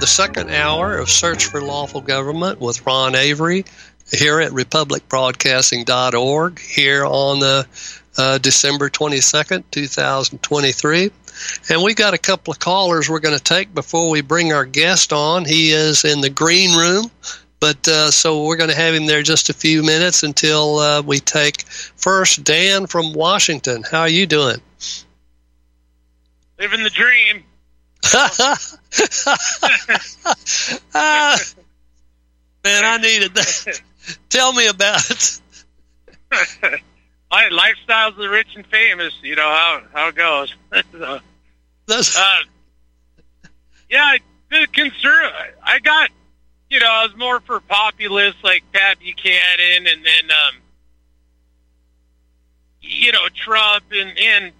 the 0.00 0.06
second 0.06 0.50
hour 0.50 0.98
of 0.98 1.08
Search 1.08 1.46
for 1.46 1.62
Lawful 1.62 2.02
Government 2.02 2.60
with 2.60 2.84
Ron 2.86 3.14
Avery 3.14 3.64
here 4.12 4.40
at 4.40 4.52
republicbroadcasting.org 4.52 6.58
here 6.58 7.06
on 7.06 7.38
the 7.38 7.66
uh, 8.18 8.36
December 8.38 8.90
22nd, 8.90 9.64
2023. 9.70 11.10
And 11.70 11.82
we 11.82 11.94
got 11.94 12.12
a 12.12 12.18
couple 12.18 12.52
of 12.52 12.58
callers 12.58 13.08
we're 13.08 13.20
going 13.20 13.38
to 13.38 13.42
take 13.42 13.72
before 13.74 14.10
we 14.10 14.20
bring 14.20 14.52
our 14.52 14.66
guest 14.66 15.14
on. 15.14 15.46
He 15.46 15.70
is 15.70 16.04
in 16.04 16.20
the 16.20 16.30
green 16.30 16.76
room, 16.76 17.10
but 17.58 17.88
uh, 17.88 18.10
so 18.10 18.44
we're 18.44 18.56
going 18.56 18.70
to 18.70 18.76
have 18.76 18.94
him 18.94 19.06
there 19.06 19.22
just 19.22 19.48
a 19.48 19.54
few 19.54 19.82
minutes 19.82 20.22
until 20.22 20.78
uh, 20.78 21.00
we 21.00 21.20
take 21.20 21.62
first 21.62 22.44
Dan 22.44 22.86
from 22.86 23.14
Washington. 23.14 23.82
How 23.90 24.00
are 24.00 24.08
you 24.08 24.26
doing? 24.26 24.60
Living 26.58 26.82
the 26.82 26.90
dream. 26.90 27.44
Ah, 30.94 31.38
man, 32.64 32.84
I 32.84 32.98
needed 32.98 33.34
that. 33.34 33.80
Tell 34.28 34.52
me 34.52 34.66
about 34.66 35.10
it. 35.10 35.40
Lifestyles 37.32 38.08
of 38.08 38.16
the 38.16 38.28
rich 38.28 38.48
and 38.54 38.66
famous. 38.66 39.12
You 39.22 39.36
know 39.36 39.42
how 39.42 39.82
how 39.92 40.08
it 40.08 40.14
goes. 40.14 40.54
so, 40.92 41.20
That's, 41.86 42.18
uh, 42.18 42.42
yeah, 43.90 44.16
the 44.50 44.66
concern. 44.72 45.32
I 45.62 45.78
got. 45.80 46.10
You 46.68 46.80
know, 46.80 46.88
I 46.88 47.06
was 47.06 47.16
more 47.16 47.38
for 47.40 47.60
populists 47.60 48.42
like 48.42 48.64
Pat 48.72 48.98
Buchanan, 48.98 49.86
and 49.86 50.04
then 50.04 50.30
um, 50.30 50.54
you 52.80 53.12
know 53.12 53.28
Trump, 53.34 53.84
and 53.92 54.18
and 54.18 54.52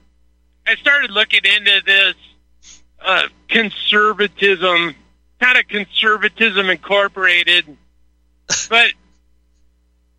I 0.67 0.77
started 0.77 1.11
looking 1.11 1.41
into 1.44 1.83
this 1.84 2.14
uh, 3.06 3.28
conservatism, 3.48 4.94
kind 5.40 5.58
of 5.58 5.68
conservatism 5.68 6.68
incorporated, 6.68 7.64
but 8.68 8.89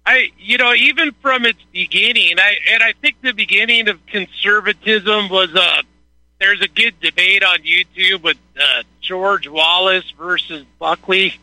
I, 0.06 0.30
you 0.40 0.58
know, 0.58 0.74
even 0.74 1.12
from 1.22 1.46
its 1.46 1.60
beginning, 1.74 2.40
I 2.40 2.56
and 2.72 2.82
I 2.82 2.94
think 2.94 3.18
the 3.22 3.34
beginning 3.34 3.90
of 3.90 4.06
conservatism 4.08 5.28
was 5.30 5.54
uh 5.54 5.82
there's 6.40 6.62
a 6.62 6.68
good 6.68 7.00
debate 7.02 7.44
on 7.44 7.60
YouTube 7.60 8.24
with 8.24 8.38
uh, 8.58 8.84
George 9.02 9.48
Wallace 9.48 10.10
versus 10.18 10.64
Buckley. 10.80 11.36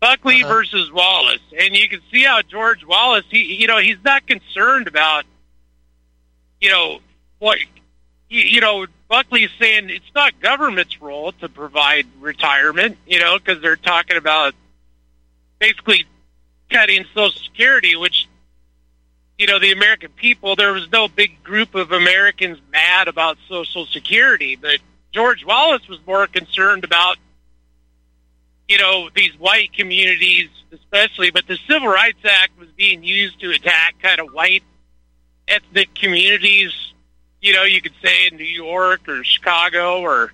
Buckley 0.00 0.42
Uh-huh. 0.42 0.54
versus 0.54 0.90
Wallace, 0.90 1.42
and 1.60 1.76
you 1.76 1.88
can 1.88 2.00
see 2.10 2.22
how 2.24 2.40
George 2.42 2.84
Wallace, 2.86 3.24
he, 3.30 3.54
you 3.60 3.66
know, 3.66 3.78
he's 3.78 4.02
not 4.04 4.26
concerned 4.26 4.86
about, 4.88 5.24
you 6.60 6.70
know, 6.70 7.00
what, 7.38 7.58
you, 8.28 8.40
you 8.40 8.60
know, 8.60 8.86
Buckley's 9.08 9.50
saying 9.58 9.90
it's 9.90 10.10
not 10.14 10.38
government's 10.40 11.00
role 11.00 11.32
to 11.32 11.48
provide 11.48 12.06
retirement, 12.20 12.98
you 13.06 13.18
know, 13.18 13.38
because 13.38 13.62
they're 13.62 13.76
talking 13.76 14.16
about 14.16 14.54
basically 15.58 16.04
cutting 16.70 17.04
Social 17.14 17.40
Security, 17.40 17.96
which, 17.96 18.28
you 19.38 19.46
know, 19.46 19.58
the 19.58 19.72
American 19.72 20.10
people, 20.10 20.56
there 20.56 20.72
was 20.72 20.90
no 20.92 21.08
big 21.08 21.42
group 21.42 21.74
of 21.74 21.92
Americans 21.92 22.58
mad 22.70 23.08
about 23.08 23.38
Social 23.48 23.86
Security, 23.86 24.56
but 24.56 24.78
George 25.12 25.44
Wallace 25.44 25.88
was 25.88 25.98
more 26.06 26.26
concerned 26.26 26.84
about, 26.84 27.16
you 28.68 28.76
know, 28.76 29.08
these 29.14 29.38
white 29.38 29.72
communities 29.72 30.50
especially, 30.72 31.30
but 31.30 31.46
the 31.46 31.58
Civil 31.68 31.88
Rights 31.88 32.20
Act 32.24 32.58
was 32.58 32.68
being 32.76 33.02
used 33.02 33.40
to 33.40 33.50
attack 33.50 33.96
kind 34.02 34.20
of 34.20 34.28
white 34.32 34.62
ethnic 35.46 35.94
communities, 35.94 36.72
you 37.40 37.52
know, 37.52 37.64
you 37.64 37.80
could 37.80 37.94
say 38.02 38.26
in 38.28 38.36
New 38.36 38.44
York 38.44 39.08
or 39.08 39.22
Chicago 39.24 40.00
or 40.00 40.32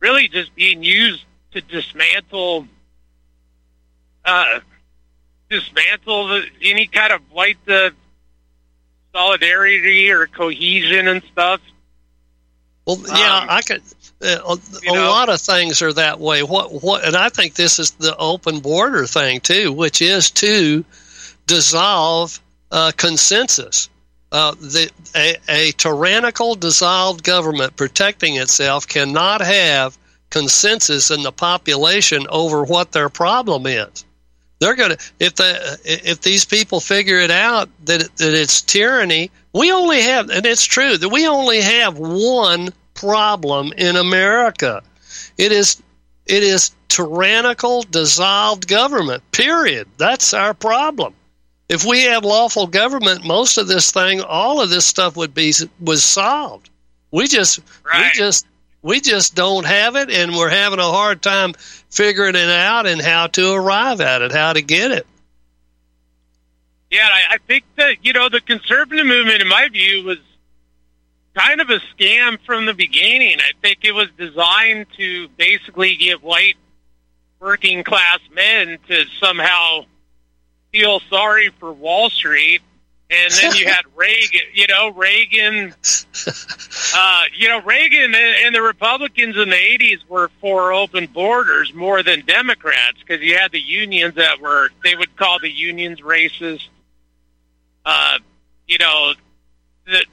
really 0.00 0.28
just 0.28 0.54
being 0.54 0.82
used 0.82 1.24
to 1.52 1.60
dismantle 1.60 2.66
uh, 4.24 4.60
dismantle 5.48 6.28
the, 6.28 6.44
any 6.62 6.86
kind 6.86 7.12
of 7.12 7.22
white 7.32 7.56
uh, 7.68 7.90
solidarity 9.14 10.10
or 10.10 10.26
cohesion 10.26 11.08
and 11.08 11.22
stuff. 11.32 11.60
Well, 12.86 13.00
yeah, 13.06 13.38
Um, 13.42 13.46
I 13.50 13.62
could. 13.62 13.82
Uh, 14.20 14.56
a 14.84 14.90
a 14.90 15.08
lot 15.08 15.28
of 15.28 15.40
things 15.40 15.80
are 15.82 15.92
that 15.92 16.18
way. 16.18 16.42
What 16.42 16.82
what, 16.82 17.04
and 17.04 17.16
I 17.16 17.28
think 17.28 17.54
this 17.54 17.78
is 17.78 17.92
the 17.92 18.16
open 18.16 18.60
border 18.60 19.06
thing 19.06 19.40
too, 19.40 19.72
which 19.72 20.02
is 20.02 20.30
to 20.32 20.84
dissolve 21.46 22.40
uh, 22.70 22.92
consensus. 22.96 23.88
Uh, 24.30 24.52
the 24.60 24.90
a, 25.16 25.36
a 25.48 25.72
tyrannical, 25.72 26.54
dissolved 26.54 27.24
government 27.24 27.76
protecting 27.76 28.36
itself 28.36 28.86
cannot 28.86 29.40
have 29.40 29.96
consensus 30.30 31.10
in 31.10 31.22
the 31.22 31.32
population 31.32 32.26
over 32.28 32.62
what 32.64 32.92
their 32.92 33.08
problem 33.08 33.66
is. 33.66 34.04
They're 34.60 34.76
going 34.76 34.90
to 34.90 34.98
if 35.18 35.36
the 35.36 35.78
if 35.84 36.20
these 36.20 36.44
people 36.44 36.80
figure 36.80 37.20
it 37.20 37.30
out 37.30 37.68
that 37.84 38.14
that 38.16 38.34
it's 38.34 38.60
tyranny. 38.60 39.30
We 39.54 39.72
only 39.72 40.02
have, 40.02 40.28
and 40.28 40.44
it's 40.44 40.64
true 40.64 40.98
that 40.98 41.08
we 41.08 41.26
only 41.26 41.62
have 41.62 41.98
one 41.98 42.68
problem 42.94 43.72
in 43.76 43.96
America. 43.96 44.82
It 45.38 45.52
is 45.52 45.82
it 46.26 46.42
is 46.42 46.72
tyrannical, 46.88 47.82
dissolved 47.84 48.68
government. 48.68 49.22
Period. 49.32 49.88
That's 49.96 50.34
our 50.34 50.52
problem. 50.52 51.14
If 51.68 51.84
we 51.84 52.02
had 52.02 52.24
lawful 52.24 52.66
government, 52.66 53.24
most 53.24 53.58
of 53.58 53.68
this 53.68 53.90
thing, 53.90 54.22
all 54.22 54.60
of 54.60 54.70
this 54.70 54.86
stuff 54.86 55.16
would 55.16 55.34
be 55.34 55.52
was 55.80 56.02
solved. 56.02 56.70
We 57.10 57.26
just 57.26 57.60
Right. 57.84 58.10
we 58.12 58.18
just 58.18 58.46
we 58.82 59.00
just 59.00 59.34
don't 59.34 59.66
have 59.66 59.96
it, 59.96 60.10
and 60.10 60.34
we're 60.34 60.48
having 60.48 60.78
a 60.78 60.90
hard 60.90 61.20
time 61.20 61.52
figuring 61.90 62.36
it 62.36 62.48
out 62.48 62.86
and 62.86 63.00
how 63.00 63.26
to 63.28 63.52
arrive 63.52 64.00
at 64.00 64.22
it, 64.22 64.32
how 64.32 64.52
to 64.52 64.62
get 64.62 64.92
it. 64.92 65.06
Yeah, 66.90 67.08
I, 67.12 67.34
I 67.34 67.38
think 67.46 67.64
that 67.76 68.04
you 68.04 68.12
know 68.14 68.28
the 68.28 68.40
conservative 68.40 69.04
movement, 69.06 69.42
in 69.42 69.48
my 69.48 69.68
view, 69.68 70.04
was 70.04 70.18
kind 71.34 71.60
of 71.60 71.68
a 71.70 71.80
scam 71.94 72.38
from 72.46 72.66
the 72.66 72.74
beginning. 72.74 73.38
I 73.40 73.52
think 73.60 73.80
it 73.82 73.92
was 73.92 74.08
designed 74.16 74.86
to 74.96 75.28
basically 75.36 75.96
give 75.96 76.22
white 76.22 76.56
working 77.40 77.84
class 77.84 78.20
men 78.32 78.78
to 78.88 79.04
somehow 79.20 79.84
feel 80.72 81.00
sorry 81.10 81.50
for 81.58 81.72
Wall 81.72 82.10
Street. 82.10 82.62
And 83.10 83.32
then 83.32 83.54
you 83.54 83.66
had 83.66 83.82
Reagan, 83.96 84.40
you 84.52 84.66
know, 84.66 84.90
Reagan, 84.90 85.74
uh, 86.94 87.22
you 87.36 87.48
know, 87.48 87.62
Reagan 87.62 88.04
and, 88.04 88.14
and 88.14 88.54
the 88.54 88.60
Republicans 88.60 89.36
in 89.36 89.48
the 89.48 89.56
80s 89.56 90.06
were 90.08 90.30
for 90.42 90.72
open 90.74 91.06
borders 91.06 91.72
more 91.72 92.02
than 92.02 92.20
Democrats 92.26 92.98
because 93.00 93.22
you 93.22 93.36
had 93.38 93.50
the 93.50 93.60
unions 93.60 94.16
that 94.16 94.40
were, 94.40 94.68
they 94.84 94.94
would 94.94 95.16
call 95.16 95.38
the 95.40 95.50
unions 95.50 96.00
racist. 96.02 96.68
Uh, 97.86 98.18
you 98.66 98.76
know, 98.76 99.14
the, 99.86 100.04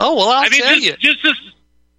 Oh 0.00 0.16
well, 0.16 0.28
I'll 0.28 0.44
I 0.44 0.48
mean, 0.48 0.60
tell 0.60 0.74
just, 0.74 0.86
you. 0.86 1.12
just 1.12 1.22
this, 1.22 1.36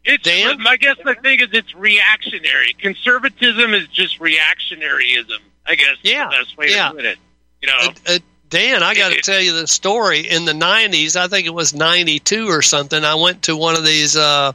it's, 0.04 0.24
Dan? 0.24 0.68
I 0.68 0.78
guess 0.78 0.98
the 1.04 1.16
thing 1.16 1.40
is 1.40 1.48
it's 1.54 1.74
reactionary. 1.74 2.76
Conservatism 2.78 3.74
is 3.74 3.88
just 3.88 4.20
reactionaryism, 4.20 5.40
I 5.66 5.76
guess. 5.76 5.94
is 6.04 6.12
Yeah, 6.12 6.26
the 6.26 6.36
best 6.44 6.58
way 6.58 6.70
yeah. 6.72 6.90
to 6.90 6.96
put 6.96 7.06
it. 7.06 7.18
You 7.66 7.72
know, 7.72 7.94
Uh, 8.08 8.16
uh, 8.16 8.20
Dan, 8.48 8.84
I 8.84 8.94
got 8.94 9.12
to 9.12 9.22
tell 9.22 9.42
you 9.42 9.54
the 9.54 9.68
story. 9.68 10.30
In 10.30 10.46
the 10.46 10.54
'90s, 10.54 11.16
I 11.16 11.28
think 11.28 11.48
it 11.48 11.54
was 11.54 11.74
'92 11.74 12.48
or 12.48 12.62
something. 12.62 13.04
I 13.04 13.16
went 13.16 13.44
to 13.44 13.58
one 13.58 13.76
of 13.76 13.84
these 13.84 14.16
uh, 14.16 14.52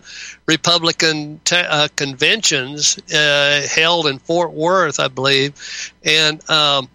Republican 0.46 1.40
te- 1.44 1.56
uh, 1.56 1.88
conventions 1.96 2.98
uh, 3.12 3.66
held 3.68 4.06
in 4.06 4.18
Fort 4.18 4.52
Worth, 4.52 5.00
I 5.00 5.08
believe, 5.08 5.92
and 6.04 6.48
um, 6.48 6.88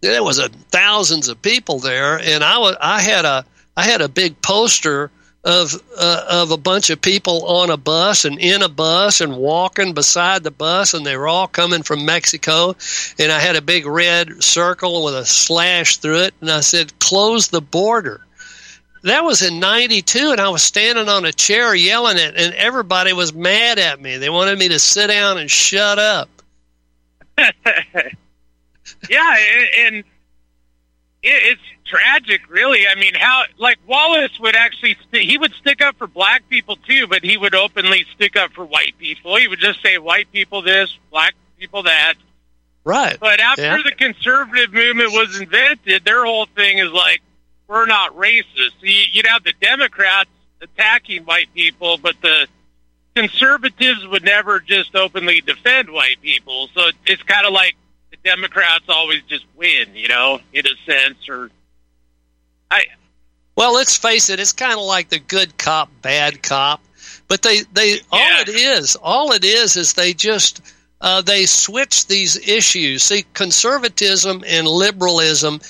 there 0.00 0.24
was 0.24 0.38
a, 0.38 0.48
thousands 0.48 1.28
of 1.28 1.40
people 1.42 1.78
there. 1.78 2.18
And 2.18 2.42
I 2.42 2.58
was, 2.58 2.76
I 2.80 3.00
had 3.02 3.26
a, 3.26 3.44
I 3.76 3.82
had 3.82 4.00
a 4.00 4.08
big 4.08 4.40
poster 4.40 5.10
of 5.44 5.74
uh, 5.96 6.24
of 6.28 6.50
a 6.50 6.56
bunch 6.56 6.88
of 6.90 7.00
people 7.00 7.44
on 7.46 7.70
a 7.70 7.76
bus 7.76 8.24
and 8.24 8.38
in 8.38 8.62
a 8.62 8.68
bus 8.68 9.20
and 9.20 9.36
walking 9.36 9.92
beside 9.92 10.42
the 10.42 10.50
bus, 10.50 10.94
and 10.94 11.04
they 11.04 11.16
were 11.16 11.28
all 11.28 11.46
coming 11.46 11.82
from 11.82 12.06
Mexico. 12.06 12.74
And 13.18 13.30
I 13.30 13.38
had 13.40 13.56
a 13.56 13.62
big 13.62 13.86
red 13.86 14.42
circle 14.42 15.04
with 15.04 15.14
a 15.14 15.26
slash 15.26 15.98
through 15.98 16.22
it, 16.22 16.34
and 16.40 16.50
I 16.50 16.60
said, 16.60 16.98
"Close 16.98 17.48
the 17.48 17.60
border." 17.60 18.22
That 19.02 19.22
was 19.22 19.42
in 19.42 19.60
'92, 19.60 20.32
and 20.32 20.40
I 20.40 20.48
was 20.48 20.62
standing 20.62 21.10
on 21.10 21.26
a 21.26 21.32
chair 21.32 21.74
yelling 21.74 22.16
it, 22.16 22.34
and 22.36 22.54
everybody 22.54 23.12
was 23.12 23.34
mad 23.34 23.78
at 23.78 24.00
me. 24.00 24.16
They 24.16 24.30
wanted 24.30 24.58
me 24.58 24.68
to 24.68 24.78
sit 24.78 25.08
down 25.08 25.36
and 25.36 25.50
shut 25.50 25.98
up. 25.98 26.30
yeah, 29.10 29.36
and, 29.80 30.04
it's 31.26 31.60
tragic, 31.86 32.42
really. 32.50 32.86
I 32.86 32.94
mean, 32.94 33.14
how 33.14 33.42
like 33.58 33.78
Wallace 33.86 34.38
would 34.40 34.54
actually 34.56 34.96
st- 35.10 35.28
he 35.28 35.38
would 35.38 35.52
stick 35.54 35.82
up 35.82 35.96
for 35.96 36.06
black 36.06 36.48
people 36.48 36.76
too, 36.76 37.06
but 37.06 37.24
he 37.24 37.36
would 37.36 37.54
openly 37.54 38.04
stick 38.14 38.36
up 38.36 38.52
for 38.52 38.64
white 38.64 38.94
people. 38.98 39.36
He 39.36 39.48
would 39.48 39.58
just 39.60 39.82
say 39.82 39.98
white 39.98 40.30
people 40.32 40.62
this, 40.62 40.96
black 41.10 41.34
people 41.58 41.82
that. 41.84 42.14
Right. 42.84 43.16
But 43.18 43.40
after 43.40 43.62
Yeah. 43.62 43.82
the 43.82 43.92
conservative 43.92 44.72
movement 44.72 45.12
was 45.12 45.40
invented, 45.40 46.04
their 46.04 46.24
whole 46.24 46.46
thing 46.46 46.78
is 46.78 46.90
like, 46.90 47.22
we're 47.66 47.86
not 47.86 48.14
racist. 48.14 48.72
You'd 48.82 49.26
have 49.26 49.42
the 49.42 49.54
Democrats 49.60 50.28
attacking 50.60 51.24
white 51.24 51.48
people, 51.54 51.96
but 51.96 52.14
the 52.20 52.46
conservatives 53.16 54.06
would 54.06 54.24
never 54.24 54.60
just 54.60 54.94
openly 54.94 55.40
defend 55.40 55.88
white 55.90 56.20
people. 56.20 56.68
So 56.74 56.90
it's 57.06 57.22
kind 57.22 57.46
of 57.46 57.52
like 57.52 57.74
the 58.22 58.28
Democrats 58.28 58.84
always 58.88 59.22
just 59.22 59.44
win, 59.56 59.94
you 59.94 60.08
know, 60.08 60.40
in 60.52 60.64
a 60.66 60.90
sense. 60.90 61.28
Or 61.28 61.50
I. 62.70 62.84
Well, 63.56 63.74
let's 63.74 63.96
face 63.96 64.30
it. 64.30 64.40
It's 64.40 64.52
kind 64.52 64.78
of 64.78 64.84
like 64.84 65.08
the 65.08 65.18
good 65.18 65.56
cop, 65.56 65.90
bad 66.02 66.42
cop. 66.42 66.82
But 67.28 67.42
they, 67.42 67.60
they, 67.72 67.92
yeah. 67.92 67.98
all 68.10 68.40
it 68.40 68.48
is, 68.48 68.96
all 68.96 69.32
it 69.32 69.44
is, 69.44 69.76
is 69.76 69.94
they 69.94 70.12
just 70.12 70.60
uh, 71.00 71.22
they 71.22 71.46
switch 71.46 72.06
these 72.06 72.36
issues. 72.48 73.02
See, 73.02 73.24
conservatism 73.34 74.44
and 74.46 74.66
liberalism 74.66 75.60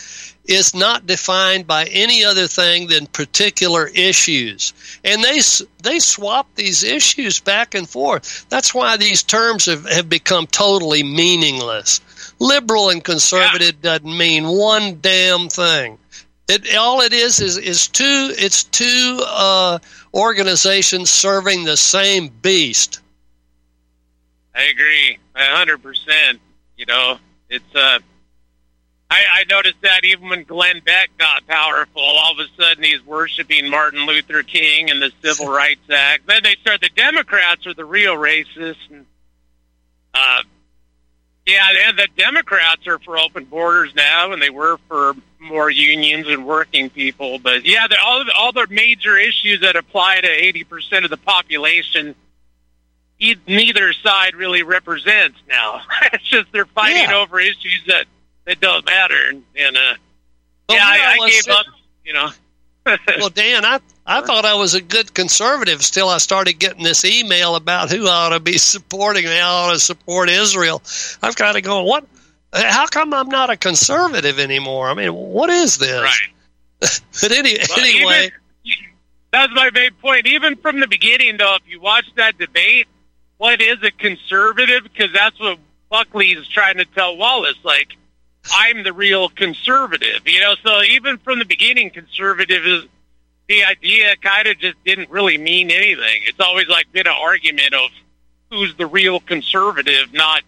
is 0.44 0.74
not 0.74 1.06
defined 1.06 1.66
by 1.66 1.84
any 1.84 2.24
other 2.24 2.46
thing 2.46 2.88
than 2.88 3.06
particular 3.06 3.86
issues. 3.86 4.74
And 5.02 5.24
they, 5.24 5.40
they 5.82 5.98
swap 6.00 6.54
these 6.54 6.84
issues 6.84 7.40
back 7.40 7.74
and 7.74 7.88
forth. 7.88 8.46
That's 8.50 8.74
why 8.74 8.96
these 8.96 9.22
terms 9.22 9.66
have, 9.66 9.88
have 9.88 10.08
become 10.08 10.46
totally 10.46 11.02
meaningless. 11.02 12.00
Liberal 12.38 12.90
and 12.90 13.02
conservative 13.02 13.76
yeah. 13.82 13.98
doesn't 13.98 14.18
mean 14.18 14.46
one 14.46 14.98
damn 15.00 15.48
thing. 15.48 15.98
It, 16.48 16.74
all 16.76 17.00
it 17.00 17.12
is 17.12 17.40
is, 17.40 17.56
is 17.56 17.88
two, 17.88 18.34
it's 18.36 18.64
two 18.64 19.20
uh, 19.26 19.78
organizations 20.12 21.10
serving 21.10 21.64
the 21.64 21.76
same 21.76 22.28
beast. 22.28 23.00
I 24.54 24.64
agree, 24.64 25.18
a 25.34 25.56
hundred 25.56 25.82
percent. 25.82 26.40
You 26.76 26.86
know, 26.86 27.18
it's 27.48 27.74
uh, 27.74 27.98
I, 29.10 29.22
I 29.40 29.44
noticed 29.48 29.80
that 29.82 30.04
even 30.04 30.28
when 30.28 30.44
Glenn 30.44 30.80
Beck 30.84 31.10
got 31.18 31.46
powerful, 31.46 32.02
all 32.02 32.32
of 32.32 32.38
a 32.38 32.62
sudden 32.62 32.82
he's 32.82 33.04
worshiping 33.04 33.68
Martin 33.68 34.06
Luther 34.06 34.42
King 34.42 34.90
and 34.90 35.00
the 35.00 35.12
Civil 35.22 35.48
Rights 35.52 35.88
Act. 35.90 36.26
Then 36.26 36.42
they 36.42 36.56
start 36.56 36.80
the 36.80 36.90
Democrats 36.94 37.66
are 37.66 37.74
the 37.74 37.84
real 37.84 38.16
racists, 38.16 38.76
and 38.90 39.06
uh, 40.14 40.42
yeah, 41.46 41.66
and 41.86 41.98
the 41.98 42.08
Democrats 42.16 42.86
are 42.86 42.98
for 42.98 43.18
open 43.18 43.44
borders 43.44 43.94
now, 43.94 44.32
and 44.32 44.40
they 44.40 44.50
were 44.50 44.78
for 44.88 45.14
more 45.38 45.68
unions 45.68 46.26
and 46.26 46.46
working 46.46 46.88
people. 46.88 47.38
But 47.38 47.66
yeah, 47.66 47.86
all 48.02 48.24
the, 48.24 48.32
all 48.32 48.52
the 48.52 48.66
major 48.70 49.18
issues 49.18 49.60
that 49.60 49.76
apply 49.76 50.20
to 50.22 50.28
eighty 50.28 50.64
percent 50.64 51.04
of 51.04 51.10
the 51.10 51.18
population, 51.18 52.14
neither 53.46 53.92
side 53.92 54.34
really 54.34 54.62
represents 54.62 55.38
now. 55.46 55.82
it's 56.12 56.24
just 56.24 56.50
they're 56.52 56.64
fighting 56.66 57.02
yeah. 57.02 57.18
over 57.18 57.38
issues 57.38 57.82
that 57.88 58.06
it 58.46 58.60
don't 58.60 58.86
matter. 58.86 59.28
And, 59.28 59.44
and 59.54 59.76
uh, 59.76 59.94
well, 60.68 60.78
yeah, 60.78 60.84
I, 60.86 61.18
I 61.20 61.30
gave 61.30 61.48
up. 61.48 61.66
You 62.04 62.12
know. 62.14 62.30
well, 63.18 63.30
Dan, 63.30 63.66
I 63.66 63.80
I 64.06 64.20
thought 64.20 64.44
I 64.44 64.54
was 64.54 64.74
a 64.74 64.82
good 64.82 65.14
conservative 65.14 65.80
till 65.80 66.08
I 66.08 66.18
started 66.18 66.54
getting 66.54 66.84
this 66.84 67.04
email 67.04 67.56
about 67.56 67.90
who 67.90 68.06
ought 68.06 68.30
to 68.30 68.40
be 68.40 68.58
supporting 68.58 69.24
and 69.24 69.34
how 69.34 69.54
ought 69.54 69.72
to 69.72 69.78
support 69.78 70.28
Israel. 70.28 70.82
I've 71.22 71.36
got 71.36 71.52
to 71.52 71.60
go. 71.60 71.84
What? 71.84 72.06
How 72.52 72.86
come 72.86 73.12
I'm 73.14 73.28
not 73.28 73.50
a 73.50 73.56
conservative 73.56 74.38
anymore? 74.38 74.88
I 74.88 74.94
mean, 74.94 75.12
what 75.12 75.50
is 75.50 75.76
this? 75.76 76.02
Right. 76.02 76.30
but 77.20 77.32
any, 77.32 77.56
well, 77.56 77.80
anyway, 77.80 78.30
even, 78.64 78.88
that's 79.32 79.52
my 79.54 79.70
main 79.72 79.92
point. 79.94 80.26
Even 80.26 80.56
from 80.56 80.78
the 80.78 80.86
beginning, 80.86 81.38
though, 81.38 81.56
if 81.56 81.62
you 81.66 81.80
watch 81.80 82.04
that 82.16 82.38
debate, 82.38 82.86
what 83.38 83.60
is 83.60 83.82
a 83.82 83.90
conservative? 83.90 84.84
Because 84.84 85.12
that's 85.12 85.38
what 85.40 85.58
Buckley 85.90 86.32
is 86.32 86.46
trying 86.46 86.76
to 86.76 86.84
tell 86.84 87.16
Wallace. 87.16 87.58
Like, 87.64 87.96
I'm 88.52 88.84
the 88.84 88.92
real 88.92 89.28
conservative, 89.30 90.20
you 90.26 90.40
know. 90.40 90.54
So 90.62 90.82
even 90.82 91.18
from 91.18 91.40
the 91.40 91.44
beginning, 91.44 91.90
conservative 91.90 92.64
is 92.64 92.84
the 93.48 93.64
idea 93.64 94.16
kind 94.16 94.48
of 94.48 94.58
just 94.58 94.82
didn't 94.84 95.10
really 95.10 95.38
mean 95.38 95.70
anything. 95.70 96.22
It's 96.26 96.40
always 96.40 96.68
like 96.68 96.90
been 96.92 97.06
an 97.06 97.14
argument 97.18 97.74
of 97.74 97.90
who's 98.50 98.74
the 98.76 98.86
real 98.86 99.20
conservative, 99.20 100.12
not 100.12 100.42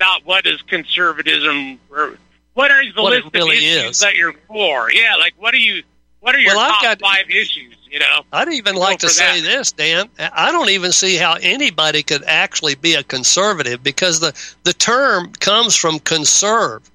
not 0.00 0.24
what 0.24 0.46
is 0.46 0.62
conservatism 0.62 1.78
or 1.90 2.18
what 2.54 2.70
are 2.70 2.82
the 2.92 3.02
what 3.02 3.12
list 3.12 3.34
really 3.34 3.56
of 3.58 3.62
issues 3.62 3.90
is. 3.90 4.00
that 4.00 4.16
you're 4.16 4.32
for. 4.32 4.90
Yeah, 4.92 5.16
like 5.16 5.34
what 5.38 5.54
are 5.54 5.58
you 5.58 5.82
what 6.20 6.34
are 6.34 6.40
your 6.40 6.56
well, 6.56 6.68
top 6.70 6.82
got, 6.82 7.00
five 7.00 7.30
issues? 7.30 7.76
You 7.90 8.00
know, 8.00 8.22
I'd 8.32 8.52
even 8.52 8.74
like 8.74 8.98
to 8.98 9.08
say 9.08 9.40
that. 9.40 9.46
this, 9.46 9.72
Dan. 9.72 10.08
I 10.18 10.52
don't 10.52 10.68
even 10.70 10.92
see 10.92 11.16
how 11.16 11.36
anybody 11.40 12.02
could 12.02 12.22
actually 12.24 12.74
be 12.74 12.94
a 12.94 13.02
conservative 13.02 13.82
because 13.82 14.20
the 14.20 14.38
the 14.64 14.72
term 14.72 15.32
comes 15.32 15.74
from 15.74 15.98
conserve 15.98 16.90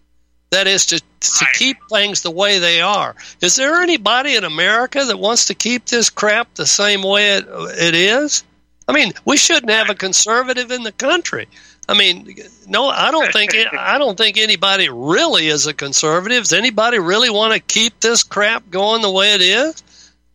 that 0.52 0.68
is 0.68 0.86
to, 0.88 1.02
to 1.24 1.46
right. 1.46 1.54
keep 1.56 1.78
things 1.90 2.22
the 2.22 2.32
way 2.32 2.60
they 2.60 2.82
are. 2.82 3.16
Is 3.42 3.56
there 3.56 3.82
anybody 3.82 4.36
in 4.36 4.44
America 4.44 5.04
that 5.06 5.18
wants 5.18 5.46
to 5.46 5.54
keep 5.54 5.86
this 5.86 6.10
crap 6.10 6.54
the 6.56 6.66
same 6.66 7.04
way 7.04 7.38
it, 7.38 7.46
it 7.48 7.96
is? 7.96 8.44
I 8.88 8.94
mean, 8.94 9.14
we 9.26 9.38
shouldn't 9.38 9.72
have 9.72 9.90
a 9.90 9.96
conservative 9.96 10.72
in 10.72 10.84
the 10.84 10.92
country. 10.92 11.48
I 11.88 11.98
mean, 11.98 12.36
no, 12.68 12.88
I 12.88 13.12
don't 13.12 13.32
think 13.32 13.52
I 13.78 13.98
don't 13.98 14.18
think 14.18 14.38
anybody 14.38 14.90
really 14.90 15.48
is 15.48 15.68
a 15.68 15.74
conservative. 15.74 16.44
Does 16.44 16.54
anybody 16.54 17.00
really 17.00 17.30
want 17.30 17.54
to 17.54 17.60
keep 17.60 18.00
this 18.00 18.24
crap 18.24 18.70
going 18.70 19.02
the 19.02 19.12
way 19.12 19.34
it 19.34 19.42
is? 19.42 19.84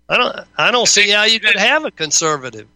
I 0.08 0.16
don't. 0.16 0.36
I 0.56 0.70
don't 0.70 0.88
see 0.88 1.10
how 1.10 1.24
you 1.24 1.40
could 1.40 1.56
have 1.56 1.84
a 1.84 1.90
conservative. 1.90 2.66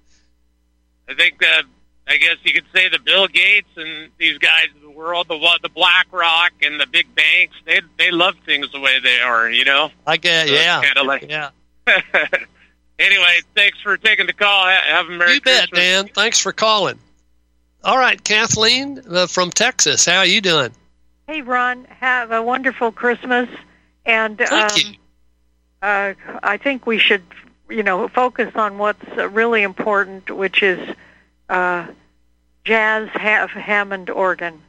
I 1.08 1.14
think 1.14 1.38
that 1.40 1.62
I 2.06 2.16
guess 2.16 2.36
you 2.44 2.52
could 2.52 2.66
say 2.74 2.88
the 2.88 2.98
Bill 2.98 3.26
Gates 3.26 3.68
and 3.76 4.10
these 4.18 4.38
guys 4.38 4.68
world, 4.94 5.28
the 5.28 5.38
the 5.62 5.68
BlackRock 5.68 6.52
and 6.62 6.80
the 6.80 6.86
big 6.86 7.14
banks, 7.14 7.56
they 7.64 7.80
they 7.98 8.10
love 8.10 8.34
things 8.46 8.70
the 8.72 8.80
way 8.80 8.98
they 9.00 9.20
are, 9.20 9.50
you 9.50 9.64
know. 9.64 9.90
I 10.06 10.16
get, 10.16 10.48
so 10.48 10.54
yeah, 10.54 10.82
kind 10.82 10.98
of 10.98 11.06
like 11.06 11.26
yeah. 11.28 11.50
anyway, 12.98 13.40
thanks 13.54 13.80
for 13.80 13.96
taking 13.96 14.26
the 14.26 14.32
call. 14.32 14.66
Have 14.66 15.06
a 15.06 15.10
merry 15.10 15.34
You 15.34 15.40
bet, 15.40 15.70
Christmas. 15.70 15.80
Dan. 15.80 16.08
Thanks 16.08 16.38
for 16.38 16.52
calling. 16.52 16.98
All 17.84 17.98
right, 17.98 18.22
Kathleen 18.22 19.00
uh, 19.10 19.26
from 19.26 19.50
Texas. 19.50 20.06
How 20.06 20.18
are 20.18 20.26
you 20.26 20.40
doing? 20.40 20.70
Hey, 21.26 21.42
Ron. 21.42 21.84
Have 21.86 22.30
a 22.30 22.42
wonderful 22.42 22.92
Christmas, 22.92 23.48
and 24.06 24.38
Thank 24.38 24.72
um, 24.72 24.78
you. 24.78 24.98
Uh, 25.82 26.14
I 26.44 26.58
think 26.58 26.86
we 26.86 26.98
should, 26.98 27.22
you 27.68 27.82
know, 27.82 28.06
focus 28.06 28.54
on 28.54 28.78
what's 28.78 29.04
uh, 29.18 29.28
really 29.28 29.62
important, 29.62 30.30
which 30.30 30.62
is 30.62 30.94
uh, 31.48 31.86
jazz 32.64 33.08
ha- 33.08 33.48
Hammond 33.48 34.10
organ. 34.10 34.62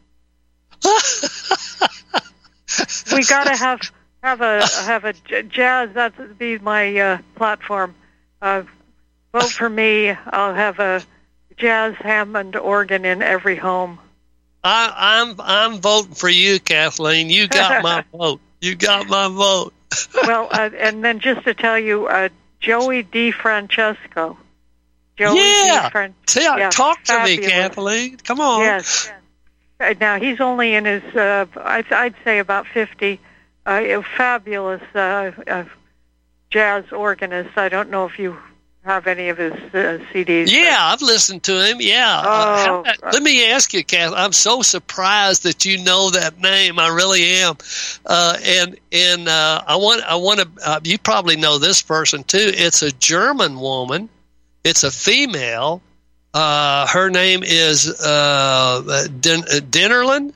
We 3.14 3.24
got 3.26 3.46
to 3.46 3.56
have 3.56 3.82
have 4.22 4.42
a 4.42 4.66
have 4.84 5.06
a 5.06 5.14
jazz. 5.44 5.94
That'd 5.94 6.38
be 6.38 6.58
my 6.60 6.98
uh, 6.98 7.18
platform. 7.36 7.96
Uh, 8.42 8.64
vote 9.32 9.52
for 9.52 9.70
me. 9.70 10.10
I'll 10.10 10.54
have 10.54 10.80
a 10.80 11.02
jazz 11.58 11.96
Hammond 11.96 12.56
organ 12.56 13.06
in 13.06 13.22
every 13.22 13.56
home. 13.56 14.00
I, 14.64 14.94
I'm 14.96 15.36
I'm 15.40 15.82
voting 15.82 16.14
for 16.16 16.30
you, 16.30 16.60
Kathleen. 16.60 17.30
You 17.30 17.48
got 17.48 17.84
my 17.84 18.04
vote. 18.14 18.40
You 18.62 18.76
got 18.76 19.08
my 19.08 19.28
vote. 19.28 19.74
well, 20.26 20.48
uh, 20.52 20.70
and 20.78 21.04
then 21.04 21.20
just 21.20 21.44
to 21.44 21.54
tell 21.54 21.78
you, 21.78 22.08
uh, 22.08 22.30
Joey 22.60 23.04
DeFrancesco. 23.04 24.38
Joey 25.18 25.36
Yeah. 25.38 25.90
DeFran- 25.92 26.14
Tell, 26.26 26.58
yeah, 26.58 26.70
talk 26.70 27.04
to 27.04 27.24
me. 27.24 27.38
Kathleen. 27.38 28.18
Come 28.18 28.40
on. 28.40 28.62
Yes. 28.62 29.10
Uh, 29.10 29.14
Now 30.00 30.20
he's 30.20 30.40
only 30.40 30.74
in 30.76 30.86
his, 30.86 31.04
uh, 31.16 31.46
I'd, 31.58 31.92
I'd 31.92 32.16
say 32.24 32.40
about 32.40 32.68
fifty. 32.68 33.20
Uh, 33.66 33.82
a 33.82 34.02
fabulous 34.04 34.82
uh, 34.94 35.32
uh, 35.48 35.64
jazz 36.50 36.84
organist. 36.92 37.58
I 37.58 37.70
don't 37.70 37.90
know 37.90 38.06
if 38.06 38.20
you 38.20 38.36
have 38.84 39.08
any 39.08 39.30
of 39.30 39.38
his 39.38 39.54
uh, 39.54 40.04
CDs. 40.12 40.52
Yeah, 40.52 40.76
I've 40.78 41.02
listened 41.02 41.44
to 41.44 41.66
him. 41.66 41.78
Yeah. 41.80 42.22
Uh, 42.26 42.84
Oh. 42.86 43.10
let 43.14 43.24
me 43.24 43.50
ask 43.50 43.74
you, 43.74 43.82
Kath. 43.86 44.12
I'm 44.14 44.34
so 44.34 44.62
surprised 44.62 45.44
that 45.44 45.64
you 45.64 45.82
know 45.82 46.10
that 46.10 46.40
name. 46.42 46.78
I 46.80 46.90
really 46.90 47.24
am. 47.24 47.56
Uh, 48.06 48.38
and 48.44 48.78
and 48.92 49.28
uh, 49.30 49.64
I 49.66 49.78
want 49.78 50.04
I 50.04 50.16
want 50.16 50.42
to. 50.42 50.50
Uh, 50.66 50.80
you 50.84 50.98
probably 50.98 51.38
know 51.38 51.58
this 51.58 51.82
person 51.82 52.26
too. 52.26 52.52
It's 52.54 52.82
a 52.82 52.92
German 52.92 53.58
woman. 53.60 54.10
It's 54.66 54.84
a 54.84 54.92
female. 54.92 55.82
Uh, 56.34 56.88
her 56.88 57.10
name 57.10 57.44
is 57.44 57.90
uh, 58.02 59.08
Den- 59.20 60.34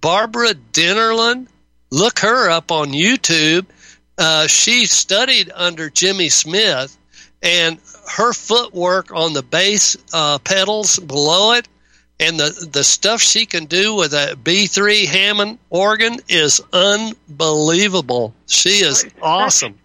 Barbara 0.00 0.54
Dennerlein. 0.72 1.48
Look 1.90 2.20
her 2.20 2.50
up 2.50 2.70
on 2.70 2.88
YouTube. 2.88 3.66
Uh, 4.16 4.46
she 4.46 4.86
studied 4.86 5.50
under 5.54 5.90
Jimmy 5.90 6.28
Smith, 6.28 6.96
and 7.42 7.78
her 8.16 8.32
footwork 8.32 9.12
on 9.12 9.32
the 9.32 9.42
bass 9.42 9.96
uh, 10.12 10.38
pedals 10.38 10.98
below 10.98 11.54
it, 11.54 11.66
and 12.20 12.38
the 12.38 12.68
the 12.70 12.84
stuff 12.84 13.20
she 13.20 13.44
can 13.46 13.64
do 13.64 13.94
with 13.94 14.12
a 14.12 14.36
B3 14.40 15.06
Hammond 15.06 15.58
organ 15.68 16.18
is 16.28 16.60
unbelievable. 16.72 18.34
She 18.46 18.84
is 18.84 19.04
awesome. 19.20 19.78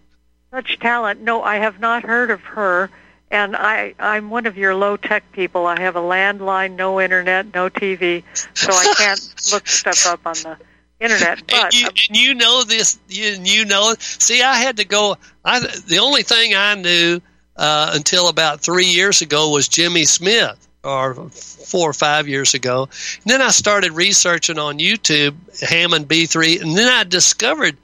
Such 0.52 0.78
talent. 0.78 1.22
No, 1.22 1.42
I 1.42 1.56
have 1.56 1.80
not 1.80 2.04
heard 2.04 2.30
of 2.30 2.40
her. 2.42 2.90
And 3.30 3.54
I, 3.56 3.94
I'm 3.98 4.30
one 4.30 4.46
of 4.46 4.58
your 4.58 4.74
low 4.74 4.96
tech 4.96 5.30
people. 5.32 5.66
I 5.66 5.78
have 5.80 5.94
a 5.94 6.00
landline, 6.00 6.74
no 6.74 7.00
internet, 7.00 7.54
no 7.54 7.70
TV, 7.70 8.24
so 8.54 8.72
I 8.72 8.94
can't 8.96 9.34
look 9.52 9.68
stuff 9.68 10.06
up 10.06 10.26
on 10.26 10.34
the 10.34 10.56
internet. 10.98 11.46
But 11.46 11.64
and 11.66 11.74
you, 11.74 11.86
and 11.86 12.16
you 12.16 12.34
know 12.34 12.64
this. 12.64 12.98
You, 13.08 13.38
you 13.42 13.64
know. 13.64 13.94
See, 13.98 14.42
I 14.42 14.56
had 14.56 14.78
to 14.78 14.84
go. 14.84 15.16
I 15.44 15.60
the 15.60 15.98
only 16.00 16.22
thing 16.22 16.54
I 16.56 16.74
knew 16.74 17.20
uh, 17.56 17.92
until 17.94 18.28
about 18.28 18.60
three 18.60 18.86
years 18.86 19.22
ago 19.22 19.50
was 19.50 19.68
Jimmy 19.68 20.06
Smith, 20.06 20.68
or 20.82 21.14
four 21.30 21.90
or 21.90 21.94
five 21.94 22.26
years 22.26 22.54
ago. 22.54 22.88
And 23.22 23.32
then 23.32 23.42
I 23.42 23.50
started 23.50 23.92
researching 23.92 24.58
on 24.58 24.78
YouTube 24.78 25.34
Hammond 25.60 26.08
B3, 26.08 26.62
and 26.62 26.76
then 26.76 26.88
I 26.88 27.04
discovered 27.04 27.76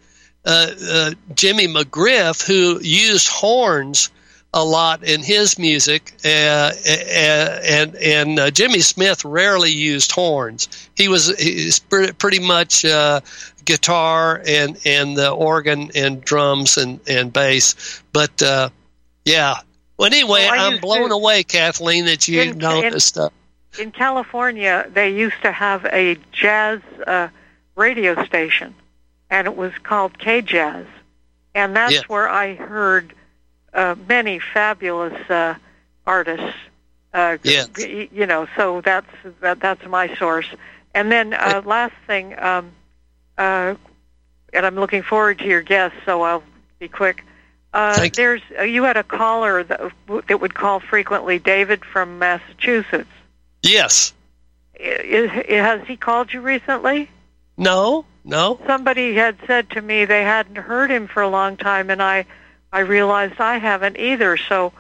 uh, 0.45 0.71
uh, 0.91 1.11
Jimmy 1.35 1.69
McGriff, 1.69 2.47
who 2.47 2.81
used 2.81 3.29
horns 3.29 4.11
a 4.55 4.65
lot 4.65 5.05
in 5.05 5.23
his 5.23 5.59
music, 5.59 6.15
uh, 6.25 6.29
uh 6.29 7.61
and 7.65 7.95
and 7.97 8.39
uh, 8.39 8.51
Jimmy 8.51 8.81
Smith 8.81 9.25
rarely 9.25 9.71
used 9.71 10.13
horns. 10.13 10.89
He 10.97 11.09
was 11.09 11.29
he's 11.39 11.79
pretty 11.79 12.39
much 12.39 12.85
uh, 12.85 13.21
guitar 13.67 14.43
and 14.47 14.79
and 14.87 15.17
the 15.17 15.31
organ 15.31 15.91
and 15.95 16.23
drums 16.23 16.79
and 16.79 17.01
and 17.07 17.33
bass. 17.33 18.03
But 18.13 18.41
uh, 18.41 18.71
yeah. 19.27 19.57
Well, 19.99 20.07
anyway, 20.07 20.47
well, 20.51 20.73
I'm 20.73 20.81
blown 20.81 21.09
to, 21.09 21.15
away, 21.15 21.43
Kathleen, 21.43 22.05
that 22.07 22.29
you 22.29 22.41
in, 22.43 22.59
know 22.59 22.83
in, 22.83 22.93
this 22.93 23.05
stuff. 23.05 23.33
In 23.79 23.91
California, 23.91 24.89
they 24.93 25.15
used 25.15 25.41
to 25.43 25.53
have 25.53 25.85
a 25.87 26.19
jazz 26.33 26.81
uh, 27.07 27.29
radio 27.77 28.23
station, 28.25 28.75
and 29.31 29.47
it 29.47 29.57
was 29.57 29.73
called 29.83 30.19
K 30.19 30.43
Jazz, 30.43 30.87
and 31.55 31.75
that's 31.75 31.95
yeah. 31.95 32.01
where 32.09 32.29
I 32.29 32.55
heard 32.55 33.15
uh, 33.77 33.95
many 34.09 34.41
fabulous 34.41 35.31
uh, 35.31 35.55
artists. 36.07 36.57
Uh, 37.15 37.39
yes. 37.43 37.69
You 37.79 38.27
know, 38.27 38.49
so 38.57 38.81
that's 38.81 39.07
that, 39.41 39.61
that's 39.61 39.87
my 39.87 40.15
source. 40.17 40.47
And 40.95 41.13
then 41.13 41.35
uh, 41.35 41.63
last 41.65 41.95
thing, 42.07 42.39
um, 42.39 42.73
uh, 43.39 43.75
and 44.53 44.67
I'm 44.67 44.75
looking 44.77 45.03
forward 45.03 45.39
to 45.41 45.45
your 45.45 45.63
guest, 45.63 45.95
so 46.05 46.23
I'll 46.23 46.43
be 46.79 46.89
quick. 46.89 47.23
Uh, 47.73 48.09
there's 48.15 48.41
uh, 48.59 48.63
you 48.63 48.85
had 48.85 48.97
a 48.97 49.03
caller 49.03 49.63
that, 49.63 49.93
that 50.29 50.41
would 50.41 50.55
call 50.55 50.81
frequently, 50.81 51.39
David 51.39 51.85
from 51.85 52.19
Massachusetts. 52.19 53.11
Yes. 53.63 54.15
Is, 54.79 55.31
has 55.31 55.87
he 55.87 55.97
called 55.97 56.33
you 56.33 56.41
recently? 56.41 57.11
No, 57.59 58.05
no. 58.25 58.59
Somebody 58.67 59.15
had 59.15 59.37
said 59.47 59.71
to 59.71 59.83
me 59.83 60.05
they 60.07 60.23
hadn't 60.23 60.57
heard 60.57 60.91
him 60.91 61.07
for 61.09 61.23
a 61.23 61.29
long 61.29 61.57
time, 61.57 61.91
and 61.91 62.03
I 62.03 62.27
I 62.73 62.81
realized 62.81 63.41
I 63.41 63.59
haven't 63.59 63.99
either. 63.99 64.37
So, 64.37 64.73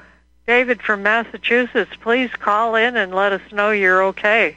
David 0.46 0.82
from 0.82 1.02
Massachusetts, 1.02 1.92
please 2.00 2.30
call 2.30 2.74
in 2.74 2.96
and 2.96 3.14
let 3.14 3.32
us 3.32 3.42
know 3.52 3.70
you're 3.70 4.04
okay. 4.06 4.56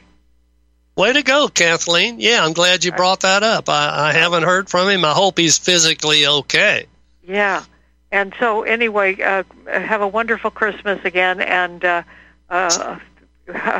Way 0.96 1.12
to 1.14 1.22
go, 1.22 1.48
Kathleen. 1.48 2.20
Yeah, 2.20 2.44
I'm 2.44 2.52
glad 2.52 2.84
you 2.84 2.92
brought 2.92 3.20
that 3.20 3.42
up. 3.42 3.68
I, 3.68 4.10
I 4.10 4.12
haven't 4.12 4.42
heard 4.42 4.68
from 4.68 4.88
him. 4.88 5.04
I 5.04 5.12
hope 5.12 5.38
he's 5.38 5.56
physically 5.58 6.26
okay. 6.26 6.86
Yeah. 7.22 7.64
And 8.12 8.34
so, 8.38 8.62
anyway, 8.62 9.20
uh, 9.20 9.44
have 9.66 10.00
a 10.02 10.08
wonderful 10.08 10.50
Christmas 10.50 10.98
again, 11.04 11.40
and 11.40 11.84
uh, 11.84 12.02
uh, 12.48 12.98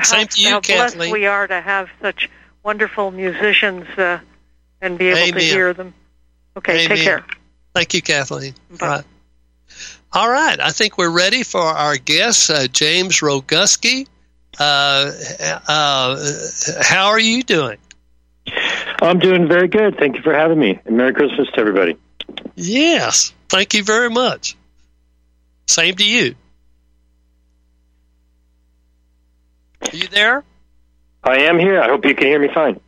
Same 0.03 0.27
to 0.29 0.41
you, 0.41 0.51
how 0.51 0.61
Kathleen. 0.61 0.99
blessed 0.99 1.13
we 1.13 1.27
are 1.27 1.47
to 1.47 1.61
have 1.61 1.89
such 2.01 2.31
wonderful 2.63 3.11
musicians 3.11 3.87
uh, 3.99 4.21
and 4.81 4.99
be 4.99 5.09
able 5.09 5.19
Amen. 5.19 5.35
to 5.35 5.41
hear 5.41 5.75
them. 5.75 5.95
Okay, 6.57 6.85
Amen. 6.85 6.97
take 6.97 7.05
care. 7.05 7.25
Thank 7.75 7.95
you, 7.95 8.03
Kathleen. 8.03 8.55
Bye. 8.79 8.87
Right. 8.87 9.05
All 10.13 10.29
right, 10.29 10.59
I 10.59 10.71
think 10.71 10.99
we're 10.99 11.11
ready 11.11 11.45
for 11.45 11.61
our 11.61 11.97
guest, 11.97 12.51
uh, 12.51 12.67
James 12.67 13.21
Roguski. 13.21 14.09
Uh, 14.59 15.13
uh, 15.69 16.27
how 16.83 17.09
are 17.09 17.21
you 17.21 17.45
doing? 17.45 17.79
I'm 19.01 19.21
doing 19.21 19.47
very 19.47 19.69
good. 19.69 19.97
Thank 19.99 20.17
you 20.17 20.23
for 20.23 20.35
having 20.35 20.59
me. 20.59 20.81
And 20.85 20.97
Merry 20.97 21.15
Christmas 21.15 21.49
to 21.55 21.61
everybody. 21.61 21.97
Yes, 22.57 23.33
thank 23.49 23.75
you 23.75 23.85
very 23.85 24.11
much. 24.11 24.57
Same 25.67 25.95
to 25.95 26.05
you. 26.05 26.35
Are 29.83 29.97
you 29.97 30.09
there? 30.09 30.45
I 31.23 31.43
am 31.43 31.59
here. 31.59 31.81
I 31.81 31.89
hope 31.89 32.05
you 32.05 32.15
can 32.15 32.27
hear 32.27 32.41
me 32.41 32.49
fine. 32.53 32.81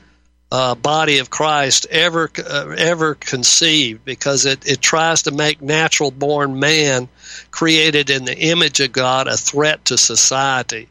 uh, 0.51 0.75
body 0.75 1.19
of 1.19 1.29
Christ 1.29 1.87
ever 1.89 2.29
uh, 2.37 2.75
ever 2.77 3.15
conceived 3.15 4.03
because 4.03 4.45
it, 4.45 4.67
it 4.67 4.81
tries 4.81 5.23
to 5.23 5.31
make 5.31 5.61
natural 5.61 6.11
born 6.11 6.59
man 6.59 7.07
created 7.51 8.09
in 8.09 8.25
the 8.25 8.37
image 8.37 8.81
of 8.81 8.91
God 8.91 9.27
a 9.27 9.37
threat 9.37 9.85
to 9.85 9.97
society. 9.97 10.89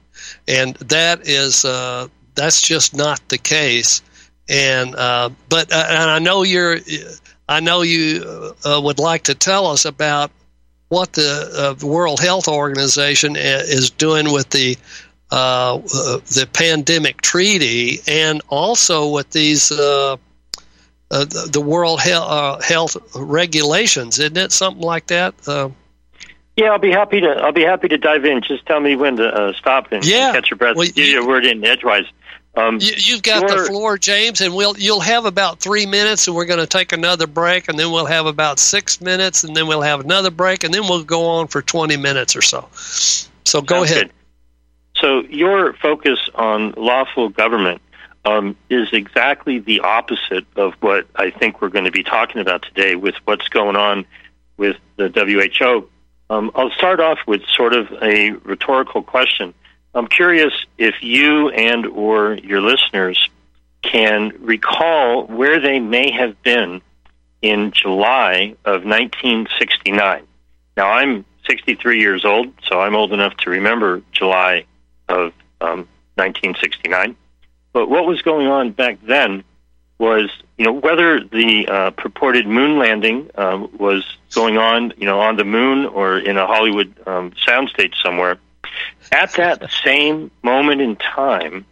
And 0.49 0.75
that 0.77 1.29
is 1.29 1.65
uh, 1.65 2.09
that's 2.35 2.63
just 2.63 2.95
not 2.95 3.21
the 3.29 3.39
case. 3.39 4.01
And 4.49 4.97
uh, 4.97 5.31
but 5.51 5.71
uh, 5.73 5.87
and 5.91 6.11
I 6.11 6.19
know 6.21 6.43
you're 6.43 6.79
I 7.47 7.61
know 7.61 7.83
you 7.83 8.55
uh, 8.65 8.81
would 8.83 8.99
like 8.99 9.25
to 9.25 9.35
tell 9.35 9.67
us 9.67 9.85
about 9.85 10.31
what 10.89 11.13
the 11.13 11.77
World 11.83 12.19
Health 12.19 12.49
Organization 12.49 13.37
is 13.37 13.91
doing 13.91 14.33
with 14.33 14.51
the 14.51 14.77
uh, 15.31 15.79
the 15.79 16.49
pandemic 16.53 17.21
treaty 17.23 18.01
and 18.09 18.43
also 18.49 19.09
with 19.09 19.31
these 19.31 19.71
uh, 19.71 20.17
uh, 21.11 21.25
the 21.25 21.61
World 21.61 22.01
he- 22.03 22.13
uh, 22.13 22.61
Health 22.61 22.97
regulations, 23.15 24.19
isn't 24.19 24.37
it? 24.37 24.53
Something 24.53 24.83
like 24.83 25.07
that. 25.09 25.35
Uh, 25.47 25.71
yeah, 26.57 26.71
I'll 26.71 26.79
be 26.79 26.91
happy 26.91 27.21
to. 27.21 27.29
I'll 27.29 27.53
be 27.53 27.65
happy 27.65 27.89
to 27.89 27.99
dive 27.99 28.25
in. 28.25 28.43
Just 28.43 28.67
tell 28.67 28.81
me 28.81 28.97
when 28.97 29.17
to 29.17 29.27
uh, 29.27 29.53
stop 29.55 29.93
and 29.93 30.05
yeah. 30.05 30.33
catch 30.33 30.51
your 30.51 30.59
breath. 30.59 30.77
Well, 30.77 30.87
Give 30.87 31.07
you, 31.07 31.23
a 31.23 31.27
word 31.27 31.47
in 31.47 31.65
edgewise. 31.65 32.05
Um, 32.57 32.79
you, 32.81 33.15
have 33.15 33.23
got 33.23 33.49
the 33.49 33.65
floor, 33.65 33.97
James, 33.97 34.41
and 34.41 34.55
we'll 34.55 34.77
you'll 34.77 35.01
have 35.01 35.25
about 35.25 35.61
three 35.61 35.87
minutes, 35.87 36.27
and 36.27 36.37
we're 36.37 36.47
going 36.47 36.59
to 36.59 36.67
take 36.67 36.93
another 36.93 37.29
break, 37.29 37.69
and 37.69 37.79
then 37.79 37.93
we'll 37.93 38.07
have 38.07 38.27
about 38.27 38.59
six 38.59 39.01
minutes, 39.01 39.45
and 39.45 39.55
then 39.55 39.69
we'll 39.69 39.83
have 39.83 40.01
another 40.01 40.31
break, 40.31 40.65
and 40.65 40.75
then 40.75 40.83
we'll 40.83 41.05
go 41.05 41.27
on 41.27 41.47
for 41.47 41.63
twenty 41.63 41.97
minutes 41.97 42.35
or 42.35 42.43
so. 42.43 42.69
So 42.75 43.63
go 43.63 43.85
ahead. 43.85 44.09
Good. 44.09 44.13
So 45.01 45.23
your 45.23 45.73
focus 45.75 46.19
on 46.35 46.75
lawful 46.77 47.31
government 47.31 47.81
um, 48.25 48.57
is 48.69 48.89
exactly 48.93 49.59
the 49.59 49.81
opposite 49.81 50.47
of 50.57 50.75
what 50.81 51.07
I 51.17 51.31
think 51.31 51.63
we're 51.63 51.71
going 51.71 51.87
to 51.87 51.91
be 51.91 52.03
talking 52.03 52.41
about 52.41 52.63
today 52.63 52.97
with 52.97 53.15
what's 53.25 53.49
going 53.49 53.77
on 53.77 54.05
with 54.57 54.77
the 54.97 55.09
WHO. 55.09 55.89
Um, 56.29 56.51
I'll 56.55 56.71
start 56.71 57.01
off 57.01 57.19
with 57.27 57.43
sort 57.47 57.75
of 57.75 57.91
a 58.03 58.31
rhetorical 58.31 59.03
question. 59.03 59.55
I'm 59.95 60.07
curious 60.07 60.53
if 60.77 60.97
you 61.03 61.49
and 61.49 61.87
or 61.87 62.35
your 62.35 62.61
listeners 62.61 63.29
can 63.83 64.35
recall 64.41 65.27
where 65.27 65.61
they 65.61 65.81
may 65.81 66.13
have 66.13 66.41
been 66.43 66.83
in 67.41 67.73
July 67.73 68.55
of 68.67 68.85
1969. 68.85 70.27
Now 70.77 70.91
I'm 70.91 71.25
63 71.49 72.01
years 72.01 72.25
old, 72.25 72.53
so 72.69 72.81
I'm 72.81 72.95
old 72.95 73.13
enough 73.13 73.37
to 73.39 73.51
remember 73.51 74.03
July 74.13 74.67
of 75.11 75.33
um, 75.61 75.89
1969. 76.17 77.17
But 77.73 77.89
what 77.89 78.07
was 78.07 78.23
going 78.23 78.47
on 78.47 78.73
back 78.73 78.99
then 79.03 79.45
was, 79.99 80.31
you 80.57 80.65
know, 80.65 80.73
whether 80.73 81.21
the 81.21 81.69
uh, 81.69 81.91
purported 81.91 82.47
moon 82.47 82.79
landing 82.79 83.31
uh, 83.35 83.67
was 83.79 84.05
going 84.35 84.57
on, 84.57 84.93
you 84.97 85.05
know, 85.05 85.21
on 85.21 85.37
the 85.37 85.45
moon 85.45 85.87
or 85.87 86.19
in 86.19 86.37
a 86.37 86.47
Hollywood 86.47 86.95
um, 87.07 87.33
soundstage 87.47 87.95
somewhere. 88.03 88.39
At 89.13 89.33
that 89.35 89.71
same 89.85 90.31
moment 90.43 90.81
in 90.81 90.97
time, 90.97 91.67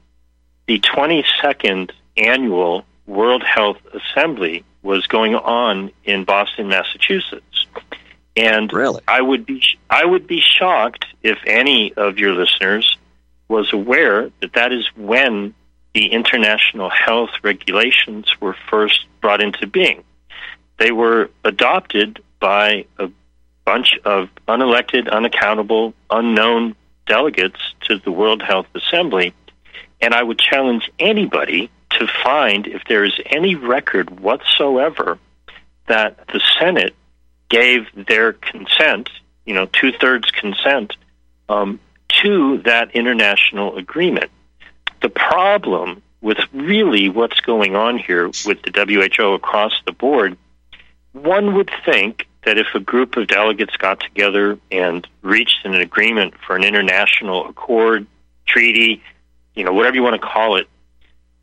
the 0.67 0.79
22nd 0.81 1.91
annual 2.17 2.85
World 3.07 3.43
Health 3.43 3.79
Assembly 3.95 4.65
was 4.83 5.07
going 5.07 5.35
on 5.35 5.91
in 6.05 6.25
Boston, 6.25 6.69
Massachusetts. 6.69 7.67
And 8.37 8.73
really? 8.73 9.03
I 9.09 9.21
would 9.21 9.47
be 9.47 9.63
I 9.91 10.05
would 10.05 10.27
be 10.27 10.41
shocked 10.41 11.07
if 11.23 11.39
any 11.47 11.93
of 11.95 12.19
your 12.19 12.35
listeners 12.35 12.97
was 13.49 13.73
aware 13.73 14.31
that 14.41 14.53
that 14.55 14.73
is 14.73 14.87
when 14.97 15.55
the 15.95 16.07
international 16.13 16.91
health 16.91 17.31
regulations 17.43 18.27
were 18.41 18.55
first 18.71 19.07
brought 19.21 19.43
into 19.43 19.67
being. 19.67 20.05
They 20.79 20.93
were 20.93 21.31
adopted 21.45 22.23
by 22.39 22.85
a 22.99 23.11
bunch 23.65 23.99
of 24.05 24.29
unelected, 24.47 25.11
unaccountable, 25.11 25.95
unknown 26.11 26.77
delegates 27.07 27.61
to 27.83 27.99
the 27.99 28.13
World 28.13 28.43
Health 28.43 28.67
Assembly. 28.75 29.35
And 30.01 30.15
I 30.15 30.23
would 30.23 30.39
challenge 30.39 30.91
anybody 30.99 31.71
to 31.91 32.07
find 32.23 32.67
if 32.67 32.83
there 32.89 33.05
is 33.05 33.19
any 33.27 33.55
record 33.55 34.21
whatsoever 34.21 35.19
that 35.87 36.29
the 36.29 36.41
Senate 36.61 36.95
gave 37.49 37.87
their 37.95 38.35
consent, 38.35 39.09
you 39.45 39.55
know, 39.55 39.67
two 39.67 39.91
thirds 39.93 40.31
consent, 40.31 40.95
um, 41.49 41.81
to 42.23 42.59
that 42.65 42.95
international 42.95 43.77
agreement. 43.77 44.31
The 45.01 45.09
problem 45.09 46.03
with 46.21 46.39
really 46.53 47.09
what's 47.09 47.41
going 47.41 47.77
on 47.77 47.99
here 47.99 48.27
with 48.27 48.63
the 48.63 48.73
WHO 49.17 49.35
across 49.35 49.73
the 49.87 49.93
board, 49.93 50.37
one 51.13 51.55
would 51.55 51.71
think 51.85 52.27
that 52.45 52.59
if 52.59 52.67
a 52.75 52.81
group 52.81 53.17
of 53.17 53.27
delegates 53.29 53.77
got 53.77 54.01
together 54.01 54.59
and 54.71 55.07
reached 55.23 55.65
an 55.65 55.75
agreement 55.75 56.35
for 56.47 56.57
an 56.57 56.65
international 56.65 57.49
accord, 57.49 58.07
treaty, 58.47 59.03
you 59.55 59.65
know, 59.65 59.73
whatever 59.73 59.97
you 59.97 60.03
want 60.03 60.21
to 60.21 60.27
call 60.27 60.57
it, 60.57 60.67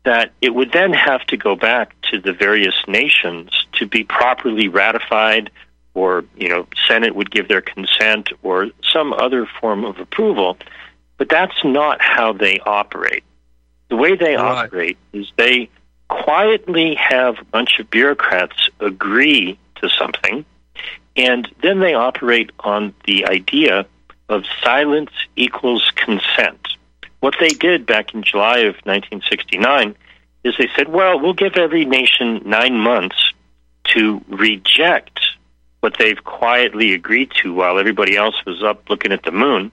that 0.04 0.32
it 0.40 0.54
would 0.54 0.72
then 0.72 0.92
have 0.92 1.24
to 1.26 1.36
go 1.36 1.56
back 1.56 1.94
to 2.10 2.20
the 2.20 2.32
various 2.32 2.74
nations 2.86 3.50
to 3.72 3.86
be 3.86 4.04
properly 4.04 4.68
ratified 4.68 5.50
or, 5.96 6.26
you 6.36 6.46
know, 6.46 6.66
Senate 6.86 7.16
would 7.16 7.30
give 7.30 7.48
their 7.48 7.62
consent 7.62 8.28
or 8.42 8.68
some 8.92 9.14
other 9.14 9.48
form 9.60 9.82
of 9.82 9.98
approval. 9.98 10.58
But 11.16 11.30
that's 11.30 11.64
not 11.64 12.02
how 12.02 12.34
they 12.34 12.60
operate. 12.60 13.24
The 13.88 13.96
way 13.96 14.14
they 14.14 14.36
right. 14.36 14.66
operate 14.66 14.98
is 15.14 15.26
they 15.36 15.70
quietly 16.08 16.96
have 16.96 17.38
a 17.40 17.44
bunch 17.44 17.78
of 17.80 17.88
bureaucrats 17.90 18.68
agree 18.78 19.58
to 19.76 19.88
something, 19.88 20.44
and 21.16 21.48
then 21.62 21.80
they 21.80 21.94
operate 21.94 22.50
on 22.60 22.92
the 23.06 23.24
idea 23.24 23.86
of 24.28 24.44
silence 24.62 25.12
equals 25.34 25.90
consent. 25.96 26.60
What 27.20 27.36
they 27.40 27.48
did 27.48 27.86
back 27.86 28.12
in 28.12 28.22
July 28.22 28.58
of 28.58 28.74
1969 28.84 29.96
is 30.44 30.54
they 30.58 30.68
said, 30.76 30.88
well, 30.88 31.18
we'll 31.18 31.32
give 31.32 31.56
every 31.56 31.86
nation 31.86 32.42
nine 32.44 32.76
months 32.78 33.32
to 33.94 34.22
reject 34.28 35.20
what 35.86 35.98
they've 36.00 36.24
quietly 36.24 36.94
agreed 36.94 37.30
to 37.30 37.54
while 37.54 37.78
everybody 37.78 38.16
else 38.16 38.34
was 38.44 38.60
up 38.60 38.90
looking 38.90 39.12
at 39.12 39.22
the 39.22 39.30
moon. 39.30 39.70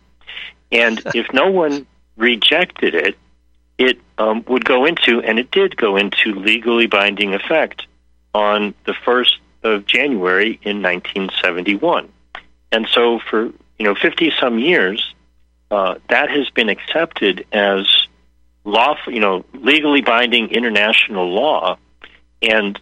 And 0.71 1.01
if 1.15 1.33
no 1.33 1.49
one 1.49 1.87
rejected 2.17 2.93
it, 2.93 3.17
it 3.79 3.97
um, 4.19 4.45
would 4.47 4.63
go 4.63 4.85
into, 4.85 5.23
and 5.23 5.39
it 5.39 5.49
did 5.49 5.75
go 5.75 5.97
into 5.97 6.35
legally 6.35 6.85
binding 6.85 7.33
effect 7.33 7.87
on 8.35 8.75
the 8.85 8.91
1st 8.91 9.37
of 9.63 9.87
January 9.87 10.59
in 10.61 10.83
1971. 10.83 12.09
And 12.71 12.87
so 12.91 13.17
for, 13.17 13.45
you 13.79 13.85
know, 13.85 13.95
50 13.95 14.33
some 14.39 14.59
years, 14.59 15.15
uh, 15.71 15.95
that 16.09 16.29
has 16.29 16.47
been 16.51 16.69
accepted 16.69 17.47
as 17.51 17.87
lawful, 18.65 19.11
you 19.11 19.19
know, 19.19 19.45
legally 19.55 20.01
binding 20.01 20.49
international 20.49 21.33
law. 21.33 21.79
And 22.43 22.79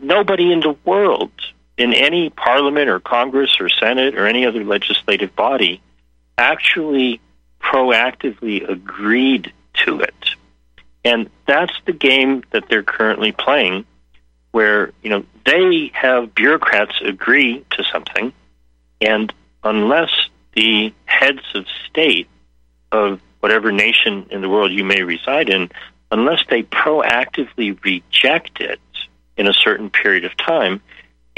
nobody 0.00 0.52
in 0.52 0.60
the 0.60 0.76
world, 0.84 1.32
in 1.78 1.94
any 1.94 2.28
parliament 2.28 2.90
or 2.90 2.98
Congress 2.98 3.56
or 3.60 3.68
Senate 3.68 4.18
or 4.18 4.26
any 4.26 4.44
other 4.44 4.64
legislative 4.64 5.34
body, 5.36 5.80
actually 6.36 7.20
proactively 7.60 8.68
agreed 8.68 9.52
to 9.84 10.00
it. 10.00 10.30
And 11.04 11.30
that's 11.46 11.72
the 11.86 11.92
game 11.92 12.42
that 12.50 12.64
they're 12.68 12.82
currently 12.82 13.30
playing, 13.30 13.86
where, 14.50 14.90
you 15.02 15.10
know, 15.10 15.24
they 15.46 15.92
have 15.94 16.34
bureaucrats 16.34 17.00
agree 17.02 17.64
to 17.70 17.84
something, 17.84 18.32
and 19.00 19.32
unless 19.62 20.10
the 20.54 20.92
heads 21.06 21.42
of 21.54 21.64
state 21.88 22.28
of 22.90 23.20
whatever 23.40 23.70
nation 23.70 24.26
in 24.30 24.40
the 24.40 24.48
world 24.48 24.72
you 24.72 24.84
may 24.84 25.02
reside 25.02 25.48
in, 25.48 25.70
unless 26.10 26.40
they 26.50 26.64
proactively 26.64 27.78
reject 27.84 28.60
it 28.60 28.80
in 29.36 29.46
a 29.46 29.52
certain 29.52 29.90
period 29.90 30.24
of 30.24 30.36
time, 30.36 30.80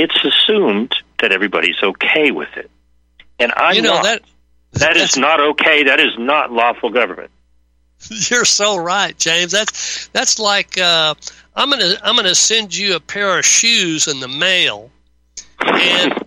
it's 0.01 0.25
assumed 0.25 0.95
that 1.21 1.31
everybody's 1.31 1.81
okay 1.83 2.31
with 2.31 2.49
it. 2.57 2.71
And 3.39 3.53
I'm 3.55 3.77
you 3.77 3.83
know, 3.83 3.95
not. 3.95 4.05
That, 4.05 4.23
that 4.73 4.97
is 4.97 5.17
not 5.17 5.41
okay. 5.41 5.85
That 5.85 6.01
is 6.01 6.17
not 6.19 6.51
lawful 6.51 6.91
government. 6.91 7.31
You're 8.09 8.47
so 8.47 8.77
right, 8.77 9.17
James. 9.19 9.53
That's 9.53 10.09
that's 10.09 10.39
like 10.39 10.79
uh, 10.79 11.15
I'm 11.55 11.71
gonna 11.71 11.97
I'm 12.03 12.17
gonna 12.17 12.35
send 12.35 12.77
you 12.77 12.97
a 12.97 13.01
pair 13.01 13.39
of 13.39 13.45
shoes 13.45 14.09
in 14.09 14.21
the 14.21 14.29
mail, 14.29 14.91
and 15.61 16.25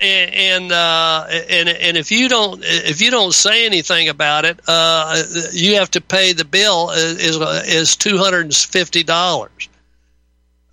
and 0.00 0.34
and, 0.34 0.72
uh, 0.72 1.26
and 1.28 1.68
and 1.68 1.96
if 1.96 2.12
you 2.12 2.28
don't 2.28 2.60
if 2.62 3.00
you 3.00 3.10
don't 3.10 3.34
say 3.34 3.66
anything 3.66 4.08
about 4.08 4.44
it, 4.44 4.60
uh, 4.68 5.22
you 5.52 5.76
have 5.76 5.90
to 5.92 6.00
pay 6.00 6.34
the 6.34 6.44
bill 6.44 6.90
is 6.90 7.36
is 7.66 7.96
two 7.96 8.18
hundred 8.18 8.42
and 8.42 8.54
fifty 8.54 9.02
dollars. 9.02 9.68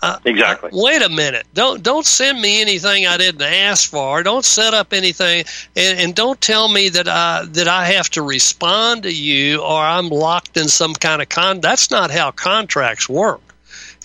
Uh, 0.06 0.20
exactly. 0.24 0.70
Uh, 0.72 0.78
wait 0.84 1.02
a 1.02 1.10
minute. 1.10 1.48
Don't 1.56 1.82
don't 1.82 2.06
send 2.06 2.40
me 2.40 2.62
anything 2.62 3.08
I 3.08 3.18
didn't 3.18 3.42
ask 3.42 3.90
for. 3.90 4.22
Don't 4.22 4.46
set 4.46 4.76
up 4.76 4.94
anything, 4.94 5.46
and, 5.76 6.00
and 6.00 6.16
don't 6.16 6.40
tell 6.40 6.68
me 6.68 6.90
that 6.90 7.08
I 7.08 7.46
that 7.46 7.68
I 7.68 7.86
have 7.86 8.12
to 8.12 8.22
respond 8.22 9.04
to 9.04 9.12
you 9.12 9.62
or 9.62 9.80
I'm 9.80 10.10
locked 10.10 10.58
in 10.58 10.68
some 10.68 10.94
kind 10.94 11.24
of 11.24 11.30
con. 11.30 11.60
That's 11.60 11.90
not 11.90 12.12
how 12.12 12.30
contracts 12.30 13.10
work. 13.10 13.42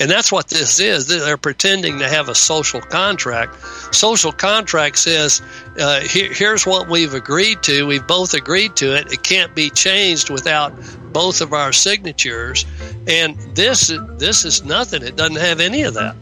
And 0.00 0.10
that's 0.10 0.32
what 0.32 0.48
this 0.48 0.80
is. 0.80 1.06
They're 1.06 1.36
pretending 1.36 1.98
to 1.98 2.08
have 2.08 2.30
a 2.30 2.34
social 2.34 2.80
contract. 2.80 3.62
Social 3.94 4.32
contract 4.32 4.96
says, 4.96 5.42
uh, 5.78 6.00
here, 6.00 6.32
here's 6.32 6.66
what 6.66 6.88
we've 6.88 7.12
agreed 7.12 7.62
to. 7.64 7.86
We've 7.86 8.06
both 8.06 8.32
agreed 8.32 8.76
to 8.76 8.96
it. 8.96 9.12
It 9.12 9.22
can't 9.22 9.54
be 9.54 9.68
changed 9.68 10.30
without 10.30 10.72
both 11.12 11.42
of 11.42 11.52
our 11.52 11.72
signatures. 11.74 12.64
And 13.06 13.36
this, 13.54 13.92
this 14.12 14.46
is 14.46 14.64
nothing. 14.64 15.02
It 15.02 15.16
doesn't 15.16 15.36
have 15.36 15.60
any 15.60 15.82
of 15.82 15.92
that. 15.94 16.16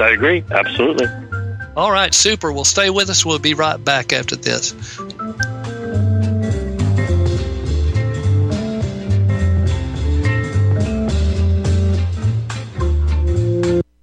I 0.00 0.10
agree. 0.10 0.42
Absolutely. 0.50 1.06
All 1.76 1.92
right, 1.92 2.12
super. 2.12 2.52
Well, 2.52 2.64
stay 2.64 2.90
with 2.90 3.08
us. 3.08 3.24
We'll 3.24 3.38
be 3.38 3.54
right 3.54 3.82
back 3.82 4.12
after 4.12 4.34
this. 4.34 4.72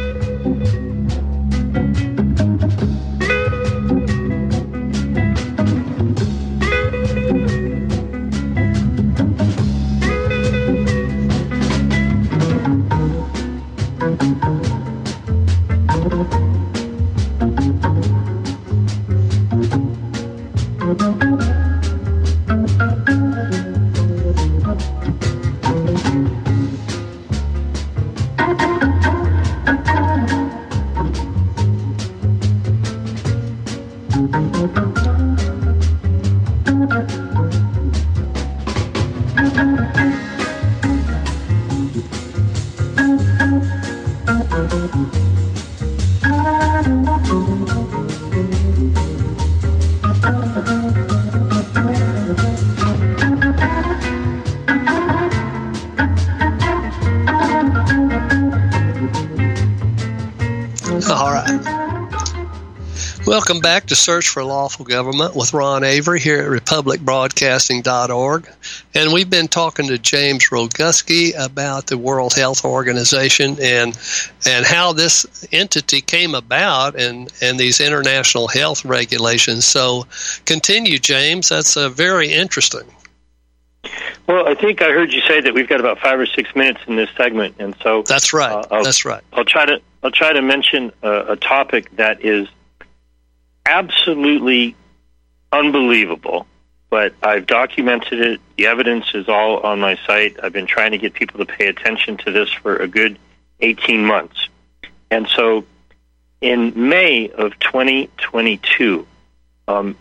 Welcome 63.39 63.62
back 63.62 63.86
to 63.86 63.95
Search 63.95 64.28
for 64.28 64.43
Lawful 64.43 64.84
Government 64.84 65.34
with 65.34 65.54
Ron 65.54 65.86
Avery 65.86 66.19
here 66.19 66.39
at 66.39 66.62
republicbroadcasting.org. 66.62 68.49
And 68.93 69.13
we've 69.13 69.30
been 69.30 69.47
talking 69.47 69.88
to 69.88 69.97
James 69.97 70.49
Roguski 70.49 71.32
about 71.41 71.88
the 71.88 71.97
World 71.97 72.34
Health 72.34 72.65
Organization 72.65 73.56
and 73.62 73.97
and 74.45 74.65
how 74.65 74.91
this 74.91 75.47
entity 75.54 76.02
came 76.02 76.36
about 76.36 76.99
and, 76.99 77.32
and 77.41 77.58
these 77.58 77.80
international 77.80 78.49
health 78.49 78.84
regulations. 78.84 79.63
So 79.63 80.06
continue, 80.43 80.99
James. 80.99 81.47
That's 81.47 81.78
uh, 81.78 81.88
very 81.88 82.34
interesting. 82.34 82.84
Well, 84.28 84.49
I 84.49 84.56
think 84.56 84.82
I 84.82 84.91
heard 84.91 85.13
you 85.13 85.21
say 85.21 85.39
that 85.39 85.54
we've 85.54 85.69
got 85.69 85.80
about 85.80 85.99
five 85.99 86.19
or 86.19 86.25
six 86.25 86.54
minutes 86.58 86.82
in 86.88 86.97
this 86.97 87.10
segment, 87.15 87.56
and 87.58 87.73
so 87.82 88.02
that's 88.02 88.34
right. 88.34 88.52
Uh, 88.69 88.84
that's 88.84 89.06
right. 89.06 89.23
I'll 89.32 89.45
try 89.45 89.65
to 89.65 89.82
I'll 90.04 90.12
try 90.12 90.34
to 90.34 90.41
mention 90.41 90.91
a, 91.04 91.32
a 91.32 91.36
topic 91.38 91.95
that 91.95 92.25
is 92.25 92.49
absolutely 93.65 94.76
unbelievable. 95.52 96.48
But 96.89 97.13
I've 97.22 97.45
documented 97.45 98.19
it. 98.19 98.41
The 98.58 98.65
evidence 98.65 99.13
is 99.13 99.30
all 99.30 99.60
on 99.60 99.80
my 99.80 99.98
site. 100.08 100.38
I've 100.41 100.54
been 100.54 100.65
trying 100.65 100.91
to 100.91 100.98
get 100.98 101.13
people 101.13 101.39
to 101.39 101.45
pay 101.45 101.67
attention 101.67 102.17
to 102.17 102.32
this 102.32 102.52
for 102.52 102.78
a 102.78 102.88
good 102.88 103.19
18 103.60 104.04
months. 104.06 104.48
And 105.12 105.28
so 105.28 105.65
in 106.41 106.89
May 106.89 107.30
of 107.30 107.58
2022, 107.60 109.06
um, 109.67 109.95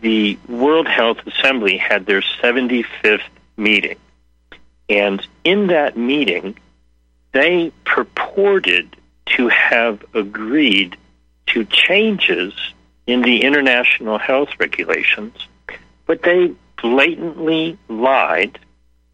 the 0.00 0.38
World 0.48 0.86
Health 0.86 1.18
Assembly 1.26 1.76
had 1.76 2.06
their 2.06 2.22
75th 2.42 3.22
meeting. 3.56 3.96
And 4.88 5.26
in 5.44 5.68
that 5.68 5.96
meeting, 5.96 6.56
they 7.32 7.72
purported 7.84 8.96
to 9.36 9.48
have 9.48 10.04
agreed 10.14 10.96
to 11.46 11.64
changes 11.64 12.52
in 13.08 13.22
the 13.22 13.42
international 13.42 14.18
health 14.18 14.50
regulations, 14.60 15.34
but 16.04 16.22
they 16.22 16.52
blatantly 16.80 17.78
lied 17.88 18.58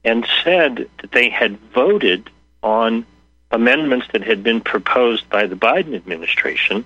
and 0.04 0.26
said 0.42 0.88
that 1.00 1.12
they 1.12 1.30
had 1.30 1.56
voted 1.72 2.28
on 2.60 3.06
amendments 3.52 4.08
that 4.12 4.22
had 4.22 4.42
been 4.42 4.60
proposed 4.60 5.30
by 5.30 5.46
the 5.46 5.54
Biden 5.54 5.94
administration. 5.94 6.84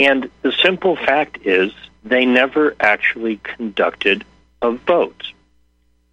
And 0.00 0.28
the 0.42 0.50
simple 0.50 0.96
fact 0.96 1.46
is, 1.46 1.72
they 2.02 2.26
never 2.26 2.74
actually 2.80 3.36
conducted 3.36 4.24
a 4.60 4.72
vote. 4.72 5.22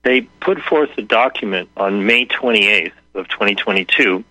They 0.04 0.22
put 0.22 0.62
forth 0.62 0.92
a 1.00 1.02
document 1.02 1.70
on 1.76 2.06
May 2.06 2.28
28th 2.28 2.92
of 3.16 3.28
2022. 3.30 4.24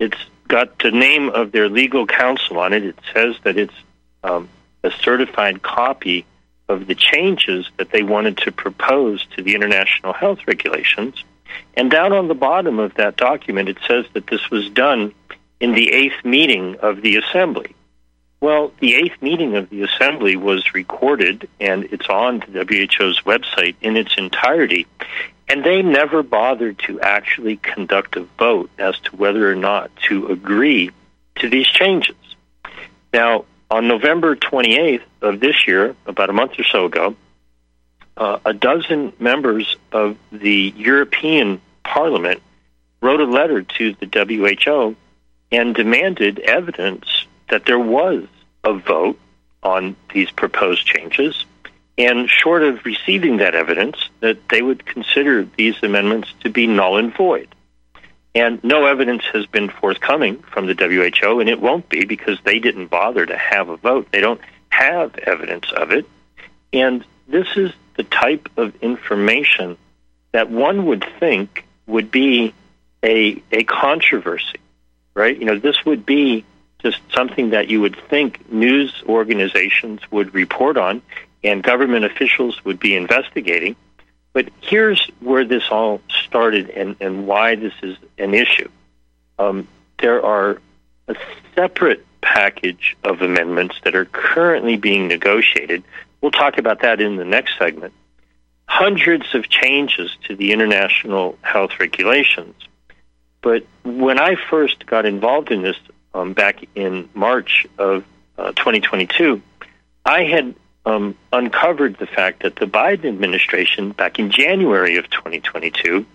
It's 0.00 0.18
got 0.48 0.80
the 0.80 0.90
name 0.90 1.28
of 1.28 1.52
their 1.52 1.68
legal 1.68 2.04
counsel 2.04 2.58
on 2.58 2.72
it. 2.72 2.84
It 2.84 2.98
says 3.14 3.36
that 3.44 3.56
it's 3.56 3.74
um, 4.24 4.48
a 4.86 4.90
certified 5.02 5.62
copy 5.62 6.24
of 6.68 6.86
the 6.86 6.94
changes 6.94 7.70
that 7.76 7.90
they 7.90 8.02
wanted 8.02 8.38
to 8.38 8.52
propose 8.52 9.24
to 9.36 9.42
the 9.42 9.54
international 9.54 10.12
health 10.12 10.40
regulations. 10.46 11.22
And 11.74 11.90
down 11.90 12.12
on 12.12 12.28
the 12.28 12.34
bottom 12.34 12.78
of 12.78 12.94
that 12.94 13.16
document, 13.16 13.68
it 13.68 13.78
says 13.86 14.06
that 14.14 14.26
this 14.26 14.50
was 14.50 14.68
done 14.70 15.12
in 15.60 15.72
the 15.72 15.92
eighth 15.92 16.24
meeting 16.24 16.76
of 16.76 17.02
the 17.02 17.16
Assembly. 17.16 17.74
Well, 18.40 18.72
the 18.80 18.94
eighth 18.94 19.20
meeting 19.22 19.56
of 19.56 19.70
the 19.70 19.82
Assembly 19.82 20.36
was 20.36 20.74
recorded 20.74 21.48
and 21.60 21.84
it's 21.84 22.08
on 22.08 22.44
the 22.48 22.64
WHO's 22.64 23.20
website 23.22 23.76
in 23.80 23.96
its 23.96 24.14
entirety. 24.18 24.86
And 25.48 25.64
they 25.64 25.80
never 25.80 26.22
bothered 26.22 26.78
to 26.80 27.00
actually 27.00 27.56
conduct 27.56 28.16
a 28.16 28.26
vote 28.38 28.70
as 28.78 28.98
to 29.00 29.16
whether 29.16 29.50
or 29.50 29.54
not 29.54 29.90
to 30.08 30.26
agree 30.26 30.90
to 31.36 31.48
these 31.48 31.66
changes. 31.66 32.16
Now, 33.12 33.44
on 33.70 33.88
November 33.88 34.36
28th 34.36 35.02
of 35.22 35.40
this 35.40 35.66
year, 35.66 35.96
about 36.06 36.30
a 36.30 36.32
month 36.32 36.58
or 36.58 36.64
so 36.64 36.86
ago, 36.86 37.16
uh, 38.16 38.38
a 38.44 38.54
dozen 38.54 39.12
members 39.18 39.76
of 39.92 40.16
the 40.32 40.72
European 40.76 41.60
Parliament 41.84 42.42
wrote 43.00 43.20
a 43.20 43.24
letter 43.24 43.62
to 43.62 43.94
the 43.94 44.06
WHO 44.64 44.96
and 45.52 45.74
demanded 45.74 46.38
evidence 46.38 47.26
that 47.48 47.66
there 47.66 47.78
was 47.78 48.26
a 48.64 48.72
vote 48.72 49.18
on 49.62 49.96
these 50.12 50.30
proposed 50.30 50.86
changes 50.86 51.44
and 51.98 52.28
short 52.28 52.62
of 52.62 52.84
receiving 52.84 53.38
that 53.38 53.54
evidence, 53.54 53.96
that 54.20 54.48
they 54.50 54.60
would 54.60 54.84
consider 54.84 55.46
these 55.56 55.76
amendments 55.82 56.28
to 56.40 56.50
be 56.50 56.66
null 56.66 56.98
and 56.98 57.14
void. 57.14 57.48
And 58.36 58.62
no 58.62 58.84
evidence 58.84 59.22
has 59.32 59.46
been 59.46 59.70
forthcoming 59.70 60.42
from 60.42 60.66
the 60.66 60.74
WHO, 60.74 61.40
and 61.40 61.48
it 61.48 61.58
won't 61.58 61.88
be 61.88 62.04
because 62.04 62.38
they 62.44 62.58
didn't 62.58 62.88
bother 62.88 63.24
to 63.24 63.34
have 63.34 63.70
a 63.70 63.78
vote. 63.78 64.08
They 64.12 64.20
don't 64.20 64.42
have 64.68 65.16
evidence 65.16 65.72
of 65.72 65.90
it. 65.90 66.04
And 66.70 67.02
this 67.26 67.46
is 67.56 67.72
the 67.96 68.02
type 68.02 68.50
of 68.58 68.74
information 68.82 69.78
that 70.32 70.50
one 70.50 70.84
would 70.84 71.06
think 71.18 71.64
would 71.86 72.10
be 72.10 72.52
a, 73.02 73.42
a 73.52 73.64
controversy, 73.64 74.60
right? 75.14 75.34
You 75.34 75.46
know, 75.46 75.58
this 75.58 75.82
would 75.86 76.04
be 76.04 76.44
just 76.80 77.00
something 77.14 77.50
that 77.50 77.70
you 77.70 77.80
would 77.80 77.96
think 78.10 78.52
news 78.52 79.02
organizations 79.08 80.02
would 80.10 80.34
report 80.34 80.76
on 80.76 81.00
and 81.42 81.62
government 81.62 82.04
officials 82.04 82.62
would 82.66 82.80
be 82.80 82.96
investigating. 82.96 83.76
But 84.36 84.50
here's 84.60 85.02
where 85.20 85.46
this 85.46 85.62
all 85.70 86.02
started 86.26 86.68
and, 86.68 86.94
and 87.00 87.26
why 87.26 87.56
this 87.56 87.72
is 87.82 87.96
an 88.18 88.34
issue. 88.34 88.68
Um, 89.38 89.66
there 89.98 90.22
are 90.22 90.60
a 91.08 91.16
separate 91.54 92.04
package 92.20 92.98
of 93.02 93.22
amendments 93.22 93.76
that 93.84 93.96
are 93.96 94.04
currently 94.04 94.76
being 94.76 95.08
negotiated. 95.08 95.84
We'll 96.20 96.32
talk 96.32 96.58
about 96.58 96.82
that 96.82 97.00
in 97.00 97.16
the 97.16 97.24
next 97.24 97.56
segment. 97.56 97.94
Hundreds 98.68 99.34
of 99.34 99.48
changes 99.48 100.14
to 100.24 100.36
the 100.36 100.52
international 100.52 101.38
health 101.40 101.80
regulations. 101.80 102.56
But 103.40 103.64
when 103.84 104.20
I 104.20 104.34
first 104.34 104.84
got 104.84 105.06
involved 105.06 105.50
in 105.50 105.62
this 105.62 105.78
um, 106.12 106.34
back 106.34 106.62
in 106.74 107.08
March 107.14 107.66
of 107.78 108.04
uh, 108.36 108.52
2022, 108.52 109.40
I 110.04 110.24
had 110.24 110.54
um, 110.86 111.16
uncovered 111.32 111.98
the 111.98 112.06
fact 112.06 112.44
that 112.44 112.56
the 112.56 112.66
Biden 112.66 113.06
administration, 113.06 113.90
back 113.90 114.18
in 114.18 114.30
January 114.30 114.96
of 114.96 115.10
2022, 115.10 116.06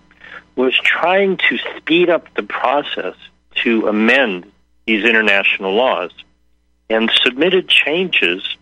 was 0.56 0.74
trying 0.80 1.38
to 1.38 1.58
speed 1.78 2.10
up 2.10 2.34
the 2.36 2.44
process 2.44 3.16
to 3.56 3.88
amend 3.88 4.50
these 4.86 5.04
international 5.04 5.74
laws 5.74 6.12
and 6.90 7.12
submitted 7.24 7.68
changes 7.68 8.58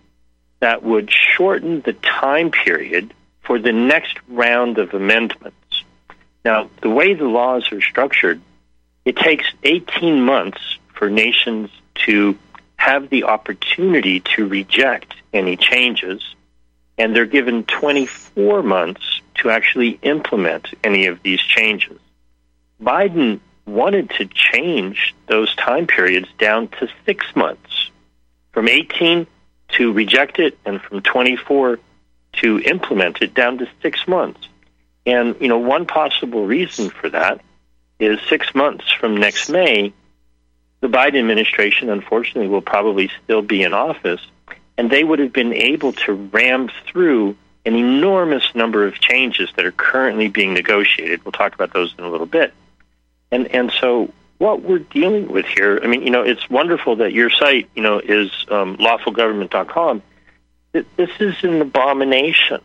that 0.60 0.84
would 0.84 1.12
shorten 1.12 1.82
the 1.82 1.94
time 1.94 2.52
period 2.52 3.14
for 3.42 3.60
the 3.60 3.72
next 3.72 4.18
round 4.28 4.78
of 4.78 4.94
amendments. 4.94 5.56
Now, 6.44 6.70
the 6.82 6.90
way 6.90 7.14
the 7.14 7.26
laws 7.26 7.72
are 7.72 7.82
structured, 7.82 8.42
it 9.06 9.16
takes 9.16 9.46
18 9.64 10.22
months 10.22 10.60
for 10.94 11.10
nations 11.10 11.70
to 12.06 12.38
have 12.80 13.10
the 13.10 13.26
opportunity 13.26 14.22
to 14.22 14.48
reject 14.48 15.14
any 15.34 15.58
changes, 15.58 16.24
and 16.98 17.14
they're 17.14 17.26
given 17.26 17.66
24 17.66 18.64
months 18.64 19.20
to 19.36 19.50
actually 19.50 20.00
implement 20.02 20.70
any 20.82 21.08
of 21.08 21.22
these 21.22 21.42
changes. 21.42 22.00
Biden 22.82 23.42
wanted 23.66 24.10
to 24.12 24.26
change 24.28 25.14
those 25.28 25.54
time 25.56 25.88
periods 25.88 26.30
down 26.38 26.70
to 26.70 26.88
six 27.06 27.26
months, 27.36 27.92
from 28.54 28.70
18 28.70 29.28
to 29.74 29.92
reject 29.92 30.40
it, 30.40 30.58
and 30.66 30.82
from 30.82 31.02
24 31.02 31.80
to 32.32 32.60
implement 32.62 33.22
it 33.22 33.34
down 33.34 33.58
to 33.58 33.68
six 33.82 34.08
months. 34.08 34.48
And, 35.06 35.36
you 35.42 35.50
know, 35.50 35.58
one 35.58 35.86
possible 35.86 36.46
reason 36.46 36.90
for 36.90 37.10
that 37.10 37.42
is 38.00 38.20
six 38.30 38.56
months 38.56 38.90
from 38.90 39.18
next 39.18 39.50
May, 39.50 39.92
the 40.82 40.88
Biden 40.88 41.20
administration, 41.20 41.90
unfortunately, 41.90 42.48
will 42.48 42.62
probably 42.62 43.12
still 43.24 43.42
be 43.42 43.64
in 43.64 43.74
office, 43.74 44.22
and 44.78 44.90
they 44.90 45.04
would 45.04 45.20
have 45.20 45.34
been 45.34 45.54
able 45.54 45.94
to 45.94 46.14
ram 46.14 46.70
through 46.88 47.36
an 47.66 47.76
enormous 47.76 48.56
number 48.56 48.86
of 48.86 49.00
changes 49.00 49.50
that 49.56 49.66
are 49.66 49.72
currently 49.72 50.30
being 50.30 50.54
negotiated. 50.54 51.24
We'll 51.26 51.34
talk 51.34 51.54
about 51.54 51.74
those 51.74 51.94
in 51.98 52.04
a 52.04 52.10
little 52.10 52.26
bit. 52.26 52.54
And 53.32 53.48
and 53.48 53.72
so 53.72 54.12
what 54.40 54.62
we're 54.62 54.80
dealing 54.80 55.28
with 55.28 55.46
here, 55.46 55.80
I 55.84 55.88
mean, 55.88 56.02
you 56.02 56.10
know, 56.10 56.24
it's 56.24 56.50
wonderful 56.50 56.98
that 56.98 57.14
your 57.14 57.30
site, 57.30 57.70
you 57.76 57.84
know, 57.84 58.00
is 58.00 58.32
um, 58.50 58.78
lawfulgovernment.com. 58.78 60.02
This 60.72 61.10
is 61.20 61.36
an 61.44 61.62
abomination. 61.62 62.62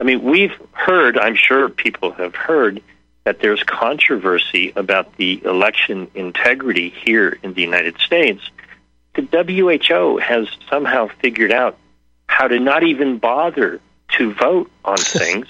I 0.00 0.04
mean, 0.04 0.22
we've 0.22 0.54
heard, 0.72 1.16
I'm 1.16 1.36
sure 1.36 1.68
people 1.68 2.10
have 2.12 2.34
heard, 2.34 2.82
that 3.24 3.40
there's 3.40 3.62
controversy 3.62 4.72
about 4.76 5.16
the 5.16 5.42
election 5.44 6.10
integrity 6.14 6.90
here 6.90 7.38
in 7.42 7.54
the 7.54 7.62
United 7.62 7.98
States, 7.98 8.42
the 9.14 9.22
WHO 9.22 10.18
has 10.18 10.48
somehow 10.68 11.08
figured 11.20 11.52
out 11.52 11.78
how 12.26 12.48
to 12.48 12.60
not 12.60 12.82
even 12.84 13.18
bother 13.18 13.80
to 14.16 14.32
vote 14.34 14.70
on 14.84 14.96
things 14.98 15.46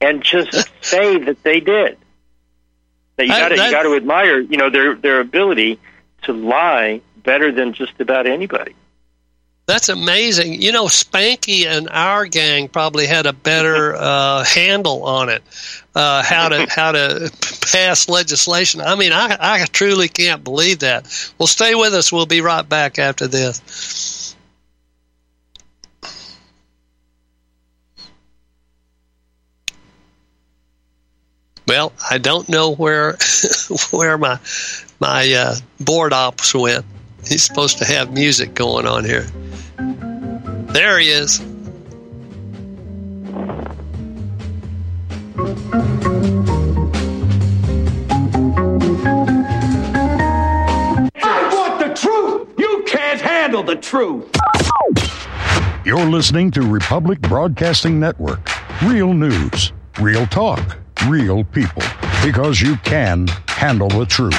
and 0.00 0.22
just 0.22 0.70
say 0.82 1.18
that 1.18 1.42
they 1.42 1.60
did. 1.60 1.96
That 3.16 3.26
you 3.26 3.32
got 3.32 3.48
to 3.50 3.54
you 3.54 3.70
got 3.70 3.82
to 3.84 3.94
admire, 3.94 4.40
you 4.40 4.56
know, 4.56 4.70
their 4.70 4.96
their 4.96 5.20
ability 5.20 5.78
to 6.22 6.32
lie 6.32 7.00
better 7.16 7.52
than 7.52 7.72
just 7.72 8.00
about 8.00 8.26
anybody. 8.26 8.74
That's 9.66 9.88
amazing. 9.88 10.60
You 10.60 10.72
know, 10.72 10.86
Spanky 10.86 11.64
and 11.64 11.88
our 11.88 12.26
gang 12.26 12.68
probably 12.68 13.06
had 13.06 13.24
a 13.24 13.32
better 13.32 13.94
uh, 13.98 14.44
handle 14.44 15.04
on 15.04 15.30
it, 15.30 15.42
uh, 15.94 16.22
how 16.22 16.48
to 16.50 16.66
how 16.68 16.92
to 16.92 17.32
pass 17.72 18.08
legislation. 18.08 18.82
I 18.82 18.94
mean, 18.94 19.12
I, 19.12 19.36
I 19.40 19.64
truly 19.66 20.08
can't 20.08 20.44
believe 20.44 20.80
that. 20.80 21.06
Well, 21.38 21.46
stay 21.46 21.74
with 21.74 21.94
us. 21.94 22.12
We'll 22.12 22.26
be 22.26 22.42
right 22.42 22.68
back 22.68 22.98
after 22.98 23.26
this. 23.26 24.34
Well, 31.66 31.94
I 32.10 32.18
don't 32.18 32.46
know 32.50 32.74
where 32.74 33.16
where 33.90 34.18
my 34.18 34.38
my 35.00 35.32
uh, 35.32 35.56
board 35.80 36.12
ops 36.12 36.54
went. 36.54 36.84
He's 37.26 37.42
supposed 37.42 37.78
to 37.78 37.86
have 37.86 38.12
music 38.12 38.52
going 38.52 38.86
on 38.86 39.06
here. 39.06 39.26
There 40.74 40.98
he 40.98 41.08
is. 41.08 41.40
I 51.22 51.48
want 51.52 51.78
the 51.78 51.94
truth. 51.94 52.48
You 52.58 52.82
can't 52.88 53.20
handle 53.20 53.62
the 53.62 53.76
truth. 53.76 54.28
You're 55.84 56.04
listening 56.06 56.50
to 56.50 56.62
Republic 56.62 57.20
Broadcasting 57.20 58.00
Network. 58.00 58.40
Real 58.82 59.14
news, 59.14 59.72
real 60.00 60.26
talk, 60.26 60.76
real 61.06 61.44
people. 61.44 61.84
Because 62.24 62.60
you 62.60 62.76
can 62.78 63.28
handle 63.46 63.90
the 63.90 64.06
truth. 64.06 64.34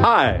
Hi, 0.00 0.40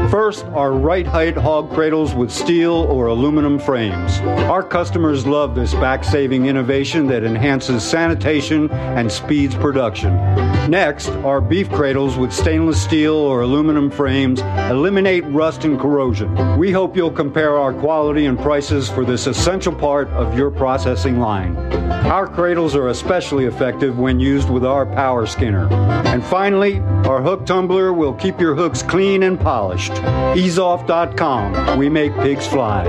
First, 0.09 0.45
our 0.47 0.73
right 0.73 1.05
height 1.05 1.37
hog 1.37 1.71
cradles 1.71 2.13
with 2.13 2.31
steel 2.31 2.73
or 2.73 3.07
aluminum 3.07 3.59
frames. 3.59 4.19
Our 4.49 4.63
customers 4.63 5.25
love 5.25 5.55
this 5.55 5.73
back 5.73 6.03
saving 6.03 6.47
innovation 6.47 7.07
that 7.07 7.23
enhances 7.23 7.83
sanitation 7.83 8.69
and 8.71 9.11
speeds 9.11 9.55
production. 9.55 10.15
Next, 10.69 11.09
our 11.09 11.41
beef 11.41 11.69
cradles 11.69 12.17
with 12.17 12.31
stainless 12.33 12.81
steel 12.81 13.13
or 13.13 13.41
aluminum 13.41 13.89
frames 13.89 14.41
eliminate 14.69 15.25
rust 15.25 15.63
and 15.65 15.79
corrosion. 15.79 16.57
We 16.57 16.71
hope 16.71 16.95
you'll 16.95 17.11
compare 17.11 17.57
our 17.57 17.73
quality 17.73 18.25
and 18.25 18.37
prices 18.37 18.89
for 18.89 19.05
this 19.05 19.27
essential 19.27 19.73
part 19.73 20.09
of 20.09 20.37
your 20.37 20.51
processing 20.51 21.19
line. 21.19 21.55
Our 22.05 22.27
cradles 22.27 22.75
are 22.75 22.89
especially 22.89 23.45
effective 23.45 23.97
when 23.97 24.19
used 24.19 24.49
with 24.49 24.65
our 24.65 24.85
power 24.85 25.25
skinner. 25.25 25.71
And 25.71 26.23
finally, 26.23 26.79
our 27.05 27.21
hook 27.21 27.45
tumbler 27.45 27.93
will 27.93 28.13
keep 28.13 28.39
your 28.39 28.55
hooks 28.55 28.83
clean 28.83 29.23
and 29.23 29.39
polished. 29.39 29.90
EaseOff.com. 30.35 31.77
We 31.77 31.89
make 31.89 32.13
pigs 32.15 32.47
fly. 32.47 32.85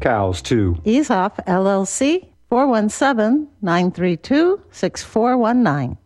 Cows, 0.00 0.42
too. 0.42 0.76
Ease 0.84 1.10
Off 1.10 1.36
LLC 1.46 2.28
417 2.48 3.48
932 3.62 4.62
6419. 4.70 5.98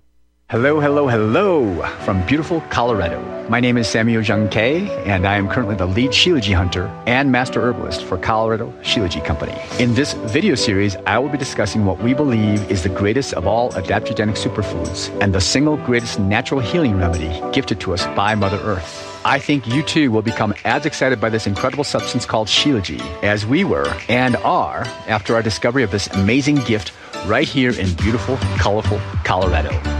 Hello, 0.50 0.80
hello, 0.80 1.06
hello 1.06 1.80
from 2.04 2.26
beautiful 2.26 2.60
Colorado. 2.70 3.22
My 3.48 3.60
name 3.60 3.78
is 3.78 3.86
Samuel 3.86 4.20
Jung 4.20 4.48
Kei, 4.48 4.90
and 5.04 5.24
I 5.24 5.36
am 5.36 5.48
currently 5.48 5.76
the 5.76 5.86
lead 5.86 6.10
Shilajit 6.10 6.56
hunter 6.56 6.86
and 7.06 7.30
master 7.30 7.60
herbalist 7.60 8.02
for 8.02 8.18
Colorado 8.18 8.74
Shilajit 8.82 9.24
Company. 9.24 9.56
In 9.78 9.94
this 9.94 10.14
video 10.14 10.56
series, 10.56 10.96
I 11.06 11.20
will 11.20 11.28
be 11.28 11.38
discussing 11.38 11.84
what 11.84 12.02
we 12.02 12.14
believe 12.14 12.68
is 12.68 12.82
the 12.82 12.88
greatest 12.88 13.32
of 13.34 13.46
all 13.46 13.70
adaptogenic 13.74 14.36
superfoods 14.36 15.16
and 15.22 15.32
the 15.32 15.40
single 15.40 15.76
greatest 15.76 16.18
natural 16.18 16.58
healing 16.58 16.98
remedy 16.98 17.40
gifted 17.52 17.78
to 17.82 17.94
us 17.94 18.04
by 18.16 18.34
Mother 18.34 18.58
Earth. 18.64 19.22
I 19.24 19.38
think 19.38 19.68
you 19.68 19.84
too 19.84 20.10
will 20.10 20.20
become 20.20 20.52
as 20.64 20.84
excited 20.84 21.20
by 21.20 21.28
this 21.28 21.46
incredible 21.46 21.84
substance 21.84 22.26
called 22.26 22.48
Shilajit 22.48 23.22
as 23.22 23.46
we 23.46 23.62
were 23.62 23.86
and 24.08 24.34
are 24.38 24.82
after 25.06 25.36
our 25.36 25.42
discovery 25.42 25.84
of 25.84 25.92
this 25.92 26.08
amazing 26.08 26.56
gift 26.64 26.92
right 27.26 27.46
here 27.46 27.70
in 27.70 27.94
beautiful, 27.94 28.36
colorful 28.58 29.00
Colorado. 29.22 29.99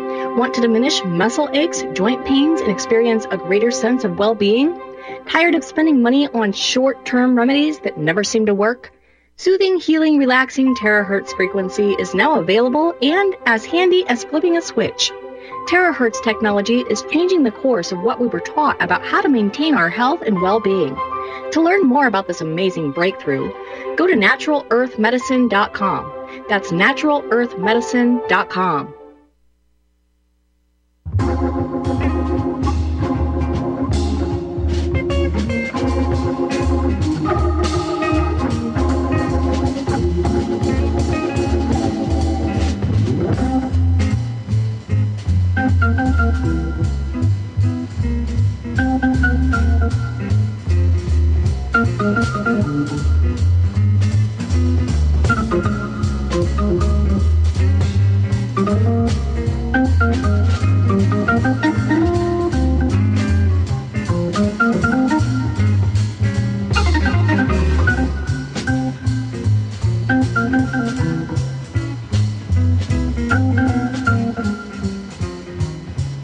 Want 0.37 0.53
to 0.53 0.61
diminish 0.61 1.03
muscle 1.03 1.49
aches, 1.51 1.83
joint 1.91 2.25
pains, 2.25 2.61
and 2.61 2.71
experience 2.71 3.27
a 3.29 3.37
greater 3.37 3.69
sense 3.69 4.05
of 4.05 4.17
well 4.17 4.33
being? 4.33 4.79
Tired 5.27 5.55
of 5.55 5.63
spending 5.63 6.01
money 6.01 6.29
on 6.29 6.53
short 6.53 7.05
term 7.05 7.37
remedies 7.37 7.79
that 7.79 7.97
never 7.97 8.23
seem 8.23 8.45
to 8.45 8.53
work? 8.53 8.93
Soothing, 9.35 9.77
healing, 9.77 10.17
relaxing 10.17 10.73
terahertz 10.73 11.35
frequency 11.35 11.97
is 11.99 12.15
now 12.15 12.39
available 12.39 12.95
and 13.01 13.35
as 13.45 13.65
handy 13.65 14.05
as 14.07 14.23
flipping 14.23 14.55
a 14.55 14.61
switch. 14.61 15.11
Terahertz 15.67 16.23
technology 16.23 16.85
is 16.89 17.03
changing 17.11 17.43
the 17.43 17.51
course 17.51 17.91
of 17.91 18.01
what 18.01 18.21
we 18.21 18.27
were 18.27 18.39
taught 18.39 18.81
about 18.81 19.03
how 19.03 19.19
to 19.19 19.27
maintain 19.27 19.75
our 19.75 19.89
health 19.89 20.21
and 20.21 20.41
well 20.41 20.61
being. 20.61 20.95
To 21.51 21.61
learn 21.61 21.85
more 21.85 22.07
about 22.07 22.27
this 22.27 22.39
amazing 22.39 22.91
breakthrough, 22.91 23.51
go 23.97 24.07
to 24.07 24.13
naturalearthmedicine.com. 24.13 26.45
That's 26.47 26.71
naturalearthmedicine.com. 26.71 28.93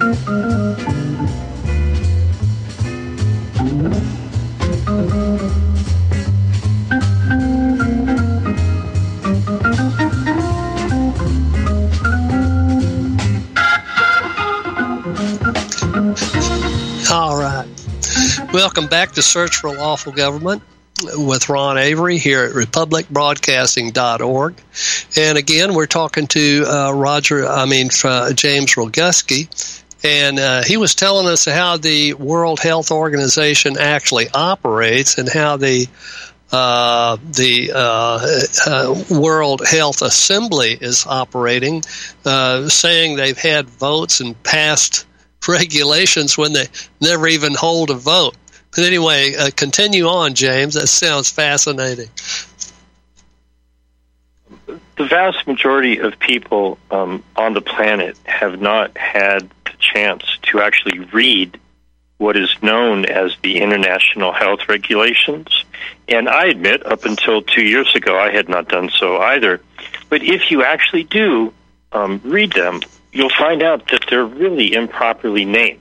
All 0.07 0.13
right. 17.37 17.67
Welcome 18.53 18.87
back 18.87 19.11
to 19.13 19.21
Search 19.21 19.57
for 19.57 19.75
Lawful 19.75 20.13
Government 20.13 20.63
with 21.15 21.49
Ron 21.49 21.77
Avery 21.77 22.17
here 22.17 22.45
at 22.45 22.53
republicbroadcasting.org. 22.53 24.55
And 25.17 25.37
again, 25.37 25.73
we're 25.73 25.85
talking 25.85 26.27
to 26.27 26.63
uh, 26.65 26.93
Roger, 26.93 27.45
I 27.45 27.65
mean, 27.65 27.89
uh, 28.05 28.31
James 28.31 28.75
Roguski. 28.75 29.83
And 30.07 30.39
uh, 30.39 30.63
he 30.63 30.77
was 30.77 30.95
telling 30.95 31.27
us 31.27 31.43
how 31.43 31.75
the 31.75 32.13
World 32.13 32.61
Health 32.61 32.91
Organization 32.91 33.77
actually 33.77 34.29
operates 34.33 35.17
and 35.17 35.27
how 35.27 35.57
the 35.57 35.87
uh, 36.49 37.17
the 37.25 37.71
uh, 37.75 38.37
uh, 38.65 39.03
World 39.19 39.67
Health 39.67 40.01
Assembly 40.01 40.77
is 40.79 41.05
operating, 41.05 41.83
uh, 42.23 42.69
saying 42.69 43.17
they've 43.17 43.37
had 43.37 43.69
votes 43.69 44.21
and 44.21 44.41
passed 44.43 45.05
regulations 45.47 46.37
when 46.37 46.53
they 46.53 46.67
never 47.01 47.27
even 47.27 47.53
hold 47.53 47.89
a 47.89 47.95
vote. 47.95 48.37
But 48.73 48.85
anyway, 48.85 49.35
uh, 49.35 49.49
continue 49.53 50.05
on, 50.05 50.35
James. 50.35 50.75
That 50.75 50.87
sounds 50.87 51.29
fascinating. 51.29 52.07
The 54.67 55.05
vast 55.05 55.45
majority 55.47 55.99
of 55.99 56.17
people 56.17 56.77
um, 56.91 57.25
on 57.35 57.53
the 57.53 57.61
planet 57.61 58.17
have 58.23 58.61
not 58.61 58.97
had 58.97 59.49
chance 59.79 60.23
to 60.43 60.61
actually 60.61 60.99
read 60.99 61.59
what 62.17 62.35
is 62.35 62.55
known 62.61 63.05
as 63.05 63.35
the 63.43 63.59
international 63.59 64.31
health 64.31 64.61
regulations. 64.67 65.63
And 66.07 66.27
I 66.27 66.47
admit, 66.47 66.85
up 66.85 67.05
until 67.05 67.41
two 67.41 67.63
years 67.63 67.95
ago, 67.95 68.17
I 68.17 68.31
had 68.31 68.49
not 68.49 68.67
done 68.67 68.89
so 68.89 69.17
either. 69.17 69.61
But 70.09 70.23
if 70.23 70.49
you 70.49 70.63
actually 70.63 71.03
do 71.03 71.53
um, 71.91 72.21
read 72.23 72.53
them, 72.53 72.81
you'll 73.11 73.29
find 73.29 73.61
out 73.61 73.87
that 73.89 74.05
they're 74.09 74.25
really 74.25 74.73
improperly 74.73 75.45
named. 75.45 75.79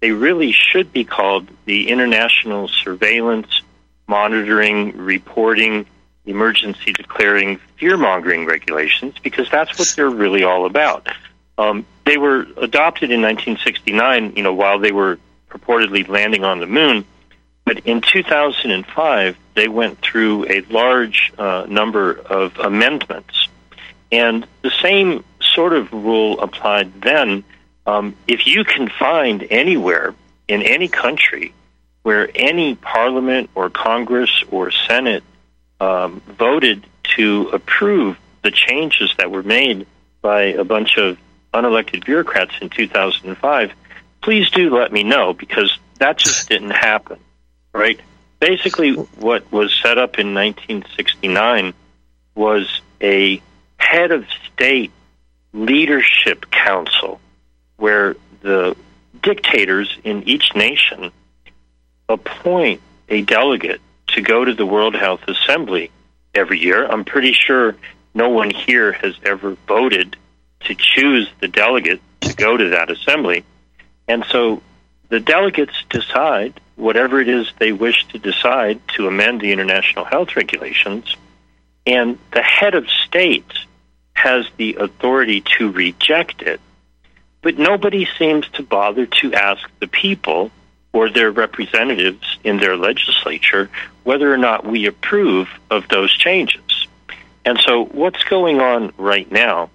They 0.00 0.12
really 0.12 0.52
should 0.52 0.92
be 0.92 1.04
called 1.04 1.48
the 1.66 1.88
International 1.90 2.68
Surveillance, 2.68 3.62
Monitoring, 4.08 4.96
Reporting, 4.96 5.86
Emergency 6.24 6.92
Declaring, 6.92 7.58
Fear 7.78 7.96
Mongering 7.98 8.46
Regulations 8.46 9.14
because 9.22 9.48
that's 9.50 9.78
what 9.78 9.92
they're 9.96 10.10
really 10.10 10.42
all 10.42 10.66
about. 10.66 11.08
Um, 11.58 11.84
they 12.10 12.16
were 12.16 12.40
adopted 12.56 13.12
in 13.12 13.22
1969, 13.22 14.32
you 14.34 14.42
know, 14.42 14.52
while 14.52 14.80
they 14.80 14.90
were 14.90 15.20
purportedly 15.48 16.08
landing 16.08 16.42
on 16.42 16.58
the 16.58 16.66
moon. 16.66 17.04
But 17.64 17.86
in 17.86 18.00
2005, 18.00 19.36
they 19.54 19.68
went 19.68 20.00
through 20.00 20.46
a 20.50 20.62
large 20.62 21.32
uh, 21.38 21.66
number 21.68 22.12
of 22.12 22.58
amendments. 22.58 23.46
And 24.10 24.44
the 24.62 24.72
same 24.82 25.22
sort 25.40 25.72
of 25.72 25.92
rule 25.92 26.40
applied 26.40 27.00
then. 27.00 27.44
Um, 27.86 28.16
if 28.26 28.48
you 28.48 28.64
can 28.64 28.88
find 28.88 29.46
anywhere 29.48 30.12
in 30.48 30.62
any 30.62 30.88
country 30.88 31.54
where 32.02 32.28
any 32.34 32.74
parliament 32.74 33.50
or 33.54 33.70
Congress 33.70 34.42
or 34.50 34.72
Senate 34.72 35.22
um, 35.78 36.20
voted 36.26 36.84
to 37.16 37.50
approve 37.52 38.18
the 38.42 38.50
changes 38.50 39.14
that 39.18 39.30
were 39.30 39.44
made 39.44 39.86
by 40.22 40.42
a 40.46 40.64
bunch 40.64 40.96
of 40.96 41.16
unelected 41.52 42.04
bureaucrats 42.04 42.54
in 42.60 42.68
2005, 42.68 43.72
please 44.22 44.50
do 44.50 44.74
let 44.76 44.92
me 44.92 45.02
know 45.02 45.32
because 45.32 45.78
that 45.98 46.18
just 46.18 46.48
didn't 46.48 46.70
happen, 46.70 47.18
right? 47.72 48.00
Basically, 48.38 48.92
what 48.92 49.50
was 49.52 49.72
set 49.82 49.98
up 49.98 50.18
in 50.18 50.34
1969 50.34 51.74
was 52.34 52.80
a 53.02 53.40
head 53.76 54.12
of 54.12 54.24
state 54.52 54.92
leadership 55.52 56.50
council 56.50 57.20
where 57.76 58.16
the 58.40 58.76
dictators 59.22 59.98
in 60.04 60.22
each 60.28 60.54
nation 60.54 61.10
appoint 62.08 62.80
a 63.08 63.22
delegate 63.22 63.80
to 64.08 64.22
go 64.22 64.44
to 64.44 64.54
the 64.54 64.66
World 64.66 64.94
Health 64.94 65.22
Assembly 65.28 65.90
every 66.34 66.60
year. 66.60 66.86
I'm 66.86 67.04
pretty 67.04 67.32
sure 67.32 67.76
no 68.14 68.28
one 68.28 68.50
here 68.50 68.92
has 68.92 69.14
ever 69.24 69.56
voted 69.66 70.16
to 70.64 70.74
choose 70.74 71.30
the 71.40 71.48
delegate 71.48 72.00
to 72.20 72.34
go 72.34 72.56
to 72.56 72.70
that 72.70 72.90
assembly. 72.90 73.44
And 74.08 74.24
so 74.24 74.62
the 75.08 75.20
delegates 75.20 75.74
decide 75.88 76.60
whatever 76.76 77.20
it 77.20 77.28
is 77.28 77.52
they 77.58 77.72
wish 77.72 78.06
to 78.08 78.18
decide 78.18 78.80
to 78.96 79.06
amend 79.06 79.40
the 79.40 79.52
international 79.52 80.04
health 80.04 80.36
regulations, 80.36 81.16
and 81.86 82.18
the 82.32 82.42
head 82.42 82.74
of 82.74 82.88
state 82.88 83.52
has 84.14 84.46
the 84.56 84.76
authority 84.76 85.42
to 85.58 85.70
reject 85.70 86.42
it. 86.42 86.60
But 87.42 87.58
nobody 87.58 88.06
seems 88.18 88.48
to 88.50 88.62
bother 88.62 89.06
to 89.06 89.34
ask 89.34 89.68
the 89.78 89.86
people 89.86 90.50
or 90.92 91.08
their 91.08 91.30
representatives 91.30 92.38
in 92.44 92.58
their 92.58 92.76
legislature 92.76 93.70
whether 94.04 94.32
or 94.32 94.36
not 94.36 94.66
we 94.66 94.86
approve 94.86 95.48
of 95.70 95.88
those 95.88 96.12
changes. 96.12 96.86
And 97.44 97.58
so, 97.60 97.84
what's 97.84 98.22
going 98.24 98.60
on 98.60 98.92
right 98.98 99.30
now 99.30 99.70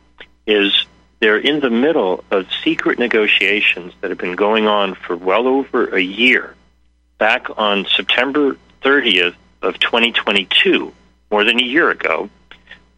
is 0.45 0.85
they're 1.19 1.37
in 1.37 1.59
the 1.59 1.69
middle 1.69 2.23
of 2.29 2.47
secret 2.63 2.99
negotiations 2.99 3.93
that 4.01 4.11
have 4.11 4.19
been 4.19 4.35
going 4.35 4.67
on 4.67 4.95
for 4.95 5.15
well 5.15 5.47
over 5.47 5.95
a 5.95 6.01
year. 6.01 6.55
Back 7.17 7.47
on 7.57 7.85
September 7.85 8.57
30th 8.83 9.35
of 9.61 9.79
2022, 9.79 10.93
more 11.31 11.43
than 11.43 11.59
a 11.59 11.63
year 11.63 11.89
ago, 11.89 12.29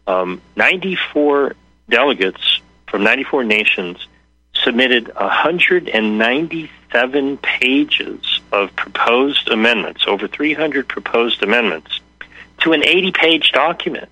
um, 0.06 0.42
94 0.56 1.54
delegates 1.88 2.60
from 2.86 3.04
94 3.04 3.44
nations 3.44 4.06
submitted 4.64 5.14
197 5.14 7.36
pages 7.38 8.40
of 8.52 8.76
proposed 8.76 9.48
amendments, 9.48 10.04
over 10.06 10.28
300 10.28 10.86
proposed 10.88 11.42
amendments, 11.42 12.00
to 12.58 12.72
an 12.72 12.84
80 12.84 13.12
page 13.12 13.52
document. 13.52 14.10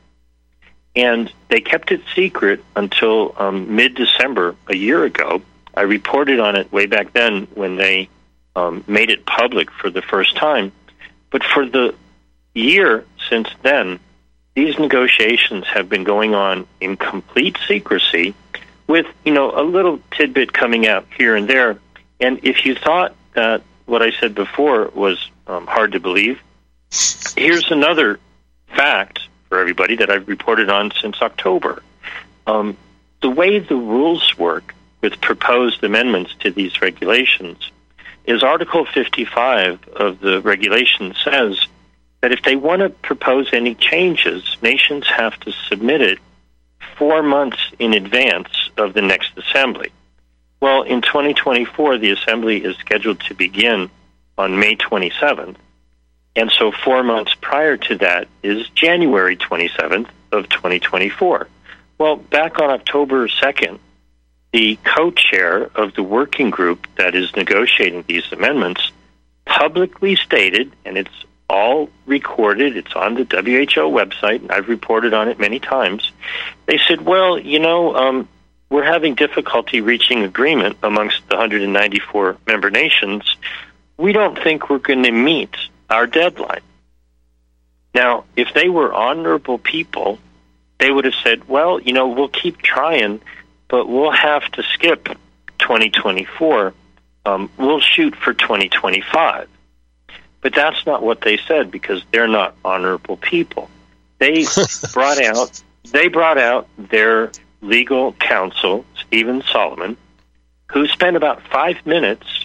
And 0.96 1.30
they 1.48 1.60
kept 1.60 1.92
it 1.92 2.00
secret 2.14 2.64
until 2.74 3.34
um, 3.36 3.76
mid 3.76 3.94
December 3.94 4.56
a 4.66 4.74
year 4.74 5.04
ago. 5.04 5.42
I 5.74 5.82
reported 5.82 6.40
on 6.40 6.56
it 6.56 6.72
way 6.72 6.86
back 6.86 7.12
then 7.12 7.46
when 7.54 7.76
they 7.76 8.08
um, 8.56 8.82
made 8.88 9.10
it 9.10 9.26
public 9.26 9.70
for 9.70 9.90
the 9.90 10.00
first 10.00 10.36
time. 10.36 10.72
But 11.30 11.44
for 11.44 11.66
the 11.66 11.94
year 12.54 13.04
since 13.28 13.48
then, 13.62 14.00
these 14.54 14.78
negotiations 14.78 15.66
have 15.66 15.90
been 15.90 16.04
going 16.04 16.34
on 16.34 16.66
in 16.80 16.96
complete 16.96 17.58
secrecy 17.68 18.34
with, 18.86 19.06
you 19.22 19.34
know, 19.34 19.52
a 19.54 19.62
little 19.62 20.00
tidbit 20.12 20.54
coming 20.54 20.86
out 20.86 21.06
here 21.18 21.36
and 21.36 21.46
there. 21.46 21.78
And 22.20 22.40
if 22.42 22.64
you 22.64 22.74
thought 22.74 23.14
that 23.34 23.62
what 23.84 24.00
I 24.00 24.12
said 24.12 24.34
before 24.34 24.90
was 24.94 25.30
um, 25.46 25.66
hard 25.66 25.92
to 25.92 26.00
believe, 26.00 26.40
here's 27.36 27.70
another 27.70 28.18
fact 28.68 29.20
for 29.48 29.58
everybody 29.58 29.96
that 29.96 30.10
I've 30.10 30.28
reported 30.28 30.70
on 30.70 30.92
since 31.00 31.20
October. 31.22 31.82
Um, 32.46 32.76
the 33.22 33.30
way 33.30 33.58
the 33.58 33.76
rules 33.76 34.36
work 34.38 34.74
with 35.00 35.20
proposed 35.20 35.82
amendments 35.84 36.34
to 36.40 36.50
these 36.50 36.80
regulations 36.80 37.70
is 38.24 38.42
Article 38.42 38.84
55 38.84 39.88
of 39.88 40.20
the 40.20 40.40
regulation 40.42 41.14
says 41.24 41.66
that 42.20 42.32
if 42.32 42.42
they 42.42 42.56
want 42.56 42.80
to 42.80 42.90
propose 42.90 43.50
any 43.52 43.74
changes, 43.74 44.56
nations 44.62 45.06
have 45.06 45.38
to 45.40 45.52
submit 45.68 46.00
it 46.00 46.18
four 46.96 47.22
months 47.22 47.58
in 47.78 47.94
advance 47.94 48.48
of 48.76 48.94
the 48.94 49.02
next 49.02 49.36
assembly. 49.36 49.90
Well, 50.60 50.82
in 50.82 51.02
2024, 51.02 51.98
the 51.98 52.10
assembly 52.10 52.64
is 52.64 52.76
scheduled 52.78 53.20
to 53.20 53.34
begin 53.34 53.90
on 54.38 54.58
May 54.58 54.76
27th. 54.76 55.56
And 56.36 56.52
so, 56.52 56.70
four 56.70 57.02
months 57.02 57.34
prior 57.40 57.78
to 57.78 57.96
that 57.98 58.28
is 58.42 58.68
January 58.68 59.38
27th 59.38 60.08
of 60.30 60.48
2024. 60.50 61.48
Well, 61.98 62.16
back 62.16 62.60
on 62.60 62.70
October 62.70 63.26
2nd, 63.26 63.78
the 64.52 64.78
co 64.84 65.10
chair 65.10 65.70
of 65.74 65.94
the 65.94 66.02
working 66.02 66.50
group 66.50 66.86
that 66.96 67.14
is 67.14 67.34
negotiating 67.34 68.04
these 68.06 68.30
amendments 68.32 68.92
publicly 69.46 70.16
stated, 70.16 70.72
and 70.84 70.98
it's 70.98 71.24
all 71.48 71.88
recorded. 72.04 72.76
It's 72.76 72.94
on 72.94 73.14
the 73.14 73.24
WHO 73.24 73.90
website, 73.90 74.40
and 74.42 74.52
I've 74.52 74.68
reported 74.68 75.14
on 75.14 75.28
it 75.28 75.38
many 75.38 75.58
times. 75.58 76.12
They 76.66 76.78
said, 76.86 77.00
well, 77.00 77.38
you 77.38 77.60
know, 77.60 77.94
um, 77.96 78.28
we're 78.68 78.84
having 78.84 79.14
difficulty 79.14 79.80
reaching 79.80 80.22
agreement 80.22 80.76
amongst 80.82 81.26
the 81.28 81.36
194 81.36 82.36
member 82.46 82.70
nations. 82.70 83.36
We 83.96 84.12
don't 84.12 84.38
think 84.42 84.68
we're 84.68 84.78
going 84.78 85.04
to 85.04 85.12
meet 85.12 85.56
our 85.90 86.06
deadline. 86.06 86.62
Now, 87.94 88.24
if 88.36 88.48
they 88.54 88.68
were 88.68 88.92
honorable 88.92 89.58
people, 89.58 90.18
they 90.78 90.90
would 90.90 91.04
have 91.04 91.14
said, 91.22 91.48
well, 91.48 91.80
you 91.80 91.92
know, 91.92 92.08
we'll 92.08 92.28
keep 92.28 92.58
trying, 92.58 93.20
but 93.68 93.88
we'll 93.88 94.10
have 94.10 94.44
to 94.52 94.62
skip 94.74 95.08
2024. 95.58 96.74
Um, 97.24 97.50
we'll 97.56 97.80
shoot 97.80 98.14
for 98.14 98.34
2025. 98.34 99.48
But 100.42 100.54
that's 100.54 100.84
not 100.86 101.02
what 101.02 101.22
they 101.22 101.38
said 101.38 101.70
because 101.70 102.02
they're 102.12 102.28
not 102.28 102.54
honorable 102.64 103.16
people. 103.16 103.68
They 104.18 104.44
brought 104.92 105.20
out 105.22 105.62
they 105.92 106.08
brought 106.08 106.38
out 106.38 106.68
their 106.76 107.32
legal 107.60 108.12
counsel, 108.12 108.84
Stephen 109.06 109.42
Solomon, 109.42 109.96
who 110.70 110.86
spent 110.88 111.16
about 111.16 111.42
five 111.48 111.84
minutes 111.86 112.44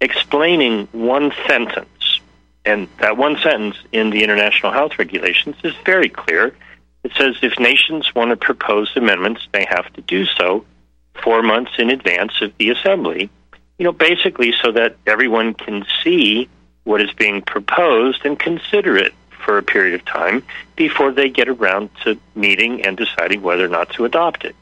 explaining 0.00 0.88
one 0.92 1.32
sentence. 1.46 1.88
And 2.64 2.88
that 2.98 3.16
one 3.16 3.36
sentence 3.38 3.76
in 3.90 4.10
the 4.10 4.22
international 4.22 4.72
health 4.72 4.98
regulations 4.98 5.56
is 5.64 5.74
very 5.84 6.08
clear. 6.08 6.54
It 7.02 7.12
says 7.16 7.36
if 7.42 7.58
nations 7.58 8.14
want 8.14 8.30
to 8.30 8.36
propose 8.36 8.92
amendments, 8.96 9.48
they 9.52 9.66
have 9.68 9.92
to 9.94 10.00
do 10.02 10.24
so 10.24 10.64
four 11.22 11.42
months 11.42 11.72
in 11.78 11.90
advance 11.90 12.40
of 12.40 12.56
the 12.58 12.70
assembly. 12.70 13.30
You 13.78 13.84
know, 13.84 13.92
basically 13.92 14.52
so 14.62 14.70
that 14.72 14.96
everyone 15.06 15.54
can 15.54 15.84
see 16.04 16.48
what 16.84 17.00
is 17.00 17.12
being 17.14 17.42
proposed 17.42 18.24
and 18.24 18.38
consider 18.38 18.96
it 18.96 19.12
for 19.44 19.58
a 19.58 19.62
period 19.62 19.94
of 19.94 20.04
time 20.04 20.42
before 20.76 21.10
they 21.10 21.28
get 21.28 21.48
around 21.48 21.90
to 22.04 22.18
meeting 22.34 22.84
and 22.84 22.96
deciding 22.96 23.42
whether 23.42 23.64
or 23.64 23.68
not 23.68 23.90
to 23.90 24.04
adopt 24.04 24.44
it. 24.44 24.54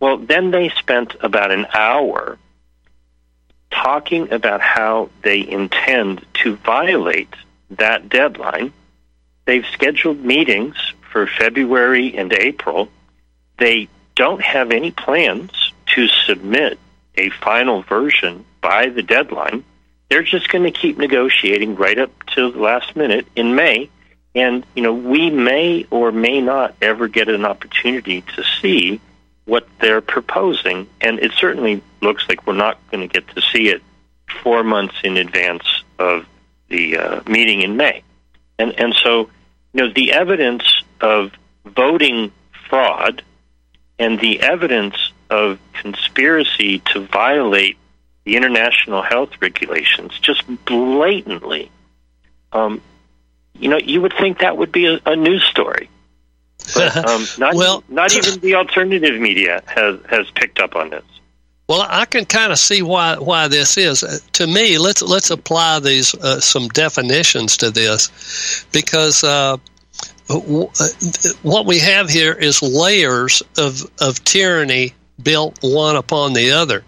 Well, 0.00 0.16
then 0.16 0.50
they 0.50 0.70
spent 0.70 1.14
about 1.20 1.50
an 1.50 1.66
hour 1.74 2.38
talking 3.70 4.32
about 4.32 4.60
how 4.60 5.10
they 5.22 5.46
intend 5.46 6.24
to 6.44 6.56
violate 6.56 7.34
that 7.70 8.08
deadline. 8.08 8.72
They've 9.44 9.66
scheduled 9.72 10.24
meetings 10.24 10.76
for 11.10 11.26
February 11.26 12.16
and 12.16 12.32
April. 12.32 12.88
They 13.58 13.88
don't 14.14 14.40
have 14.40 14.70
any 14.70 14.92
plans 14.92 15.72
to 15.94 16.06
submit 16.06 16.78
a 17.16 17.28
final 17.30 17.82
version 17.82 18.44
by 18.60 18.88
the 18.88 19.02
deadline 19.02 19.64
they're 20.14 20.22
just 20.22 20.48
going 20.48 20.64
to 20.64 20.70
keep 20.70 20.98
negotiating 20.98 21.76
right 21.76 21.98
up 21.98 22.10
to 22.34 22.52
the 22.52 22.58
last 22.58 22.94
minute 22.94 23.26
in 23.34 23.54
May. 23.54 23.90
And, 24.34 24.64
you 24.74 24.82
know, 24.82 24.94
we 24.94 25.30
may 25.30 25.86
or 25.90 26.12
may 26.12 26.40
not 26.40 26.74
ever 26.82 27.08
get 27.08 27.28
an 27.28 27.44
opportunity 27.44 28.22
to 28.36 28.44
see 28.60 29.00
what 29.44 29.66
they're 29.80 30.00
proposing. 30.00 30.88
And 31.00 31.18
it 31.18 31.32
certainly 31.32 31.82
looks 32.00 32.28
like 32.28 32.46
we're 32.46 32.54
not 32.54 32.78
going 32.92 33.08
to 33.08 33.12
get 33.12 33.26
to 33.34 33.42
see 33.42 33.68
it 33.68 33.82
four 34.42 34.62
months 34.62 34.94
in 35.02 35.16
advance 35.16 35.64
of 35.98 36.26
the 36.68 36.98
uh, 36.98 37.20
meeting 37.26 37.62
in 37.62 37.76
May. 37.76 38.02
And, 38.58 38.78
and 38.78 38.94
so, 38.94 39.30
you 39.72 39.82
know, 39.82 39.92
the 39.92 40.12
evidence 40.12 40.82
of 41.00 41.32
voting 41.64 42.32
fraud 42.68 43.22
and 43.98 44.18
the 44.20 44.40
evidence 44.40 45.12
of 45.30 45.58
conspiracy 45.72 46.80
to 46.92 47.00
violate 47.06 47.76
the 48.24 48.36
international 48.36 49.02
health 49.02 49.30
regulations 49.40 50.18
just 50.20 50.42
blatantly, 50.64 51.70
um, 52.52 52.80
you 53.58 53.68
know, 53.68 53.76
you 53.76 54.00
would 54.00 54.14
think 54.18 54.38
that 54.38 54.56
would 54.56 54.72
be 54.72 54.86
a, 54.86 55.00
a 55.06 55.16
news 55.16 55.44
story. 55.44 55.88
But, 56.74 56.96
um, 57.08 57.24
not, 57.38 57.54
well, 57.54 57.84
not 57.88 58.14
even 58.16 58.40
the 58.40 58.54
alternative 58.54 59.20
media 59.20 59.62
has 59.66 59.98
has 60.08 60.30
picked 60.30 60.60
up 60.60 60.76
on 60.76 60.90
this. 60.90 61.04
Well, 61.66 61.86
I 61.88 62.04
can 62.04 62.26
kind 62.26 62.52
of 62.52 62.58
see 62.58 62.82
why 62.82 63.16
why 63.18 63.48
this 63.48 63.78
is. 63.78 64.02
Uh, 64.02 64.18
to 64.32 64.46
me, 64.46 64.76
let's 64.78 65.00
let's 65.00 65.30
apply 65.30 65.80
these 65.80 66.14
uh, 66.14 66.40
some 66.40 66.68
definitions 66.68 67.56
to 67.58 67.70
this, 67.70 68.66
because 68.70 69.24
uh, 69.24 69.56
w- 70.28 70.68
uh, 70.78 70.88
what 71.42 71.64
we 71.64 71.78
have 71.78 72.10
here 72.10 72.34
is 72.34 72.62
layers 72.62 73.42
of 73.56 73.90
of 73.98 74.22
tyranny 74.24 74.92
built 75.22 75.58
one 75.62 75.96
upon 75.96 76.34
the 76.34 76.52
other. 76.52 76.84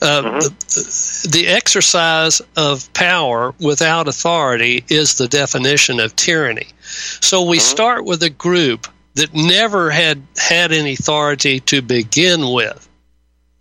Uh, 0.00 0.22
mm-hmm. 0.22 0.38
the, 0.38 1.28
the, 1.30 1.46
exercise 1.46 2.42
of 2.56 2.92
power 2.92 3.54
without 3.60 4.08
authority 4.08 4.84
is 4.88 5.14
the 5.14 5.28
definition 5.28 6.00
of 6.00 6.16
tyranny. 6.16 6.66
So 6.82 7.44
we 7.44 7.58
mm-hmm. 7.58 7.62
start 7.62 8.04
with 8.04 8.22
a 8.24 8.30
group 8.30 8.88
that 9.14 9.32
never 9.32 9.90
had 9.90 10.22
had 10.36 10.72
any 10.72 10.94
authority 10.94 11.60
to 11.60 11.82
begin 11.82 12.50
with. 12.52 12.88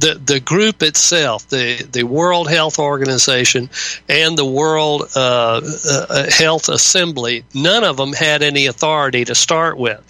The, 0.02 0.20
the 0.24 0.40
group 0.40 0.82
itself, 0.84 1.48
the, 1.50 1.88
the 1.92 2.04
World 2.04 2.50
Health 2.50 2.80
Organization 2.80 3.70
and 4.10 4.38
the 4.38 4.46
World 4.46 5.10
uh, 5.16 5.62
uh, 5.90 6.30
Health 6.30 6.70
Assembly, 6.70 7.44
none 7.54 7.84
of 7.84 7.98
them 7.98 8.14
had 8.14 8.42
any 8.42 8.66
authority 8.66 9.26
to 9.26 9.36
start 9.36 9.78
with. 9.78 10.02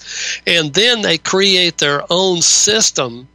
And 0.47 0.73
then 0.73 1.01
they 1.01 1.17
create 1.17 1.77
their 1.77 2.03
own 2.09 2.41
system 2.41 3.27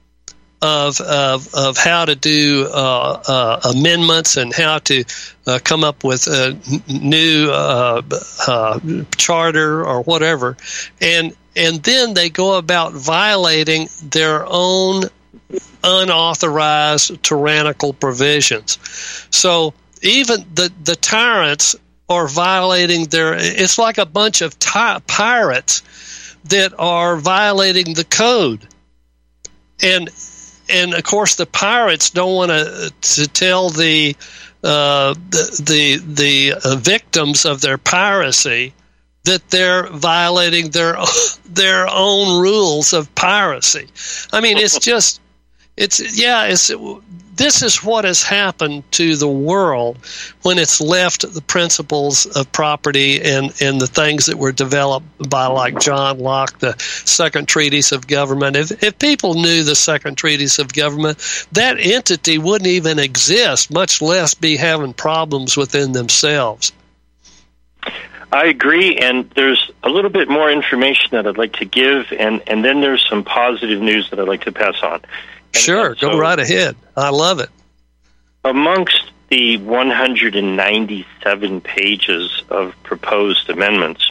of 0.62 1.00
of, 1.00 1.54
of 1.54 1.76
how 1.76 2.04
to 2.04 2.14
do 2.14 2.68
uh, 2.72 3.22
uh, 3.28 3.60
amendments 3.74 4.36
and 4.36 4.54
how 4.54 4.78
to 4.78 5.04
uh, 5.46 5.58
come 5.62 5.84
up 5.84 6.02
with 6.02 6.26
a 6.26 6.58
new 6.88 7.50
uh, 7.50 8.02
uh, 8.46 8.80
charter 9.16 9.84
or 9.84 10.02
whatever, 10.02 10.56
and 11.00 11.36
and 11.54 11.82
then 11.82 12.14
they 12.14 12.28
go 12.30 12.58
about 12.58 12.92
violating 12.92 13.88
their 14.02 14.44
own 14.46 15.04
unauthorized 15.84 17.22
tyrannical 17.22 17.92
provisions. 17.92 18.78
So 19.30 19.74
even 20.02 20.44
the 20.54 20.72
the 20.84 20.96
tyrants 20.96 21.76
are 22.08 22.28
violating 22.28 23.04
their. 23.06 23.34
It's 23.34 23.78
like 23.78 23.98
a 23.98 24.06
bunch 24.06 24.42
of 24.42 24.58
ty- 24.58 25.00
pirates 25.06 25.82
that 26.44 26.72
are 26.78 27.16
violating 27.16 27.94
the 27.94 28.04
code 28.04 28.66
and 29.82 30.08
and 30.68 30.94
of 30.94 31.04
course 31.04 31.36
the 31.36 31.46
pirates 31.46 32.10
don't 32.10 32.34
want 32.34 32.50
to 32.50 32.92
to 33.00 33.26
tell 33.28 33.70
the 33.70 34.16
uh, 34.64 35.14
the 35.30 35.62
the, 35.64 35.96
the 36.14 36.54
uh, 36.64 36.76
victims 36.76 37.44
of 37.44 37.60
their 37.60 37.78
piracy 37.78 38.72
that 39.24 39.48
they're 39.50 39.86
violating 39.88 40.70
their 40.70 40.96
their 41.48 41.86
own 41.88 42.40
rules 42.40 42.92
of 42.92 43.12
piracy. 43.14 43.88
I 44.32 44.40
mean, 44.40 44.56
it's 44.56 44.78
just 44.92 45.20
it's 45.76 46.18
yeah, 46.18 46.44
it's 46.44 46.70
this 47.36 47.62
is 47.62 47.84
what 47.84 48.04
has 48.04 48.22
happened 48.22 48.90
to 48.92 49.16
the 49.16 49.28
world 49.28 49.98
when 50.42 50.58
it's 50.58 50.80
left 50.80 51.30
the 51.34 51.42
principles 51.42 52.26
of 52.26 52.50
property 52.50 53.20
and, 53.22 53.52
and 53.60 53.80
the 53.80 53.86
things 53.86 54.26
that 54.26 54.38
were 54.38 54.52
developed 54.52 55.06
by 55.28 55.46
like 55.46 55.78
John 55.78 56.18
Locke, 56.18 56.58
the 56.58 56.74
second 56.78 57.46
treatise 57.46 57.92
of 57.92 58.06
government. 58.06 58.56
If, 58.56 58.82
if 58.82 58.98
people 58.98 59.34
knew 59.34 59.64
the 59.64 59.76
second 59.76 60.16
treatise 60.16 60.58
of 60.58 60.72
government, 60.72 61.18
that 61.52 61.76
entity 61.78 62.38
wouldn't 62.38 62.68
even 62.68 62.98
exist, 62.98 63.70
much 63.70 64.00
less 64.00 64.34
be 64.34 64.56
having 64.56 64.94
problems 64.94 65.56
within 65.56 65.92
themselves. 65.92 66.72
I 68.32 68.46
agree, 68.46 68.96
and 68.96 69.30
there's 69.30 69.70
a 69.84 69.88
little 69.88 70.10
bit 70.10 70.28
more 70.28 70.50
information 70.50 71.10
that 71.12 71.26
I'd 71.26 71.38
like 71.38 71.54
to 71.54 71.64
give, 71.64 72.12
and, 72.18 72.42
and 72.46 72.64
then 72.64 72.80
there's 72.80 73.06
some 73.08 73.22
positive 73.22 73.80
news 73.80 74.10
that 74.10 74.18
I'd 74.18 74.26
like 74.26 74.44
to 74.44 74.52
pass 74.52 74.82
on. 74.82 75.00
Sure, 75.54 75.96
so, 75.96 76.10
go 76.10 76.18
right 76.18 76.38
ahead. 76.38 76.76
I 76.96 77.10
love 77.10 77.40
it. 77.40 77.50
Amongst 78.44 79.10
the 79.28 79.56
197 79.58 81.60
pages 81.60 82.42
of 82.48 82.74
proposed 82.82 83.50
amendments 83.50 84.10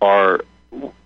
are 0.00 0.44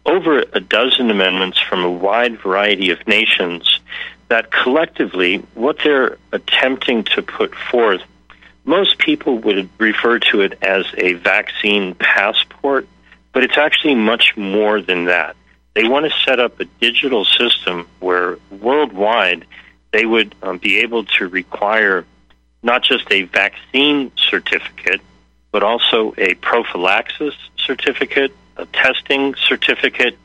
over 0.05 0.45
a 0.53 0.61
dozen 0.61 1.11
amendments 1.11 1.59
from 1.61 1.85
a 1.85 1.91
wide 1.91 2.39
variety 2.41 2.91
of 2.91 3.07
nations 3.07 3.81
that 4.29 4.51
collectively, 4.51 5.39
what 5.55 5.79
they're 5.83 6.19
attempting 6.33 7.05
to 7.05 7.23
put 7.23 7.55
forth, 7.55 8.03
most 8.65 8.99
people 8.99 9.39
would 9.39 9.69
refer 9.79 10.19
to 10.19 10.41
it 10.41 10.59
as 10.63 10.85
a 10.97 11.13
vaccine 11.15 11.95
passport, 11.95 12.89
but 13.33 13.45
it's 13.45 13.57
actually 13.57 13.95
much 13.95 14.37
more 14.37 14.81
than 14.81 15.05
that. 15.05 15.37
They 15.77 15.87
want 15.87 16.11
to 16.11 16.21
set 16.25 16.41
up 16.41 16.59
a 16.59 16.65
digital 16.81 17.27
system 17.27 17.87
where 18.01 18.39
worldwide 18.51 19.45
they 19.93 20.07
would 20.07 20.35
um, 20.43 20.57
be 20.57 20.79
able 20.79 21.05
to 21.05 21.29
require 21.29 22.07
not 22.63 22.83
just 22.83 23.05
a 23.13 23.25
vaccine 23.25 24.11
certificate, 24.17 25.03
but 25.53 25.63
also 25.63 26.15
a 26.17 26.33
prophylaxis 26.33 27.35
certificate, 27.59 28.35
a 28.57 28.65
testing 28.65 29.35
certificate, 29.35 30.17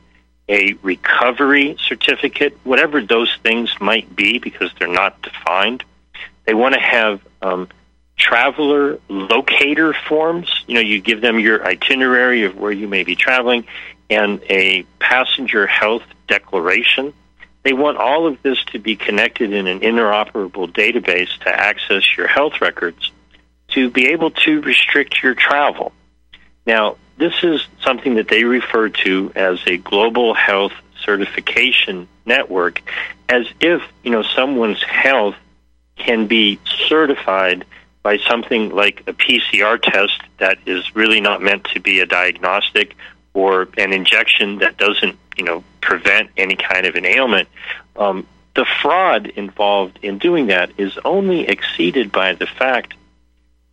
a 0.48 0.72
recovery 0.80 1.76
certificate, 1.86 2.58
whatever 2.64 3.02
those 3.02 3.36
things 3.42 3.74
might 3.78 4.16
be, 4.16 4.38
because 4.38 4.70
they're 4.78 4.88
not 4.88 5.20
defined. 5.20 5.84
They 6.46 6.54
want 6.54 6.76
to 6.76 6.80
have 6.80 7.20
um, 7.42 7.68
traveler 8.16 8.98
locator 9.10 9.92
forms. 10.08 10.64
You 10.66 10.76
know, 10.76 10.80
you 10.80 10.98
give 11.02 11.20
them 11.20 11.38
your 11.38 11.62
itinerary 11.62 12.44
of 12.44 12.56
where 12.56 12.72
you 12.72 12.88
may 12.88 13.04
be 13.04 13.16
traveling 13.16 13.66
and 14.14 14.42
a 14.48 14.84
passenger 14.98 15.66
health 15.66 16.02
declaration. 16.28 17.12
They 17.62 17.72
want 17.72 17.98
all 17.98 18.26
of 18.26 18.42
this 18.42 18.62
to 18.66 18.78
be 18.78 18.96
connected 18.96 19.52
in 19.52 19.66
an 19.66 19.80
interoperable 19.80 20.72
database 20.72 21.36
to 21.40 21.48
access 21.48 22.02
your 22.16 22.26
health 22.26 22.60
records 22.60 23.10
to 23.68 23.90
be 23.90 24.08
able 24.08 24.30
to 24.30 24.60
restrict 24.60 25.22
your 25.22 25.34
travel. 25.34 25.92
Now, 26.66 26.96
this 27.18 27.34
is 27.42 27.66
something 27.82 28.14
that 28.16 28.28
they 28.28 28.44
refer 28.44 28.88
to 28.88 29.32
as 29.34 29.60
a 29.66 29.76
global 29.76 30.34
health 30.34 30.72
certification 31.04 32.08
network 32.26 32.82
as 33.28 33.46
if, 33.60 33.82
you 34.02 34.10
know, 34.10 34.22
someone's 34.22 34.82
health 34.82 35.36
can 35.96 36.26
be 36.26 36.58
certified 36.88 37.64
by 38.02 38.18
something 38.18 38.70
like 38.70 39.02
a 39.06 39.12
PCR 39.12 39.80
test 39.80 40.20
that 40.38 40.58
is 40.66 40.94
really 40.94 41.20
not 41.20 41.40
meant 41.40 41.64
to 41.64 41.80
be 41.80 42.00
a 42.00 42.06
diagnostic 42.06 42.96
or 43.34 43.68
an 43.78 43.92
injection 43.92 44.58
that 44.58 44.76
doesn't, 44.76 45.18
you 45.36 45.44
know, 45.44 45.64
prevent 45.80 46.30
any 46.36 46.56
kind 46.56 46.86
of 46.86 46.94
an 46.94 47.06
ailment. 47.06 47.48
Um, 47.96 48.26
the 48.54 48.66
fraud 48.82 49.26
involved 49.26 49.98
in 50.02 50.18
doing 50.18 50.48
that 50.48 50.72
is 50.78 50.98
only 51.04 51.48
exceeded 51.48 52.12
by 52.12 52.34
the 52.34 52.46
fact 52.46 52.94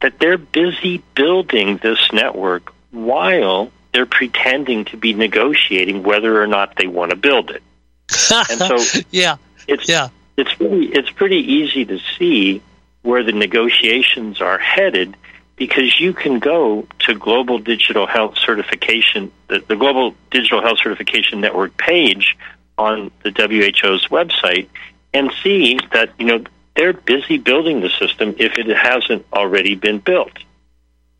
that 0.01 0.19
they're 0.19 0.37
busy 0.37 1.03
building 1.15 1.77
this 1.77 2.11
network 2.13 2.73
while 2.91 3.71
they're 3.93 4.05
pretending 4.05 4.85
to 4.85 4.97
be 4.97 5.13
negotiating 5.13 6.03
whether 6.03 6.41
or 6.41 6.47
not 6.47 6.75
they 6.77 6.87
want 6.87 7.11
to 7.11 7.17
build 7.17 7.51
it. 7.51 7.61
and 8.49 8.59
so, 8.59 9.01
yeah, 9.11 9.37
it's 9.67 9.87
yeah, 9.89 10.09
it's 10.37 10.53
pretty 10.53 10.85
it's 10.87 11.09
pretty 11.11 11.53
easy 11.53 11.85
to 11.85 11.99
see 12.17 12.61
where 13.01 13.23
the 13.23 13.31
negotiations 13.31 14.41
are 14.41 14.57
headed 14.57 15.15
because 15.59 15.99
you 15.99 16.13
can 16.13 16.39
go 16.39 16.87
to 16.99 17.13
Global 17.13 17.59
Digital 17.59 18.07
Health 18.07 18.37
Certification, 18.37 19.31
the, 19.49 19.59
the 19.67 19.75
Global 19.75 20.15
Digital 20.31 20.61
Health 20.61 20.79
Certification 20.81 21.41
Network 21.41 21.77
page 21.77 22.37
on 22.77 23.11
the 23.23 23.31
WHO's 23.31 24.07
website, 24.07 24.69
and 25.13 25.31
see 25.43 25.77
that 25.91 26.11
you 26.17 26.25
know 26.25 26.43
they're 26.75 26.93
busy 26.93 27.37
building 27.37 27.81
the 27.81 27.89
system 27.89 28.35
if 28.39 28.57
it 28.57 28.67
hasn't 28.75 29.25
already 29.33 29.75
been 29.75 29.99
built, 29.99 30.31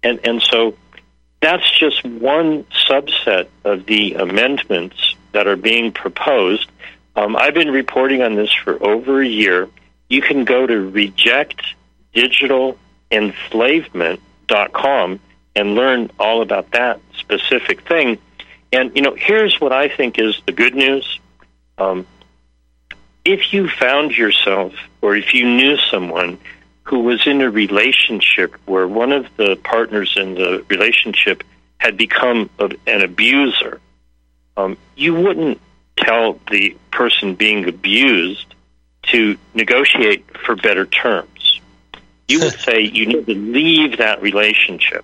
and 0.02 0.20
and 0.24 0.42
so 0.42 0.76
that's 1.42 1.70
just 1.78 2.04
one 2.06 2.64
subset 2.88 3.48
of 3.66 3.86
the 3.86 4.14
amendments 4.14 5.16
that 5.34 5.48
are 5.48 5.58
being 5.58 5.92
proposed. 5.92 6.70
Um, 7.16 7.36
I've 7.36 7.54
been 7.54 7.72
reporting 7.72 8.22
on 8.22 8.36
this 8.36 8.54
for 8.54 8.82
over 8.82 9.22
a 9.22 9.28
year. 9.28 9.68
You 10.08 10.22
can 10.22 10.46
go 10.46 10.66
to 10.66 10.90
reject 10.90 11.62
digital 12.14 12.78
enslavement 13.12 14.22
com 14.74 15.20
and 15.56 15.76
learn 15.76 16.12
all 16.20 16.42
about 16.42 16.72
that 16.72 17.00
specific 17.18 17.88
thing. 17.88 18.18
And, 18.72 18.96
you 18.96 19.02
know, 19.02 19.16
here's 19.18 19.60
what 19.60 19.74
I 19.74 19.90
think 19.90 20.20
is 20.20 20.40
the 20.46 20.52
good 20.52 20.76
news. 20.76 21.20
Um, 21.78 22.06
if 23.26 23.54
you 23.54 23.68
found 23.68 24.12
yourself 24.12 24.74
or 25.02 25.16
if 25.16 25.34
you 25.34 25.46
knew 25.46 25.78
someone 25.78 26.38
who 26.84 27.00
was 27.00 27.26
in 27.28 27.42
a 27.42 27.50
relationship 27.50 28.56
where 28.66 28.88
one 28.88 29.12
of 29.12 29.26
the 29.38 29.56
partners 29.64 30.16
in 30.18 30.36
the 30.36 30.66
relationship 30.70 31.44
had 31.78 31.98
become 31.98 32.50
an 32.60 33.02
abuser, 33.02 33.80
um, 34.58 34.78
you 34.96 35.14
wouldn't 35.14 35.60
tell 35.98 36.40
the 36.50 36.76
person 36.92 37.36
being 37.36 37.68
abused 37.68 38.56
to 39.04 39.38
negotiate 39.54 40.26
for 40.46 40.56
better 40.56 40.86
terms. 40.86 41.39
You 42.30 42.40
would 42.40 42.58
say 42.62 42.80
you 42.82 43.06
need 43.06 43.26
to 43.26 43.36
leave 43.36 43.98
that 43.98 44.22
relationship. 44.22 45.04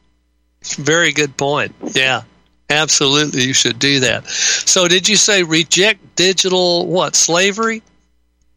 Very 0.64 1.12
good 1.12 1.36
point. 1.36 1.74
Yeah, 1.92 2.22
absolutely. 2.70 3.42
You 3.42 3.52
should 3.52 3.78
do 3.78 4.00
that. 4.00 4.26
So, 4.28 4.88
did 4.88 5.08
you 5.08 5.16
say 5.16 5.42
reject 5.42 6.16
digital 6.16 6.86
what 6.86 7.14
slavery? 7.14 7.82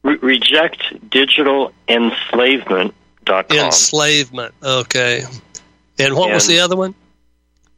Re- 0.03 0.17
reject 0.21 1.09
digital 1.09 1.73
enslavement.com. 1.87 3.45
Enslavement. 3.57 4.53
Okay. 4.63 5.23
And 5.97 6.15
what 6.15 6.31
was 6.31 6.47
the 6.47 6.61
other 6.61 6.75
one? 6.75 6.95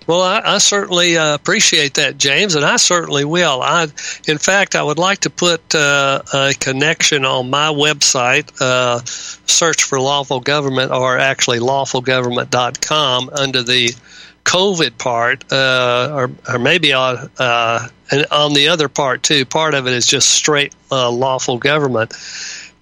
Well, 0.07 0.21
I, 0.21 0.41
I 0.43 0.57
certainly 0.57 1.15
uh, 1.15 1.35
appreciate 1.35 1.93
that, 1.95 2.17
James, 2.17 2.55
and 2.55 2.65
I 2.65 2.77
certainly 2.77 3.23
will. 3.23 3.61
I, 3.61 3.83
in 4.27 4.39
fact, 4.39 4.75
I 4.75 4.81
would 4.81 4.97
like 4.97 5.19
to 5.19 5.29
put 5.29 5.75
uh, 5.75 6.21
a 6.33 6.53
connection 6.59 7.23
on 7.23 7.49
my 7.49 7.67
website. 7.67 8.51
Uh, 8.59 8.99
search 9.05 9.83
for 9.83 9.99
lawful 9.99 10.39
government, 10.39 10.91
or 10.91 11.17
actually 11.17 11.59
lawfulgovernment.com 11.59 13.29
under 13.31 13.61
the 13.61 13.91
COVID 14.43 14.97
part, 14.97 15.51
uh, 15.51 16.09
or, 16.13 16.31
or 16.51 16.59
maybe 16.59 16.93
on, 16.93 17.29
uh, 17.37 17.87
and 18.09 18.25
on 18.31 18.53
the 18.53 18.69
other 18.69 18.89
part 18.89 19.21
too. 19.21 19.45
Part 19.45 19.75
of 19.75 19.85
it 19.87 19.93
is 19.93 20.07
just 20.07 20.29
straight 20.29 20.73
uh, 20.91 21.11
lawful 21.11 21.57
government. 21.57 22.13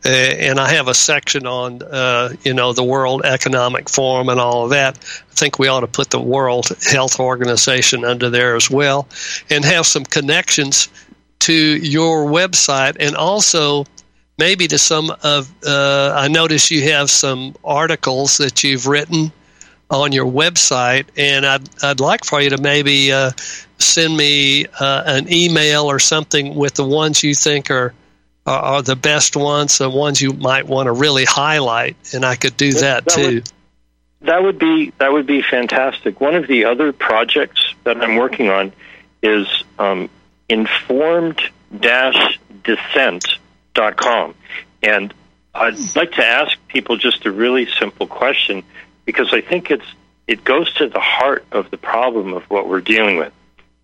Uh, 0.05 0.09
and 0.09 0.59
I 0.59 0.69
have 0.69 0.87
a 0.87 0.93
section 0.93 1.45
on, 1.45 1.83
uh, 1.83 2.29
you 2.43 2.53
know, 2.53 2.71
the 2.71 2.83
World 2.83 3.23
Economic 3.25 3.89
Forum 3.89 4.29
and 4.29 4.39
all 4.39 4.63
of 4.63 4.69
that. 4.69 4.97
I 4.97 5.33
think 5.33 5.59
we 5.59 5.67
ought 5.67 5.81
to 5.81 5.87
put 5.87 6.09
the 6.09 6.21
World 6.21 6.67
Health 6.89 7.19
Organization 7.19 8.05
under 8.05 8.29
there 8.29 8.55
as 8.55 8.69
well, 8.69 9.07
and 9.49 9.65
have 9.65 9.85
some 9.85 10.05
connections 10.05 10.87
to 11.39 11.53
your 11.53 12.25
website, 12.25 12.95
and 12.99 13.15
also 13.15 13.85
maybe 14.37 14.67
to 14.69 14.77
some 14.77 15.11
of. 15.21 15.51
Uh, 15.65 16.13
I 16.15 16.29
notice 16.29 16.71
you 16.71 16.89
have 16.91 17.09
some 17.09 17.55
articles 17.63 18.37
that 18.37 18.63
you've 18.63 18.87
written 18.87 19.33
on 19.89 20.13
your 20.13 20.25
website, 20.25 21.07
and 21.17 21.45
I'd 21.45 21.69
I'd 21.83 21.99
like 21.99 22.23
for 22.23 22.41
you 22.41 22.51
to 22.51 22.57
maybe 22.57 23.11
uh, 23.11 23.31
send 23.79 24.15
me 24.15 24.65
uh, 24.79 25.03
an 25.05 25.31
email 25.31 25.85
or 25.85 25.99
something 25.99 26.55
with 26.55 26.75
the 26.75 26.85
ones 26.85 27.21
you 27.21 27.35
think 27.35 27.69
are 27.69 27.93
are, 28.49 28.61
are 28.61 28.81
the 28.81 28.95
best 28.95 29.35
ones, 29.35 29.77
the 29.77 29.89
ones 29.89 30.21
you 30.21 30.33
might 30.33 30.65
want 30.67 30.87
to 30.87 30.91
really 30.93 31.25
highlight, 31.25 31.95
and 32.13 32.25
I 32.25 32.35
could 32.35 32.57
do 32.57 32.73
that, 32.73 33.05
That 33.05 33.13
too. 33.13 33.35
would- 33.35 33.51
That 34.21 34.43
would 34.43 34.59
be 34.59 34.91
that 34.97 35.13
would 35.13 35.25
be 35.27 35.41
fantastic. 35.41 36.19
One 36.19 36.35
of 36.35 36.47
the 36.47 36.65
other 36.65 36.91
projects 36.91 37.73
that 37.85 38.01
I'm 38.03 38.17
working 38.17 38.49
on 38.49 38.73
is 39.23 39.47
um, 39.77 40.09
informed 40.49 41.39
dissent.com. 42.63 44.35
And 44.83 45.13
I'd 45.53 45.77
like 45.95 46.11
to 46.13 46.25
ask 46.25 46.57
people 46.67 46.97
just 46.97 47.25
a 47.25 47.31
really 47.31 47.67
simple 47.79 48.07
question 48.07 48.63
because 49.05 49.33
I 49.33 49.41
think 49.41 49.71
it's 49.71 49.85
it 50.27 50.43
goes 50.43 50.71
to 50.75 50.87
the 50.87 50.99
heart 50.99 51.45
of 51.51 51.71
the 51.71 51.77
problem 51.77 52.33
of 52.33 52.43
what 52.49 52.67
we're 52.67 52.81
dealing 52.81 53.17
with. 53.17 53.33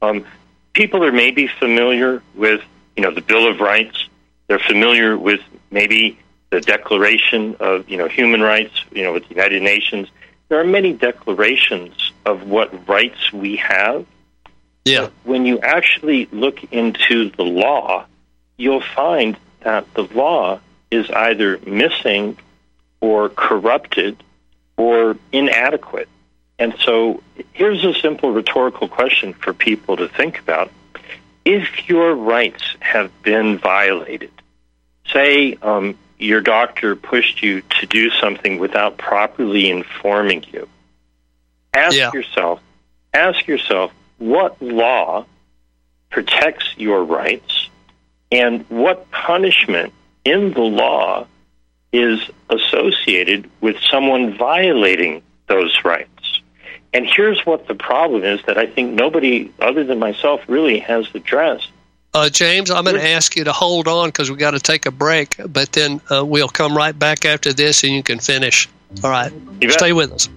Um, 0.02 0.26
people 0.74 1.04
are 1.04 1.12
maybe 1.12 1.48
familiar 1.48 2.22
with 2.36 2.62
you 2.96 3.04
know 3.04 3.12
the 3.12 3.22
Bill 3.22 3.48
of 3.50 3.60
Rights. 3.60 4.08
They're 4.48 4.60
familiar 4.60 5.18
with 5.18 5.42
maybe 5.72 6.20
the 6.50 6.62
Declaration 6.62 7.56
of 7.60 7.90
you 7.90 7.98
know 7.98 8.08
human 8.08 8.42
rights. 8.42 8.74
You 8.92 9.04
know 9.04 9.14
with 9.14 9.28
the 9.28 9.36
United 9.36 9.62
Nations. 9.62 10.08
There 10.48 10.60
are 10.60 10.66
many 10.66 10.94
declarations 10.94 12.12
of 12.26 12.48
what 12.48 12.88
rights 12.88 13.34
we 13.34 13.56
have. 13.58 14.06
Yeah. 14.86 15.10
When 15.24 15.48
you 15.48 15.60
actually 15.60 16.28
look 16.32 16.64
into 16.72 17.32
the 17.32 17.44
law, 17.44 18.06
you'll 18.58 18.84
find 18.96 19.38
that 19.62 19.92
the 19.96 20.04
law 20.04 20.60
is 20.92 21.10
either 21.10 21.58
missing 21.66 22.38
or 23.02 23.30
corrupted 23.30 24.24
or 24.78 25.18
inadequate. 25.32 26.08
And 26.58 26.76
so 26.80 27.22
here's 27.54 27.84
a 27.84 27.94
simple 27.94 28.32
rhetorical 28.32 28.88
question 28.88 29.34
for 29.34 29.54
people 29.54 29.98
to 29.98 30.08
think 30.08 30.40
about. 30.40 30.72
If 31.46 31.88
your 31.88 32.16
rights 32.16 32.64
have 32.80 33.12
been 33.22 33.60
violated, 33.60 34.32
say 35.14 35.56
um, 35.62 35.98
your 36.18 36.42
doctor 36.42 36.96
pushed 36.96 37.44
you 37.44 37.62
to 37.80 37.86
do 37.86 38.10
something 38.10 38.58
without 38.58 38.98
properly 38.98 39.70
informing 39.70 40.44
you, 40.52 40.68
ask 41.74 41.96
Yeah. 41.96 42.12
yourself, 42.14 42.62
ask 43.14 43.46
yourself, 43.48 43.92
what 44.18 44.60
law 44.62 45.26
protects 46.10 46.74
your 46.78 47.04
rights 47.04 47.70
and 48.32 48.66
what 48.70 49.10
punishment 49.12 49.94
in 50.24 50.54
the 50.54 50.62
law 50.62 51.28
is 51.94 52.20
associated 52.50 53.50
with 53.62 53.78
someone 53.92 54.36
violating 54.38 55.22
those 55.48 55.78
rights. 55.86 56.10
And 56.96 57.06
here's 57.06 57.46
what 57.46 57.68
the 57.68 57.76
problem 57.76 58.24
is 58.24 58.42
that 58.44 58.58
I 58.58 58.68
think 58.68 58.94
nobody 58.94 59.52
other 59.60 59.84
than 59.84 60.00
myself 60.00 60.42
really 60.48 60.80
has 60.80 61.06
addressed. 61.14 61.68
Uh, 62.14 62.30
James, 62.30 62.72
I'm 62.72 62.86
going 62.86 62.96
to 62.96 63.06
ask 63.06 63.36
you 63.36 63.44
to 63.44 63.52
hold 63.52 63.90
on 63.90 64.08
because 64.08 64.30
we've 64.30 64.40
got 64.40 64.52
to 64.52 64.62
take 64.62 64.86
a 64.86 64.92
break, 64.92 65.36
but 65.46 65.74
then 65.74 66.00
uh, 66.10 66.26
we'll 66.26 66.48
come 66.48 66.74
right 66.74 66.98
back 66.98 67.26
after 67.26 67.52
this 67.52 67.84
and 67.84 67.92
you 67.92 68.02
can 68.02 68.20
finish. 68.20 68.70
All 69.04 69.10
right. 69.10 69.30
Stay 69.72 69.92
with 69.92 70.14
us. 70.14 70.30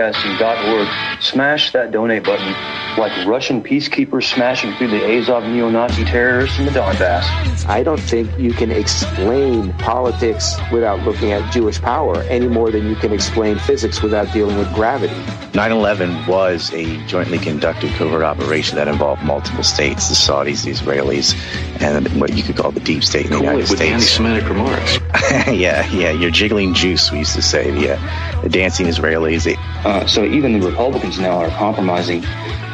republicbroadcasting.org, 0.00 1.22
smash 1.22 1.72
that 1.72 1.90
donate 1.92 2.24
button 2.24 2.54
like 2.98 3.26
Russian 3.26 3.62
peacekeepers 3.62 4.32
smashing 4.32 4.74
through 4.74 4.88
the 4.88 5.18
Azov 5.18 5.44
neo-Nazi 5.44 6.04
terrorists 6.04 6.58
in 6.58 6.64
the 6.64 6.70
Donbass. 6.70 7.24
I 7.66 7.82
don't 7.82 8.00
think 8.00 8.30
you 8.38 8.52
can 8.52 8.70
explain 8.70 9.72
politics 9.74 10.56
without 10.72 11.00
looking 11.00 11.32
at 11.32 11.52
Jewish 11.52 11.80
power 11.80 12.22
any 12.24 12.48
more 12.48 12.70
than 12.70 12.86
you 12.88 12.96
can 12.96 13.12
explain 13.12 13.58
physics 13.58 14.02
without 14.02 14.32
dealing 14.32 14.58
with 14.58 14.72
gravity. 14.74 15.14
9 15.54 15.72
11 15.72 16.26
was 16.26 16.72
a 16.72 16.96
jointly 17.06 17.38
conducted 17.38 17.92
covert 17.94 18.22
operation 18.22 18.76
that 18.76 18.88
involved 18.88 19.22
multiple 19.22 19.64
states 19.64 20.08
the 20.08 20.14
Saudis, 20.14 20.64
the 20.64 20.70
Israelis, 20.70 21.34
and 21.80 22.06
what 22.20 22.32
you 22.34 22.42
could 22.42 22.56
call 22.56 22.70
the 22.70 22.80
deep 22.80 23.02
state 23.02 23.26
in 23.26 23.32
the 23.32 23.36
Cool 23.38 23.46
United 23.46 23.64
it 23.64 23.70
with 23.70 23.78
States. 23.78 23.92
anti-Semitic 23.92 24.48
remarks. 24.48 24.98
yeah, 25.48 25.88
yeah, 25.90 26.10
you're 26.10 26.30
jiggling 26.30 26.74
juice, 26.74 27.10
we 27.10 27.18
used 27.18 27.34
to 27.34 27.42
say. 27.42 27.70
The, 27.70 27.94
uh, 27.96 28.42
the 28.42 28.48
dancing 28.48 28.86
Israelis. 28.86 29.44
They, 29.44 29.56
Uh, 29.84 30.06
so 30.06 30.24
even 30.24 30.58
the 30.58 30.66
Republicans 30.68 31.18
now 31.18 31.38
are 31.38 31.50
compromising, 31.50 32.22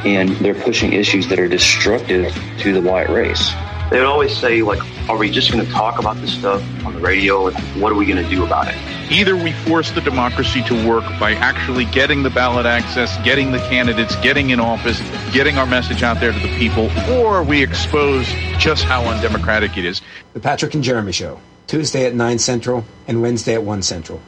and 0.07 0.31
they're 0.37 0.55
pushing 0.55 0.93
issues 0.93 1.27
that 1.29 1.39
are 1.41 1.49
destructive 1.49 2.33
to 2.61 2.73
the 2.73 2.81
white 2.81 3.09
race. 3.09 3.53
They 3.91 3.99
would 3.99 4.07
always 4.07 4.37
say, 4.37 4.63
like, 4.63 4.81
"Are 5.09 5.17
we 5.17 5.31
just 5.31 5.53
going 5.53 5.65
to 5.65 5.73
talk 5.73 5.99
about 5.99 6.17
this 6.21 6.33
stuff 6.33 6.63
on 6.85 6.95
the 6.95 7.01
radio, 7.01 7.49
and 7.49 7.57
what 7.81 7.93
are 7.93 7.97
we 7.97 8.07
going 8.07 8.23
to 8.23 8.29
do 8.29 8.45
about 8.45 8.69
it?" 8.69 8.75
Either 9.11 9.37
we 9.37 9.53
force 9.53 9.91
the 9.93 10.01
democracy 10.01 10.63
to 10.65 10.89
work 10.89 11.05
by 11.21 11.33
actually 11.35 11.85
getting 11.87 12.23
the 12.23 12.31
ballot 12.31 12.67
access, 12.67 13.17
getting 13.25 13.53
the 13.53 13.61
candidates, 13.69 14.17
getting 14.17 14.51
in 14.51 14.59
office, 14.59 15.01
getting 15.33 15.57
our 15.59 15.67
message 15.67 16.03
out 16.03 16.19
there 16.19 16.33
to 16.33 16.39
the 16.39 16.59
people, 16.59 16.91
or 17.13 17.45
we 17.45 17.63
expose 17.63 18.27
just 18.59 18.85
how 18.85 19.05
undemocratic 19.05 19.77
it 19.77 19.85
is. 19.85 20.03
The 20.35 20.41
Patrick 20.41 20.75
and 20.75 20.83
Jeremy 20.83 21.13
Show, 21.13 21.39
Tuesday 21.69 22.07
at 22.07 22.15
9 22.15 22.39
Central 22.39 22.85
and 23.07 23.23
Wednesday 23.23 23.55
at 23.55 23.63
1 23.63 23.83
Central. 23.83 24.21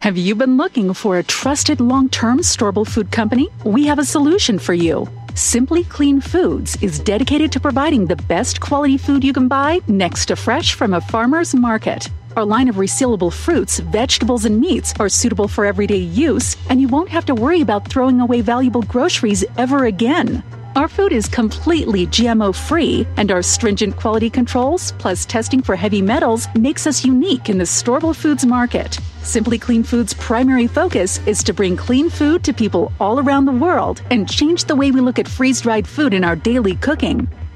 Have 0.00 0.16
you 0.16 0.36
been 0.36 0.56
looking 0.56 0.94
for 0.94 1.18
a 1.18 1.24
trusted 1.24 1.80
long 1.80 2.08
term 2.08 2.38
storable 2.40 2.86
food 2.86 3.10
company? 3.10 3.48
We 3.64 3.86
have 3.86 3.98
a 3.98 4.04
solution 4.04 4.58
for 4.58 4.74
you. 4.74 5.08
Simply 5.38 5.84
Clean 5.84 6.20
Foods 6.20 6.76
is 6.82 6.98
dedicated 6.98 7.52
to 7.52 7.60
providing 7.60 8.06
the 8.06 8.16
best 8.16 8.60
quality 8.60 8.98
food 8.98 9.22
you 9.22 9.32
can 9.32 9.46
buy 9.46 9.80
next 9.86 10.26
to 10.26 10.34
fresh 10.34 10.74
from 10.74 10.92
a 10.92 11.00
farmer's 11.00 11.54
market. 11.54 12.08
Our 12.36 12.44
line 12.44 12.66
of 12.66 12.74
resealable 12.74 13.32
fruits, 13.32 13.78
vegetables, 13.78 14.44
and 14.44 14.60
meats 14.60 14.94
are 14.98 15.08
suitable 15.08 15.46
for 15.46 15.64
everyday 15.64 15.98
use, 15.98 16.56
and 16.68 16.80
you 16.80 16.88
won't 16.88 17.10
have 17.10 17.24
to 17.26 17.36
worry 17.36 17.60
about 17.60 17.86
throwing 17.88 18.20
away 18.20 18.40
valuable 18.40 18.82
groceries 18.82 19.44
ever 19.56 19.84
again. 19.84 20.42
Our 20.78 20.86
food 20.86 21.12
is 21.12 21.26
completely 21.26 22.06
GMO 22.06 22.54
free, 22.54 23.04
and 23.16 23.32
our 23.32 23.42
stringent 23.42 23.96
quality 23.96 24.30
controls, 24.30 24.92
plus 24.98 25.26
testing 25.26 25.60
for 25.60 25.74
heavy 25.74 26.00
metals, 26.00 26.46
makes 26.54 26.86
us 26.86 27.04
unique 27.04 27.48
in 27.48 27.58
the 27.58 27.64
storable 27.64 28.14
foods 28.14 28.46
market. 28.46 28.96
Simply 29.24 29.58
Clean 29.58 29.82
Foods' 29.82 30.14
primary 30.14 30.68
focus 30.68 31.18
is 31.26 31.42
to 31.42 31.52
bring 31.52 31.76
clean 31.76 32.08
food 32.08 32.44
to 32.44 32.52
people 32.52 32.92
all 33.00 33.18
around 33.18 33.46
the 33.46 33.50
world 33.50 34.02
and 34.12 34.30
change 34.30 34.66
the 34.66 34.76
way 34.76 34.92
we 34.92 35.00
look 35.00 35.18
at 35.18 35.26
freeze 35.26 35.62
dried 35.62 35.84
food 35.84 36.14
in 36.14 36.22
our 36.22 36.36
daily 36.36 36.76
cooking. 36.76 37.26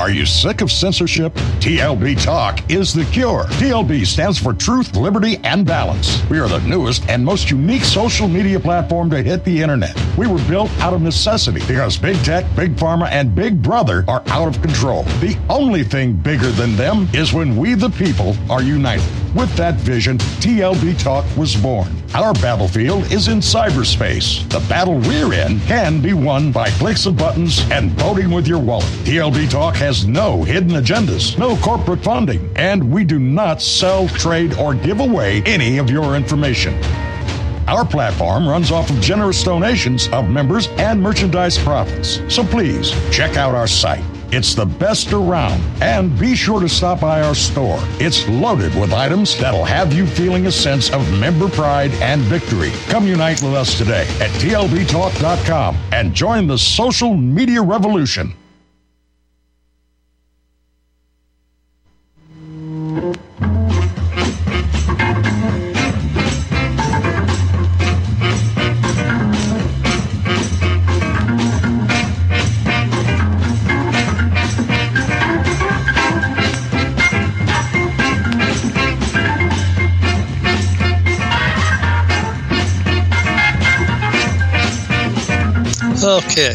Are 0.00 0.08
you 0.08 0.24
sick 0.24 0.62
of 0.62 0.72
censorship? 0.72 1.34
TLB 1.60 2.24
Talk 2.24 2.70
is 2.70 2.94
the 2.94 3.04
cure. 3.12 3.44
TLB 3.60 4.06
stands 4.06 4.38
for 4.38 4.54
Truth, 4.54 4.96
Liberty, 4.96 5.36
and 5.44 5.66
Balance. 5.66 6.26
We 6.30 6.38
are 6.38 6.48
the 6.48 6.60
newest 6.60 7.06
and 7.10 7.22
most 7.22 7.50
unique 7.50 7.84
social 7.84 8.26
media 8.26 8.58
platform 8.58 9.10
to 9.10 9.22
hit 9.22 9.44
the 9.44 9.60
internet. 9.60 9.94
We 10.16 10.26
were 10.26 10.42
built 10.48 10.70
out 10.78 10.94
of 10.94 11.02
necessity 11.02 11.60
because 11.68 11.98
big 11.98 12.16
tech, 12.24 12.46
big 12.56 12.76
pharma, 12.76 13.10
and 13.10 13.34
big 13.34 13.62
brother 13.62 14.06
are 14.08 14.22
out 14.28 14.48
of 14.48 14.62
control. 14.62 15.02
The 15.20 15.38
only 15.50 15.84
thing 15.84 16.14
bigger 16.14 16.50
than 16.50 16.76
them 16.76 17.06
is 17.12 17.34
when 17.34 17.54
we, 17.58 17.74
the 17.74 17.90
people, 17.90 18.34
are 18.50 18.62
united. 18.62 19.04
With 19.34 19.54
that 19.56 19.74
vision, 19.74 20.16
TLB 20.18 20.98
Talk 20.98 21.24
was 21.36 21.54
born. 21.54 21.88
Our 22.14 22.34
battlefield 22.34 23.12
is 23.12 23.28
in 23.28 23.38
cyberspace. 23.38 24.48
The 24.48 24.58
battle 24.68 24.98
we're 24.98 25.32
in 25.32 25.60
can 25.60 26.00
be 26.00 26.12
won 26.12 26.50
by 26.50 26.68
clicks 26.70 27.06
of 27.06 27.16
buttons 27.16 27.60
and 27.70 27.92
voting 27.92 28.32
with 28.32 28.48
your 28.48 28.58
wallet. 28.58 28.88
TLB 29.04 29.48
Talk 29.48 29.76
has 29.76 29.89
no 30.06 30.44
hidden 30.44 30.70
agendas, 30.70 31.36
no 31.36 31.56
corporate 31.56 32.02
funding, 32.04 32.50
and 32.56 32.92
we 32.92 33.02
do 33.02 33.18
not 33.18 33.60
sell, 33.60 34.06
trade, 34.08 34.54
or 34.54 34.72
give 34.74 35.00
away 35.00 35.42
any 35.42 35.78
of 35.78 35.90
your 35.90 36.14
information. 36.16 36.74
Our 37.66 37.84
platform 37.84 38.48
runs 38.48 38.70
off 38.70 38.88
of 38.90 39.00
generous 39.00 39.42
donations 39.42 40.08
of 40.08 40.30
members 40.30 40.68
and 40.78 41.02
merchandise 41.02 41.58
profits. 41.58 42.20
So 42.32 42.44
please 42.44 42.92
check 43.10 43.36
out 43.36 43.54
our 43.54 43.66
site. 43.66 44.04
It's 44.32 44.54
the 44.54 44.66
best 44.66 45.12
around. 45.12 45.60
And 45.82 46.16
be 46.18 46.36
sure 46.36 46.60
to 46.60 46.68
stop 46.68 47.00
by 47.00 47.22
our 47.22 47.34
store. 47.34 47.78
It's 47.98 48.28
loaded 48.28 48.74
with 48.80 48.92
items 48.92 49.36
that'll 49.38 49.64
have 49.64 49.92
you 49.92 50.06
feeling 50.06 50.46
a 50.46 50.52
sense 50.52 50.90
of 50.90 51.00
member 51.18 51.48
pride 51.48 51.90
and 51.94 52.20
victory. 52.22 52.70
Come 52.88 53.06
unite 53.08 53.42
with 53.42 53.54
us 53.54 53.76
today 53.76 54.06
at 54.20 54.30
tlbtalk.com 54.40 55.76
and 55.92 56.14
join 56.14 56.46
the 56.46 56.58
social 56.58 57.16
media 57.16 57.60
revolution. 57.60 58.32
Okay. 86.10 86.54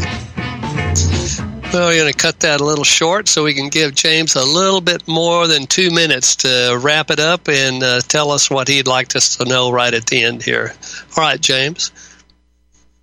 Well, 1.71 1.87
we're 1.87 1.95
going 1.95 2.11
to 2.11 2.17
cut 2.17 2.41
that 2.41 2.59
a 2.59 2.65
little 2.65 2.83
short 2.83 3.29
so 3.29 3.45
we 3.45 3.53
can 3.53 3.69
give 3.69 3.95
James 3.95 4.35
a 4.35 4.43
little 4.43 4.81
bit 4.81 5.07
more 5.07 5.47
than 5.47 5.65
two 5.65 5.91
minutes 5.91 6.35
to 6.37 6.77
wrap 6.81 7.09
it 7.09 7.21
up 7.21 7.47
and 7.47 7.81
uh, 7.81 8.01
tell 8.01 8.31
us 8.31 8.49
what 8.49 8.67
he'd 8.67 8.85
like 8.85 9.15
us 9.15 9.37
to 9.37 9.45
know 9.45 9.71
right 9.71 9.93
at 9.93 10.07
the 10.07 10.23
end 10.23 10.43
here. 10.43 10.73
All 11.15 11.23
right, 11.23 11.39
James. 11.39 11.93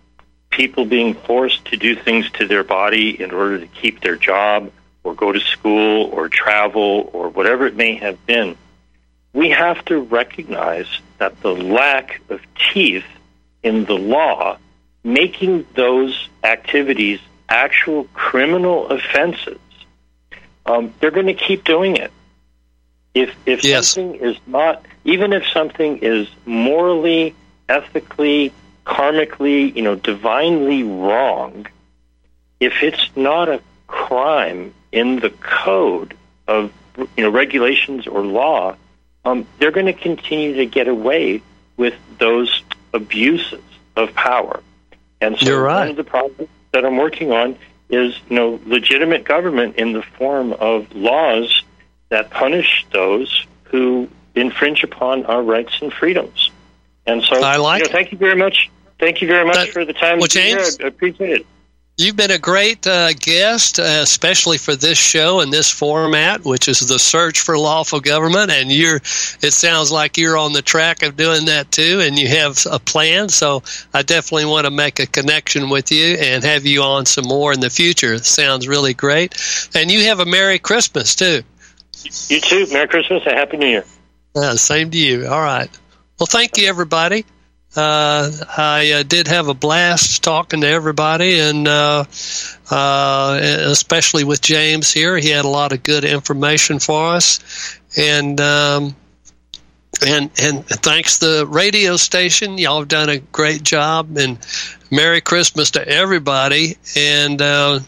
people 0.49 0.85
being 0.85 1.13
forced 1.13 1.65
to 1.65 1.77
do 1.77 1.95
things 1.95 2.29
to 2.31 2.47
their 2.47 2.63
body 2.63 3.21
in 3.21 3.31
order 3.31 3.59
to 3.59 3.67
keep 3.67 4.01
their 4.01 4.17
job 4.17 4.71
or 5.03 5.15
go 5.15 5.31
to 5.31 5.39
school 5.39 6.09
or 6.11 6.27
travel 6.27 7.09
or 7.13 7.29
whatever 7.29 7.65
it 7.65 7.75
may 7.75 7.95
have 7.95 8.25
been, 8.25 8.57
we 9.31 9.49
have 9.49 9.83
to 9.85 9.99
recognize 9.99 10.87
that 11.17 11.39
the 11.41 11.55
lack 11.55 12.19
of 12.29 12.41
teeth 12.73 13.05
in 13.63 13.85
the 13.85 13.97
law 13.97 14.57
making 15.03 15.65
those 15.75 16.29
activities 16.43 17.19
actual 17.47 18.03
criminal 18.13 18.87
offenses, 18.89 19.59
um, 20.65 20.93
they're 20.99 21.11
going 21.11 21.27
to 21.27 21.33
keep 21.33 21.63
doing 21.63 21.97
it. 21.97 22.11
If 23.13 23.35
if 23.45 23.63
Yes. 23.63 23.89
something 23.89 24.15
is 24.15 24.37
not, 24.45 24.85
even 25.03 25.33
if 25.33 25.47
something 25.47 25.97
is 25.97 26.27
morally, 26.45 27.33
ethically, 27.67 28.53
karmically, 28.85 29.75
you 29.75 29.81
know, 29.81 29.95
divinely 29.95 30.83
wrong, 30.83 31.65
if 32.59 32.83
it's 32.83 33.09
not 33.15 33.49
a 33.49 33.61
crime 33.87 34.73
in 34.91 35.19
the 35.19 35.29
code 35.31 36.15
of 36.47 36.71
you 37.17 37.23
know 37.23 37.29
regulations 37.29 38.05
or 38.07 38.21
law, 38.21 38.75
um, 39.25 39.45
they're 39.57 39.71
going 39.71 39.85
to 39.85 39.93
continue 39.93 40.55
to 40.55 40.65
get 40.65 40.87
away 40.87 41.41
with 41.77 41.95
those 42.19 42.63
abuses 42.93 43.61
of 43.95 44.13
power. 44.13 44.61
And 45.21 45.37
so 45.37 45.45
You're 45.45 45.61
right. 45.61 45.79
one 45.79 45.89
of 45.89 45.95
the 45.95 46.03
projects 46.03 46.51
that 46.71 46.85
I'm 46.85 46.97
working 46.97 47.31
on 47.31 47.57
is 47.89 48.17
you 48.29 48.35
know 48.35 48.59
legitimate 48.65 49.23
government 49.23 49.75
in 49.75 49.93
the 49.93 50.03
form 50.03 50.53
of 50.53 50.93
laws 50.93 51.63
that 52.09 52.29
punish 52.29 52.85
those 52.91 53.45
who 53.65 54.09
infringe 54.35 54.83
upon 54.83 55.25
our 55.25 55.41
rights 55.41 55.79
and 55.81 55.91
freedoms. 55.91 56.51
And 57.05 57.23
so 57.23 57.41
I 57.41 57.57
like 57.57 57.83
you 57.83 57.85
know, 57.87 57.91
thank 57.91 58.11
you 58.11 58.17
very 58.17 58.35
much. 58.35 58.69
Thank 58.99 59.21
you 59.21 59.27
very 59.27 59.45
much 59.45 59.69
for 59.71 59.85
the 59.85 59.93
time. 59.93 60.19
well. 60.19 60.27
James- 60.27 60.77
I 60.83 60.87
appreciate 60.87 61.41
it. 61.41 61.45
You've 61.99 62.15
been 62.15 62.31
a 62.31 62.39
great 62.39 62.87
uh, 62.87 63.11
guest, 63.11 63.77
uh, 63.77 63.83
especially 63.83 64.57
for 64.57 64.73
this 64.73 64.97
show 64.97 65.41
and 65.41 65.51
this 65.51 65.69
format, 65.69 66.45
which 66.45 66.69
is 66.69 66.79
the 66.79 66.97
search 66.97 67.41
for 67.41 67.57
lawful 67.57 67.99
government. 67.99 68.51
And 68.51 68.71
you're, 68.71 69.01
it 69.41 69.51
sounds 69.51 69.91
like 69.91 70.15
you're 70.15 70.37
on 70.37 70.53
the 70.53 70.61
track 70.61 71.03
of 71.03 71.17
doing 71.17 71.43
that 71.47 71.73
too, 71.73 71.99
and 72.01 72.17
you 72.17 72.29
have 72.29 72.65
a 72.71 72.79
plan. 72.79 73.27
So 73.27 73.63
I 73.93 74.03
definitely 74.03 74.45
want 74.45 74.63
to 74.63 74.71
make 74.71 75.01
a 75.01 75.07
connection 75.07 75.67
with 75.67 75.91
you 75.91 76.15
and 76.15 76.41
have 76.45 76.65
you 76.65 76.83
on 76.83 77.05
some 77.05 77.25
more 77.27 77.51
in 77.51 77.59
the 77.59 77.69
future. 77.69 78.13
It 78.13 78.23
sounds 78.23 78.65
really 78.65 78.93
great. 78.93 79.35
And 79.75 79.91
you 79.91 80.05
have 80.05 80.21
a 80.21 80.25
Merry 80.25 80.57
Christmas 80.57 81.15
too. 81.15 81.41
You 82.29 82.39
too. 82.39 82.65
Merry 82.71 82.87
Christmas 82.87 83.23
and 83.25 83.35
Happy 83.37 83.57
New 83.57 83.67
Year. 83.67 83.85
Uh, 84.33 84.55
same 84.55 84.89
to 84.91 84.97
you. 84.97 85.27
All 85.27 85.41
right. 85.41 85.69
Well, 86.17 86.27
thank 86.27 86.57
you, 86.57 86.69
everybody. 86.69 87.25
Uh, 87.75 88.31
I 88.57 88.91
uh, 88.91 89.03
did 89.03 89.27
have 89.27 89.47
a 89.47 89.53
blast 89.53 90.23
talking 90.23 90.61
to 90.61 90.67
everybody, 90.67 91.39
and 91.39 91.67
uh, 91.67 92.05
uh, 92.71 93.39
especially 93.41 94.23
with 94.23 94.41
James 94.41 94.91
here. 94.91 95.17
He 95.17 95.29
had 95.29 95.45
a 95.45 95.49
lot 95.49 95.71
of 95.71 95.83
good 95.83 96.03
information 96.03 96.79
for 96.79 97.13
us, 97.13 97.79
and 97.95 98.41
um, 98.41 98.95
and 100.05 100.31
and 100.41 100.65
thanks 100.65 101.19
the 101.19 101.45
radio 101.47 101.95
station. 101.95 102.57
Y'all 102.57 102.79
have 102.79 102.87
done 102.87 103.09
a 103.09 103.19
great 103.19 103.61
job, 103.61 104.17
and 104.17 104.39
Merry 104.91 105.21
Christmas 105.21 105.71
to 105.71 105.87
everybody. 105.87 106.77
And 106.95 107.41
uh, 107.41 107.79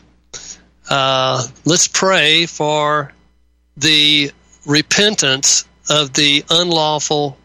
uh, 0.89 1.47
let's 1.65 1.88
pray 1.88 2.45
for 2.45 3.11
the 3.77 4.32
repentance 4.65 5.65
of 5.89 6.13
the 6.13 6.43
unlawful 6.49 7.38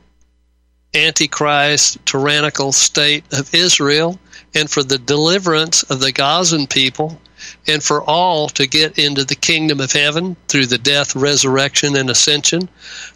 antichrist 0.96 2.04
tyrannical 2.06 2.72
state 2.72 3.24
of 3.32 3.54
Israel 3.54 4.18
and 4.54 4.70
for 4.70 4.82
the 4.82 4.98
deliverance 4.98 5.82
of 5.84 6.00
the 6.00 6.12
Gazan 6.12 6.66
people 6.66 7.20
and 7.66 7.82
for 7.82 8.02
all 8.02 8.48
to 8.48 8.66
get 8.66 8.98
into 8.98 9.24
the 9.24 9.34
kingdom 9.34 9.80
of 9.80 9.92
heaven 9.92 10.36
through 10.48 10.66
the 10.66 10.78
death, 10.78 11.14
resurrection, 11.14 11.96
and 11.96 12.08
ascension 12.08 12.68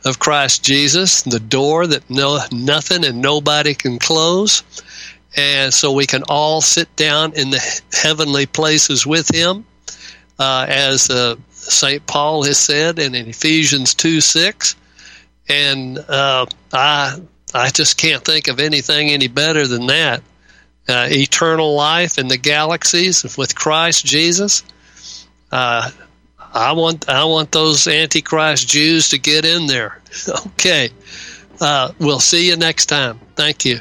of 0.04 0.18
Christ 0.18 0.62
Jesus, 0.62 1.22
the 1.22 1.40
door 1.40 1.86
that 1.86 2.08
no 2.10 2.40
nothing 2.52 3.04
and 3.04 3.22
nobody 3.22 3.74
can 3.74 3.98
close. 3.98 4.62
And 5.36 5.72
so 5.72 5.92
we 5.92 6.06
can 6.06 6.24
all 6.24 6.60
sit 6.60 6.94
down 6.96 7.32
in 7.34 7.50
the 7.50 7.80
heavenly 7.92 8.46
places 8.46 9.06
with 9.06 9.32
him, 9.32 9.64
uh, 10.38 10.66
as 10.68 11.08
uh, 11.08 11.36
St. 11.50 12.04
Paul 12.06 12.42
has 12.44 12.58
said 12.58 12.98
in 12.98 13.14
Ephesians 13.14 13.94
2 13.94 14.20
6. 14.20 14.76
And 15.48 15.98
uh, 15.98 16.46
I, 16.72 17.16
I 17.54 17.70
just 17.70 17.96
can't 17.96 18.24
think 18.24 18.48
of 18.48 18.60
anything 18.60 19.10
any 19.10 19.28
better 19.28 19.66
than 19.66 19.86
that. 19.86 20.22
Uh, 20.88 21.06
eternal 21.10 21.74
life 21.74 22.18
in 22.18 22.28
the 22.28 22.38
galaxies 22.38 23.36
with 23.36 23.54
Christ 23.54 24.04
Jesus. 24.04 24.64
Uh, 25.52 25.90
I 26.52 26.72
want 26.72 27.08
I 27.08 27.24
want 27.24 27.52
those 27.52 27.86
antichrist 27.86 28.68
Jews 28.68 29.10
to 29.10 29.18
get 29.18 29.44
in 29.44 29.66
there. 29.66 29.98
Okay, 30.54 30.90
uh, 31.60 31.92
we'll 31.98 32.20
see 32.20 32.48
you 32.48 32.56
next 32.56 32.86
time. 32.86 33.20
Thank 33.36 33.64
you. 33.64 33.80